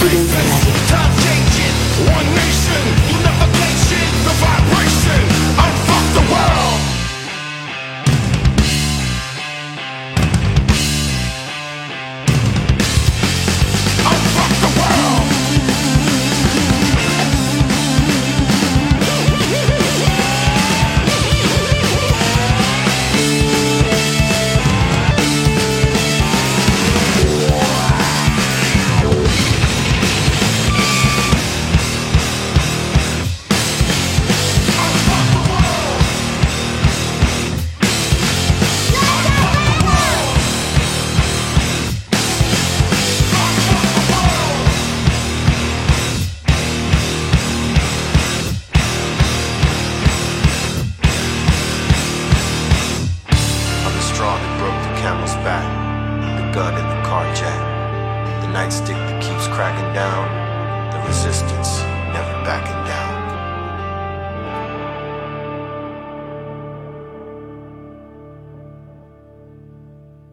[0.00, 2.08] Street, street, changing.
[2.08, 2.29] One.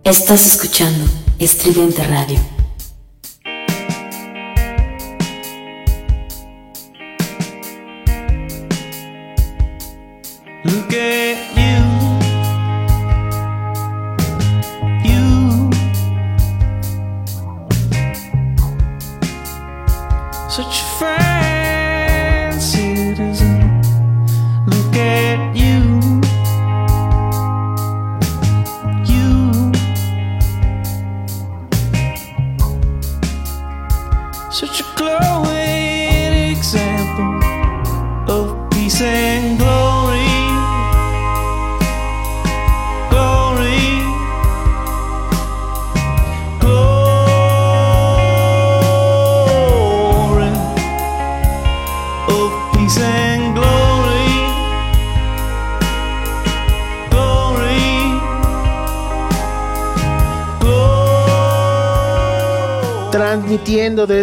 [0.08, 1.04] Estás escuchando
[1.38, 2.57] Estridente Radio.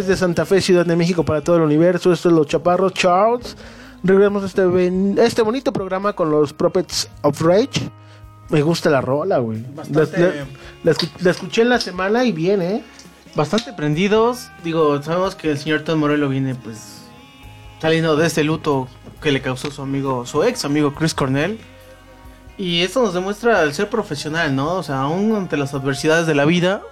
[0.07, 2.13] Desde Santa Fe, Ciudad de México para todo el universo.
[2.13, 3.57] Esto es Los Chaparros Charles.
[4.03, 7.91] Regresamos a este, ben- este bonito programa con los Prophets of Rage.
[8.51, 9.65] Me gusta la rola, güey.
[9.75, 10.33] Bastante- la-
[10.85, 12.85] la escu- la escuché en la semana y bien, ¿eh?
[13.35, 14.49] Bastante prendidos.
[14.63, 17.01] Digo, sabemos que el señor Tom Morello viene pues
[17.81, 18.87] saliendo de este luto
[19.23, 21.59] que le causó su amigo, su ex amigo Chris Cornell.
[22.57, 24.75] Y esto nos demuestra el ser profesional, ¿no?
[24.75, 26.83] O sea, aún ante las adversidades de la vida,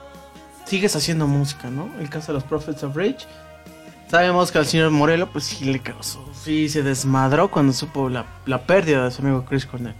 [0.66, 1.90] sigues haciendo música, ¿no?
[2.00, 3.26] El caso de los Prophets of Rage.
[4.10, 8.26] Sabemos que al señor Morello, pues sí le causó, sí se desmadró cuando supo la,
[8.44, 9.94] la pérdida de su amigo Chris Cornell.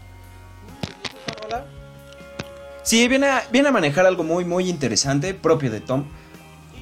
[2.82, 6.04] Sí, viene a, viene a manejar algo muy, muy interesante, propio de Tom.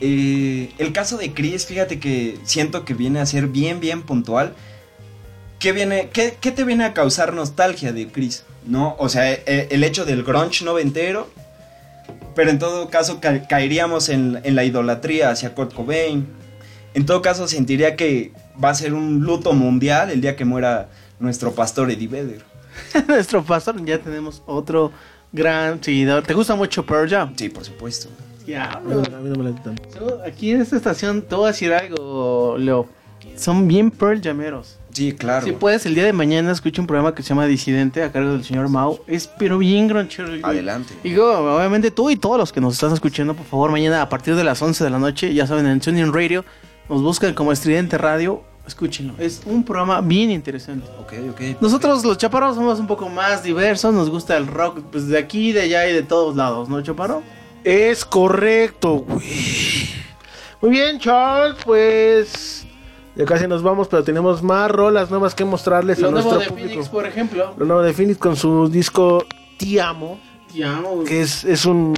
[0.00, 4.54] Eh, el caso de Chris, fíjate que siento que viene a ser bien, bien puntual.
[5.58, 8.44] ¿Qué, viene, qué, qué te viene a causar nostalgia de Chris?
[8.64, 8.96] ¿No?
[8.98, 11.28] O sea, eh, el hecho del grunge noventero.
[12.34, 16.26] Pero en todo caso ca- caeríamos en, en la idolatría hacia Kurt Cobain.
[16.94, 18.32] En todo caso sentiría que
[18.62, 20.88] va a ser un luto mundial el día que muera
[21.18, 22.42] nuestro pastor Eddie Vedder.
[23.08, 24.92] Nuestro pastor, ya tenemos otro
[25.32, 26.22] gran seguidor.
[26.22, 27.34] ¿Te gusta mucho Pearl Jam?
[27.36, 28.08] Sí, por supuesto.
[28.46, 29.74] Ya, mí no- a mí no.
[29.92, 32.88] So, Aquí en esta estación te voy a decir algo, Leo.
[33.40, 34.76] Son bien Pearl Jameros.
[34.92, 35.46] Sí, claro.
[35.46, 38.32] Si puedes, el día de mañana escucha un programa que se llama Disidente a cargo
[38.32, 39.00] del señor Mao.
[39.06, 40.28] Es pero bien gronchero.
[40.42, 40.92] Adelante.
[41.02, 41.26] Digo,
[41.56, 44.44] obviamente tú y todos los que nos están escuchando, por favor, mañana a partir de
[44.44, 46.44] las 11 de la noche, ya saben, en TuneIn Radio,
[46.90, 49.14] nos buscan como Estridente Radio, escúchenlo.
[49.18, 50.86] Es un programa bien interesante.
[50.98, 51.62] Ok, ok.
[51.62, 55.52] Nosotros los chaparros somos un poco más diversos, nos gusta el rock pues de aquí,
[55.52, 57.22] de allá y de todos lados, ¿no, chaparro?
[57.64, 59.88] Es correcto, güey.
[60.60, 62.59] Muy bien, Charles, pues.
[63.20, 66.40] Ya casi nos vamos, pero tenemos más rolas nuevas que mostrarles Lo a nuevo nuestro
[66.40, 66.68] de público.
[66.70, 67.54] Phoenix, por ejemplo.
[67.58, 69.26] Lo nuevo de Phoenix con su disco
[69.58, 70.18] Te Amo.
[70.50, 71.06] Te amo, güey.
[71.06, 71.94] Que es, es un.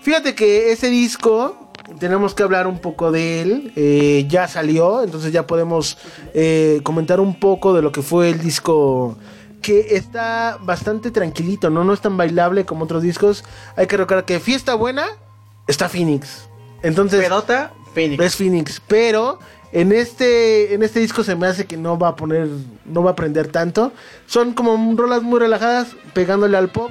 [0.00, 1.60] Fíjate que ese disco.
[1.98, 3.72] Tenemos que hablar un poco de él.
[3.76, 5.98] eh, ya salió, entonces ya podemos
[6.32, 9.18] eh, comentar un poco de lo que fue el disco.
[9.60, 11.84] Que está bastante tranquilito, ¿no?
[11.84, 13.44] No es tan bailable como otros discos.
[13.76, 15.04] Hay que recordar que Fiesta Buena
[15.66, 16.48] está Phoenix.
[16.82, 17.22] Entonces.
[17.22, 18.24] Pedota, Phoenix.
[18.24, 18.80] Es Phoenix.
[18.88, 19.38] Pero
[19.74, 22.48] en este, en este disco se me hace que no va a poner,
[22.86, 23.92] no va a aprender tanto.
[24.26, 26.90] Son como rolas muy relajadas, pegándole al pop.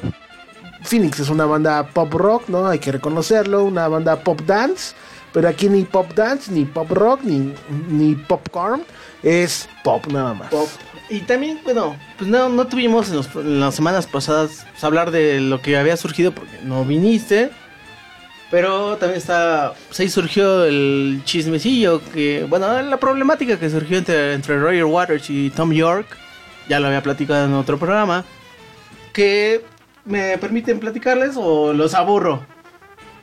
[0.83, 2.67] Phoenix es una banda pop rock, ¿no?
[2.67, 4.93] Hay que reconocerlo, una banda pop dance.
[5.31, 7.55] Pero aquí ni pop dance, ni pop rock, ni,
[7.89, 8.83] ni popcorn.
[9.23, 10.49] Es pop nada más.
[10.49, 10.67] Pop.
[11.09, 15.11] Y también, bueno, pues no, no tuvimos en, los- en las semanas pasadas pues, hablar
[15.11, 17.49] de lo que había surgido porque no viniste.
[18.51, 24.33] Pero también está, pues ahí surgió el chismecillo que, bueno, la problemática que surgió entre,
[24.33, 26.05] entre Roger Waters y Tom York.
[26.69, 28.23] Ya lo había platicado en otro programa.
[29.11, 29.63] Que
[30.05, 32.45] me permiten platicarles o los aburro.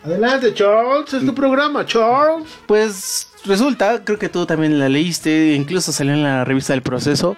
[0.03, 2.49] Adelante, Charles, es tu programa, Charles.
[2.67, 7.37] Pues resulta, creo que tú también la leíste, incluso salió en la revista del proceso,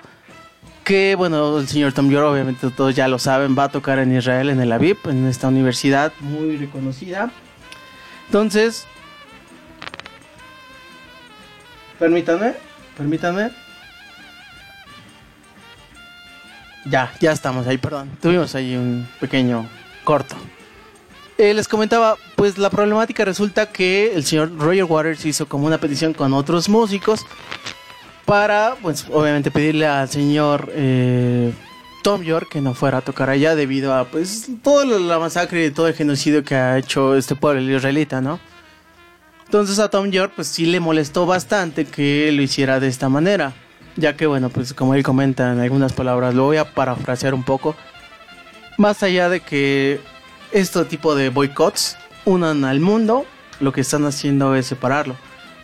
[0.85, 4.17] que bueno, el señor Tom York, obviamente todos ya lo saben, va a tocar en
[4.17, 7.33] Israel, en el Aviv, en esta universidad muy reconocida.
[8.27, 8.87] Entonces,
[11.99, 12.55] permítanme,
[12.97, 13.51] permítanme.
[16.85, 18.11] Ya, ya estamos ahí, perdón.
[18.21, 19.69] Tuvimos ahí un pequeño
[20.05, 20.37] corto.
[21.39, 25.79] Eh, les comentaba, pues la problemática resulta que el señor Roger Waters hizo como una
[25.79, 27.25] petición con otros músicos
[28.25, 31.53] para, pues obviamente pedirle al señor eh,
[32.03, 35.71] Tom York que no fuera a tocar allá debido a, pues, toda la masacre y
[35.71, 38.41] todo el genocidio que ha hecho este pueblo el israelita, ¿no?
[39.45, 43.53] Entonces a Tom York, pues sí le molestó bastante que lo hiciera de esta manera,
[43.97, 47.45] ya que, bueno, pues como él comenta en algunas palabras, lo voy a parafrasear un
[47.45, 47.77] poco,
[48.79, 50.01] más allá de que
[50.53, 53.27] este tipo de boicots unan al mundo,
[53.61, 55.17] lo que están haciendo es separarlo.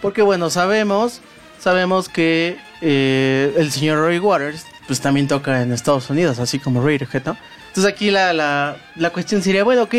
[0.03, 1.21] Porque bueno, sabemos,
[1.59, 6.83] sabemos que eh, el señor Roy Waters pues también toca en Estados Unidos, así como
[6.83, 7.37] Radiohead, ¿no?
[7.69, 9.95] Entonces aquí la, la, la cuestión sería, bueno, ok,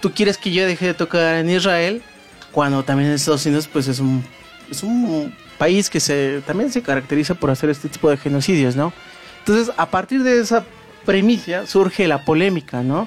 [0.00, 2.02] tú quieres que yo deje de tocar en Israel,
[2.50, 4.24] cuando también en Estados Unidos pues es un,
[4.70, 8.94] es un país que se, también se caracteriza por hacer este tipo de genocidios, ¿no?
[9.40, 10.64] Entonces a partir de esa
[11.04, 13.06] premisa surge la polémica, ¿no?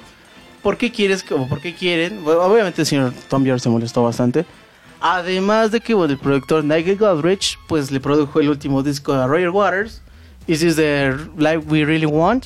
[0.61, 2.21] ¿Por qué quieres o por qué quieren?
[2.25, 4.45] Obviamente el señor Tom York se molestó bastante.
[5.01, 9.49] Además de que el productor Nigel Godrich pues le produjo el último disco a Roger
[9.49, 10.02] Waters
[10.47, 12.45] Is This the Life We Really Want?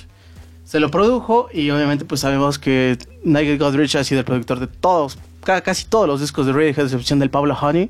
[0.66, 4.68] Se lo produjo y obviamente pues sabemos que Nigel Godrich ha sido el productor de
[4.68, 7.90] todos, ca- casi todos los discos de Radiohead, a excepción del Pablo Honey.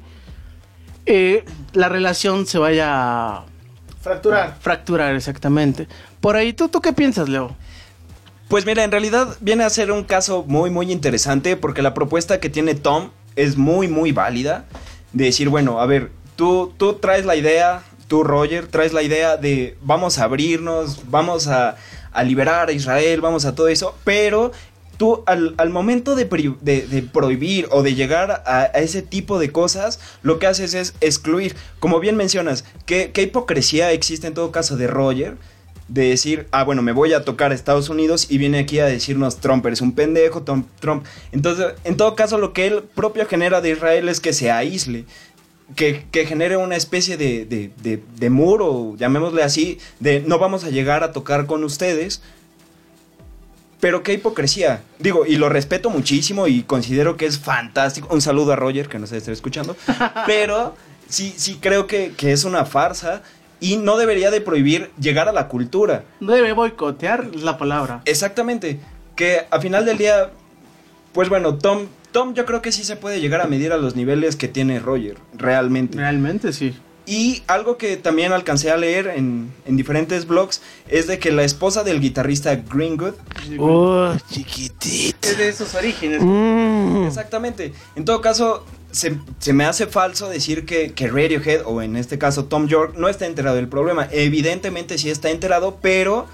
[1.05, 1.43] Eh,
[1.73, 2.87] la relación se vaya
[3.37, 3.45] a
[4.01, 4.55] Fracturar.
[4.59, 5.87] fracturar exactamente.
[6.21, 7.55] Por ahí, ¿tú, ¿tú qué piensas, Leo?
[8.47, 12.39] Pues mira, en realidad viene a ser un caso muy, muy interesante porque la propuesta
[12.39, 14.65] que tiene Tom es muy, muy válida.
[15.13, 19.37] De decir, bueno, a ver, tú, tú traes la idea, tú Roger, traes la idea
[19.37, 21.75] de vamos a abrirnos, vamos a,
[22.11, 24.51] a liberar a Israel, vamos a todo eso, pero
[24.97, 26.25] tú al, al momento de,
[26.61, 30.73] de- de prohibir o de llegar a, a ese tipo de cosas, lo que haces
[30.73, 31.55] es excluir.
[31.79, 35.35] Como bien mencionas, ¿qué, qué hipocresía existe en todo caso de Roger?
[35.89, 38.85] de decir, ah, bueno, me voy a tocar a Estados Unidos y viene aquí a
[38.87, 41.05] decirnos Trump eres un pendejo, Trump, Trump.
[41.31, 45.05] Entonces, en todo caso, lo que él propio genera de Israel es que se aísle,
[45.75, 50.63] que, que genere una especie de, de, de- de muro, llamémosle así, de no vamos
[50.63, 52.21] a llegar a tocar con ustedes.
[53.79, 54.81] Pero qué hipocresía.
[54.97, 58.07] Digo, y lo respeto muchísimo y considero que es fantástico.
[58.11, 59.75] Un saludo a Roger, que no se esté escuchando.
[60.25, 60.75] Pero
[61.07, 63.21] sí, sí creo que, que es una farsa
[63.59, 66.05] y no debería de prohibir llegar a la cultura.
[66.19, 68.01] No debe boicotear la palabra.
[68.05, 68.79] Exactamente.
[69.15, 70.31] Que a final del día,
[71.13, 73.95] pues bueno, Tom, Tom yo creo que sí se puede llegar a medir a los
[73.95, 75.97] niveles que tiene Roger, realmente.
[75.97, 76.75] Realmente sí.
[77.09, 81.43] Y algo que también alcancé a leer en, en diferentes blogs es de que la
[81.43, 83.13] esposa del guitarrista Greenwood...
[83.59, 85.25] Oh, chiquitito.
[85.25, 86.21] Es de esos orígenes.
[86.21, 87.05] Mm.
[87.07, 87.71] Exactamente.
[87.95, 92.17] En todo caso, se, se me hace falso decir que, que Radiohead, o en este
[92.17, 94.09] caso Tom York, no está enterado del problema.
[94.11, 96.27] Evidentemente sí está enterado, pero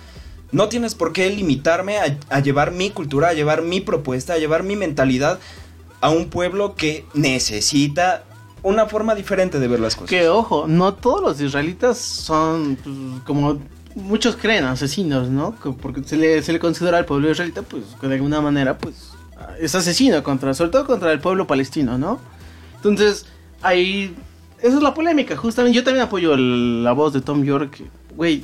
[0.51, 4.37] no tienes por qué limitarme a, a llevar mi cultura, a llevar mi propuesta, a
[4.39, 5.39] llevar mi mentalidad
[6.03, 8.23] a un pueblo que necesita
[8.61, 10.09] una forma diferente de ver las cosas.
[10.09, 13.59] Que ojo, no todos los israelitas son pues, como
[13.95, 15.57] muchos creen asesinos, ¿no?
[15.61, 18.95] Que Porque se le, se le considera al pueblo israelita, pues de alguna manera, pues
[19.61, 22.19] es asesino contra, sobre todo contra el pueblo palestino, ¿no?
[22.75, 23.25] Entonces,
[23.61, 24.13] ahí,
[24.61, 25.75] esa es la polémica, justamente.
[25.75, 27.81] Yo también apoyo el- la voz de Tom York,
[28.15, 28.43] güey,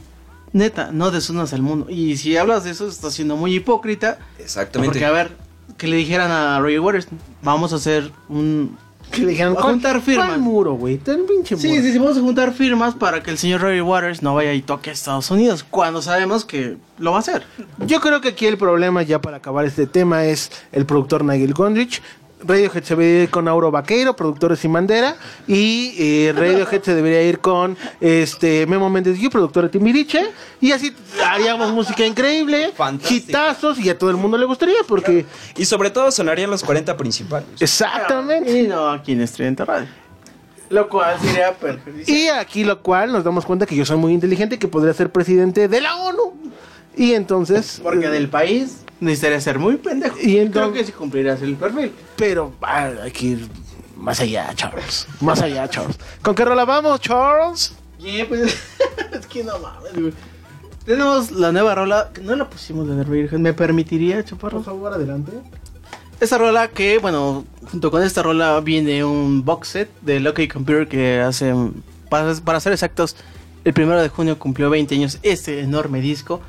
[0.53, 1.87] neta, no desunas al mundo.
[1.89, 4.17] Y si hablas de eso, estás siendo muy hipócrita.
[4.39, 4.93] Exactamente.
[4.93, 5.48] Porque, a ver,
[5.79, 7.07] que le dijeran a Roger Waters,
[7.41, 8.77] vamos a hacer un...
[9.11, 10.27] Que le dijeron, a juntar ¿cuál- firmas.
[10.27, 10.97] cuál muro, güey?
[10.99, 11.67] Ten pinche muro.
[11.67, 14.53] Sí, sí, sí, vamos a juntar firmas para que el señor Roger Waters no vaya
[14.53, 17.41] y toque a Estados Unidos, cuando sabemos que lo va a hacer.
[17.87, 21.55] Yo creo que aquí el problema, ya para acabar este tema, es el productor Nigel
[21.55, 22.03] Gondrich.
[22.41, 25.15] Radiohead se debería ir con Auro Vaqueiro, productores sin bandera.
[25.47, 30.31] Y eh, Radiohead se debería ir con este Memo Méndez Yu, productor de Timbiriche.
[30.61, 30.95] Y así
[31.25, 32.73] haríamos música increíble,
[33.09, 35.25] hitazos, y a todo el mundo le gustaría, porque.
[35.57, 37.49] Y sobre todo sonarían los 40 principales.
[37.59, 38.51] Exactamente.
[38.51, 39.87] Y no aquí en Estudiante Radio.
[40.69, 42.11] Lo cual sería perfecto.
[42.11, 44.93] Y aquí lo cual nos damos cuenta que yo soy muy inteligente y que podría
[44.93, 46.33] ser presidente de la ONU.
[46.99, 47.79] Y entonces.
[47.81, 50.17] Porque del país necesitaría ser muy pendejo.
[50.21, 51.93] Y entonces- Creo que sí cumplirás el perfil.
[52.17, 53.47] Pero ah, hay que ir
[53.95, 55.07] más allá, Charles.
[55.21, 55.97] Más allá, Charles.
[56.21, 57.73] ¿Con qué rola vamos, Charles?
[57.99, 58.53] Y pues,
[59.13, 60.13] es que no mames, güey.
[60.85, 64.57] Tenemos la nueva rola, que no la pusimos de The Virgen, ¿me permitiría, Chaparro?
[64.57, 65.31] Por favor, adelante.
[66.19, 70.87] Esta rola que, bueno, junto con esta rola viene un box set de Lucky Computer
[70.87, 71.53] que hace,
[72.09, 73.15] para, para ser exactos,
[73.63, 76.41] el primero de junio cumplió 20 años este enorme disco,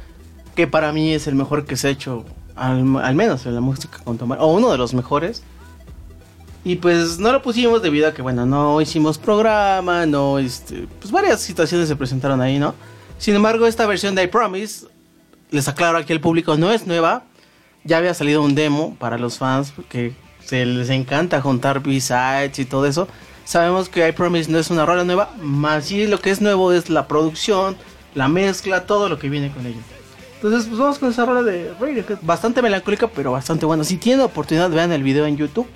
[0.55, 2.24] que para mí es el mejor que se ha hecho,
[2.56, 5.43] al, menos en la música contemporánea, o uno de los mejores.
[6.62, 11.10] Y pues no lo pusimos debido a que, bueno, no hicimos programa, no, este, pues
[11.10, 12.74] varias situaciones se presentaron ahí, ¿no?
[13.18, 14.86] Sin embargo, esta versión de I Promise,
[15.51, 17.24] les aclaro aquí al público, no es nueva.
[17.85, 20.14] Ya había salido un demo para los fans que
[20.44, 23.09] se les encanta juntar B-sides y todo eso.
[23.44, 26.72] Sabemos que I Promise no es una rola nueva, más sí lo que es nuevo
[26.72, 27.77] es la producción,
[28.14, 29.81] la mezcla, todo lo que viene con ello.
[30.43, 33.85] Entonces, pues vamos con esa rola de Radiohead, bastante melancólica, pero bastante buena.
[33.85, 35.67] Si tienen oportunidad, vean el video en YouTube,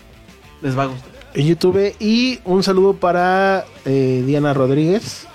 [0.62, 1.12] les va a gustar.
[1.34, 1.94] En YouTube.
[2.00, 5.26] Y un saludo para eh, Diana Rodríguez,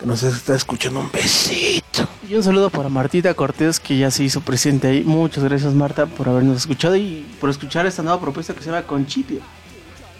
[0.00, 1.00] que nos está escuchando.
[1.00, 2.08] Un besito.
[2.26, 5.04] Y un saludo para Martita Cortés, que ya se hizo presente ahí.
[5.04, 8.84] Muchas gracias, Marta, por habernos escuchado y por escuchar esta nueva propuesta que se llama
[8.84, 9.40] Conchipio.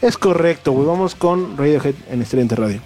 [0.02, 0.86] Es correcto, güey.
[0.86, 2.80] Vamos con Radiohead en Estrellante Radio.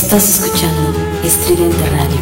[0.00, 2.17] Estás escuchando Estridente Radio.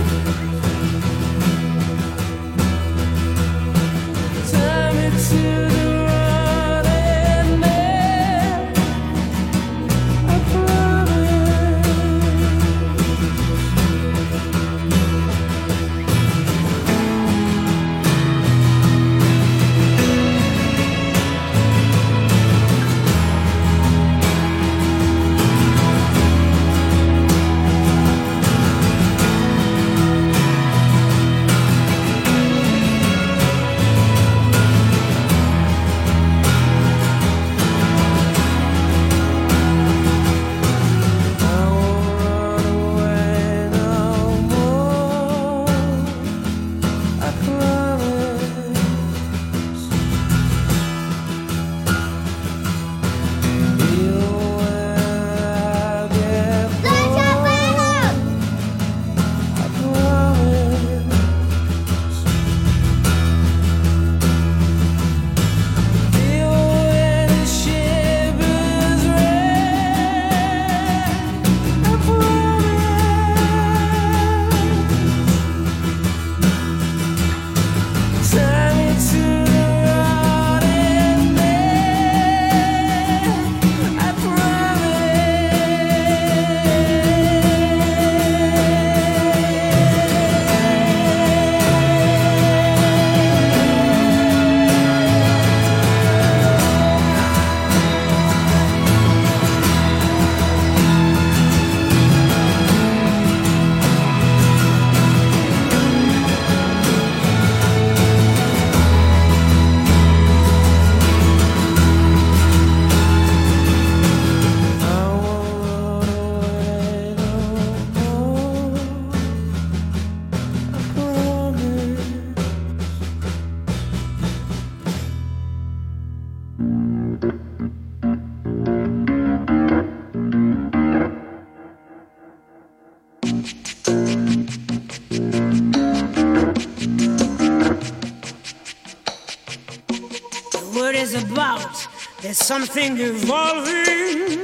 [142.47, 144.39] Something evolving.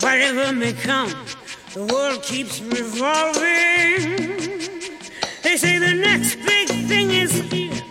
[0.00, 1.12] Whatever may come,
[1.74, 4.16] the world keeps revolving.
[5.42, 7.82] They say the next big thing is here,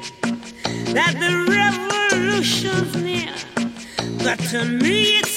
[0.96, 3.36] that the revolution's near.
[4.24, 5.28] But to me, it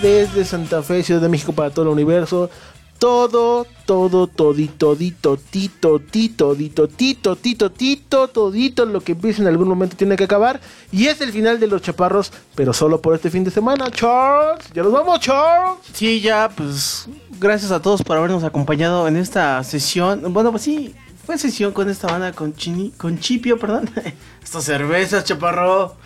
[0.00, 2.50] desde Santa Fe, Ciudad de México para todo el universo.
[2.98, 9.48] Todo, todo, todito, todito, tito, tito, tito, tito, tito, tito, todito, lo que empieza en
[9.48, 10.60] algún momento tiene que acabar.
[10.92, 13.90] Y es el final de los chaparros, pero solo por este fin de semana.
[13.90, 15.78] Charles, ya nos vamos, Charles.
[15.94, 17.08] Sí, ya, pues
[17.38, 20.34] gracias a todos por habernos acompañado en esta sesión.
[20.34, 20.94] Bueno, pues sí,
[21.24, 23.88] fue sesión con esta banda, con, Chini, con Chipio, perdón.
[24.44, 25.96] Estas cervezas, chaparro.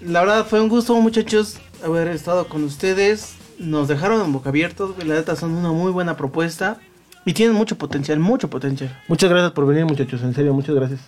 [0.00, 3.34] La verdad fue un gusto, muchachos, haber estado con ustedes.
[3.58, 6.78] Nos dejaron en boca abiertos, güey, la neta son una muy buena propuesta.
[7.24, 9.00] Y tienen mucho potencial, mucho potencial.
[9.08, 11.00] Muchas gracias por venir, muchachos, en serio, muchas gracias.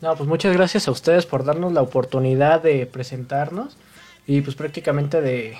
[0.00, 3.76] No, pues muchas gracias a ustedes por darnos la oportunidad de presentarnos
[4.26, 5.56] y pues prácticamente de,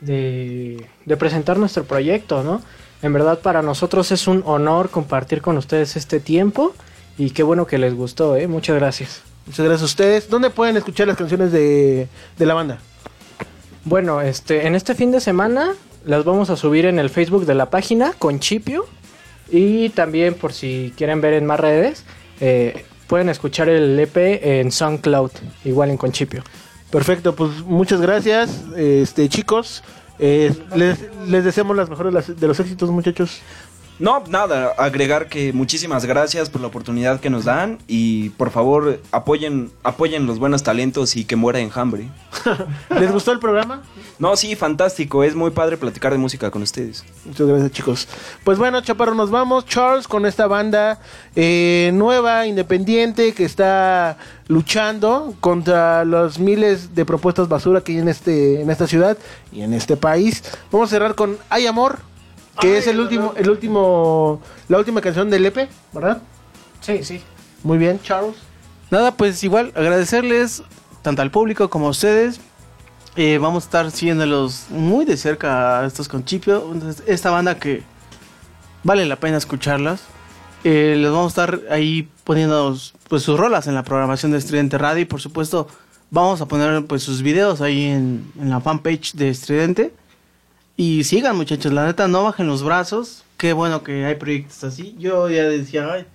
[0.00, 2.62] de, de presentar nuestro proyecto, ¿no?
[3.02, 6.74] En verdad para nosotros es un honor compartir con ustedes este tiempo
[7.18, 8.48] y qué bueno que les gustó, ¿eh?
[8.48, 9.22] Muchas gracias.
[9.46, 10.30] Muchas gracias a ustedes.
[10.30, 12.08] ¿Dónde pueden escuchar las canciones de,
[12.38, 12.78] de la banda?
[13.84, 15.74] Bueno, este, en este fin de semana
[16.06, 18.86] las vamos a subir en el Facebook de la página con Chipio
[19.50, 22.04] y también por si quieren ver en más redes,
[22.40, 25.30] eh, pueden escuchar el EP en SoundCloud,
[25.66, 26.42] igual en Conchipio.
[26.90, 29.82] Perfecto, pues muchas gracias, este chicos.
[30.18, 33.42] Eh, les, les deseamos las mejores de los éxitos, muchachos.
[34.00, 39.00] No, nada, agregar que muchísimas gracias por la oportunidad que nos dan y por favor
[39.12, 42.08] apoyen, apoyen los buenos talentos y que muera enjambre.
[42.98, 43.82] ¿Les gustó el programa?
[44.18, 47.04] No, sí, fantástico, es muy padre platicar de música con ustedes.
[47.24, 48.08] Muchas gracias, chicos.
[48.42, 49.64] Pues bueno, Chaparro, nos vamos.
[49.66, 51.00] Charles con esta banda
[51.36, 54.18] eh, nueva, independiente, que está
[54.48, 59.16] luchando contra los miles de propuestas basura que hay en, este, en esta ciudad
[59.52, 60.42] y en este país.
[60.72, 62.00] Vamos a cerrar con Hay Amor,
[62.60, 66.22] que es el último, el último, la última canción del EP, ¿verdad?
[66.80, 67.22] Sí, sí.
[67.62, 68.36] Muy bien, Charles.
[68.90, 70.62] Nada, pues igual agradecerles
[71.02, 72.40] tanto al público como a ustedes.
[73.16, 76.74] Eh, vamos a estar siguiéndolos muy de cerca a estos Conchipio.
[77.06, 77.82] Esta banda que
[78.82, 80.02] vale la pena escucharlas.
[80.64, 82.76] Eh, les vamos a estar ahí poniendo
[83.08, 85.02] pues, sus rolas en la programación de Estridente Radio.
[85.02, 85.68] Y por supuesto,
[86.10, 89.94] vamos a poner pues sus videos ahí en, en la fanpage de Estridente.
[90.76, 93.24] Y sigan, muchachos, la neta, no bajen los brazos.
[93.36, 94.96] Qué bueno que hay proyectos así.
[94.98, 96.06] Yo ya decía, "Ay,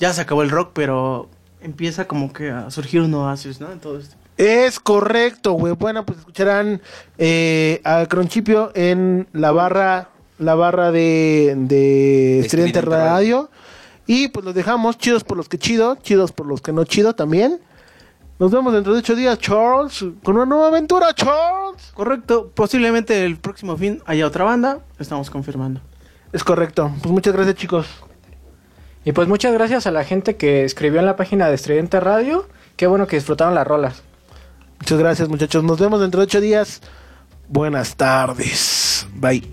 [0.00, 1.28] ya se acabó el rock, pero
[1.60, 3.70] empieza como que a surgir un oasis, ¿no?
[3.70, 4.16] En todo esto.
[4.36, 5.74] Es correcto, güey.
[5.74, 6.80] Bueno, pues escucharán
[7.18, 10.08] eh, a Cronchipio en la barra,
[10.38, 13.50] la barra de, de Estridente Radio.
[14.06, 17.14] Y pues los dejamos chidos por los que chido, chidos por los que no chido
[17.14, 17.60] también.
[18.42, 21.92] Nos vemos dentro de ocho días, Charles, con una nueva aventura, Charles.
[21.94, 25.80] Correcto, posiblemente el próximo fin haya otra banda, estamos confirmando.
[26.32, 26.90] Es correcto.
[27.02, 27.86] Pues muchas gracias, chicos.
[29.04, 32.48] Y pues muchas gracias a la gente que escribió en la página de Estridente Radio.
[32.74, 34.02] Qué bueno que disfrutaron las rolas.
[34.80, 35.62] Muchas gracias, muchachos.
[35.62, 36.80] Nos vemos dentro de ocho días.
[37.46, 39.06] Buenas tardes.
[39.14, 39.48] Bye.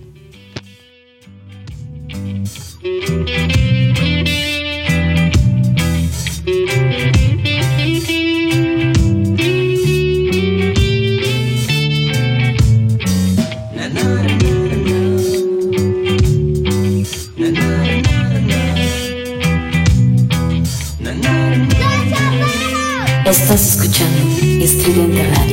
[23.30, 24.26] Estás escuchando
[24.60, 25.49] Estridente Radio.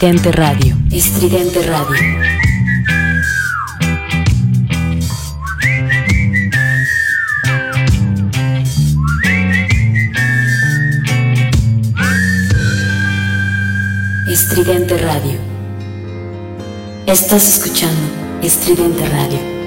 [0.00, 0.76] Estridente Radio.
[0.92, 1.96] Estridente Radio.
[14.28, 15.40] Estridente Radio.
[17.08, 17.98] Estás escuchando
[18.40, 19.57] Estridente Radio.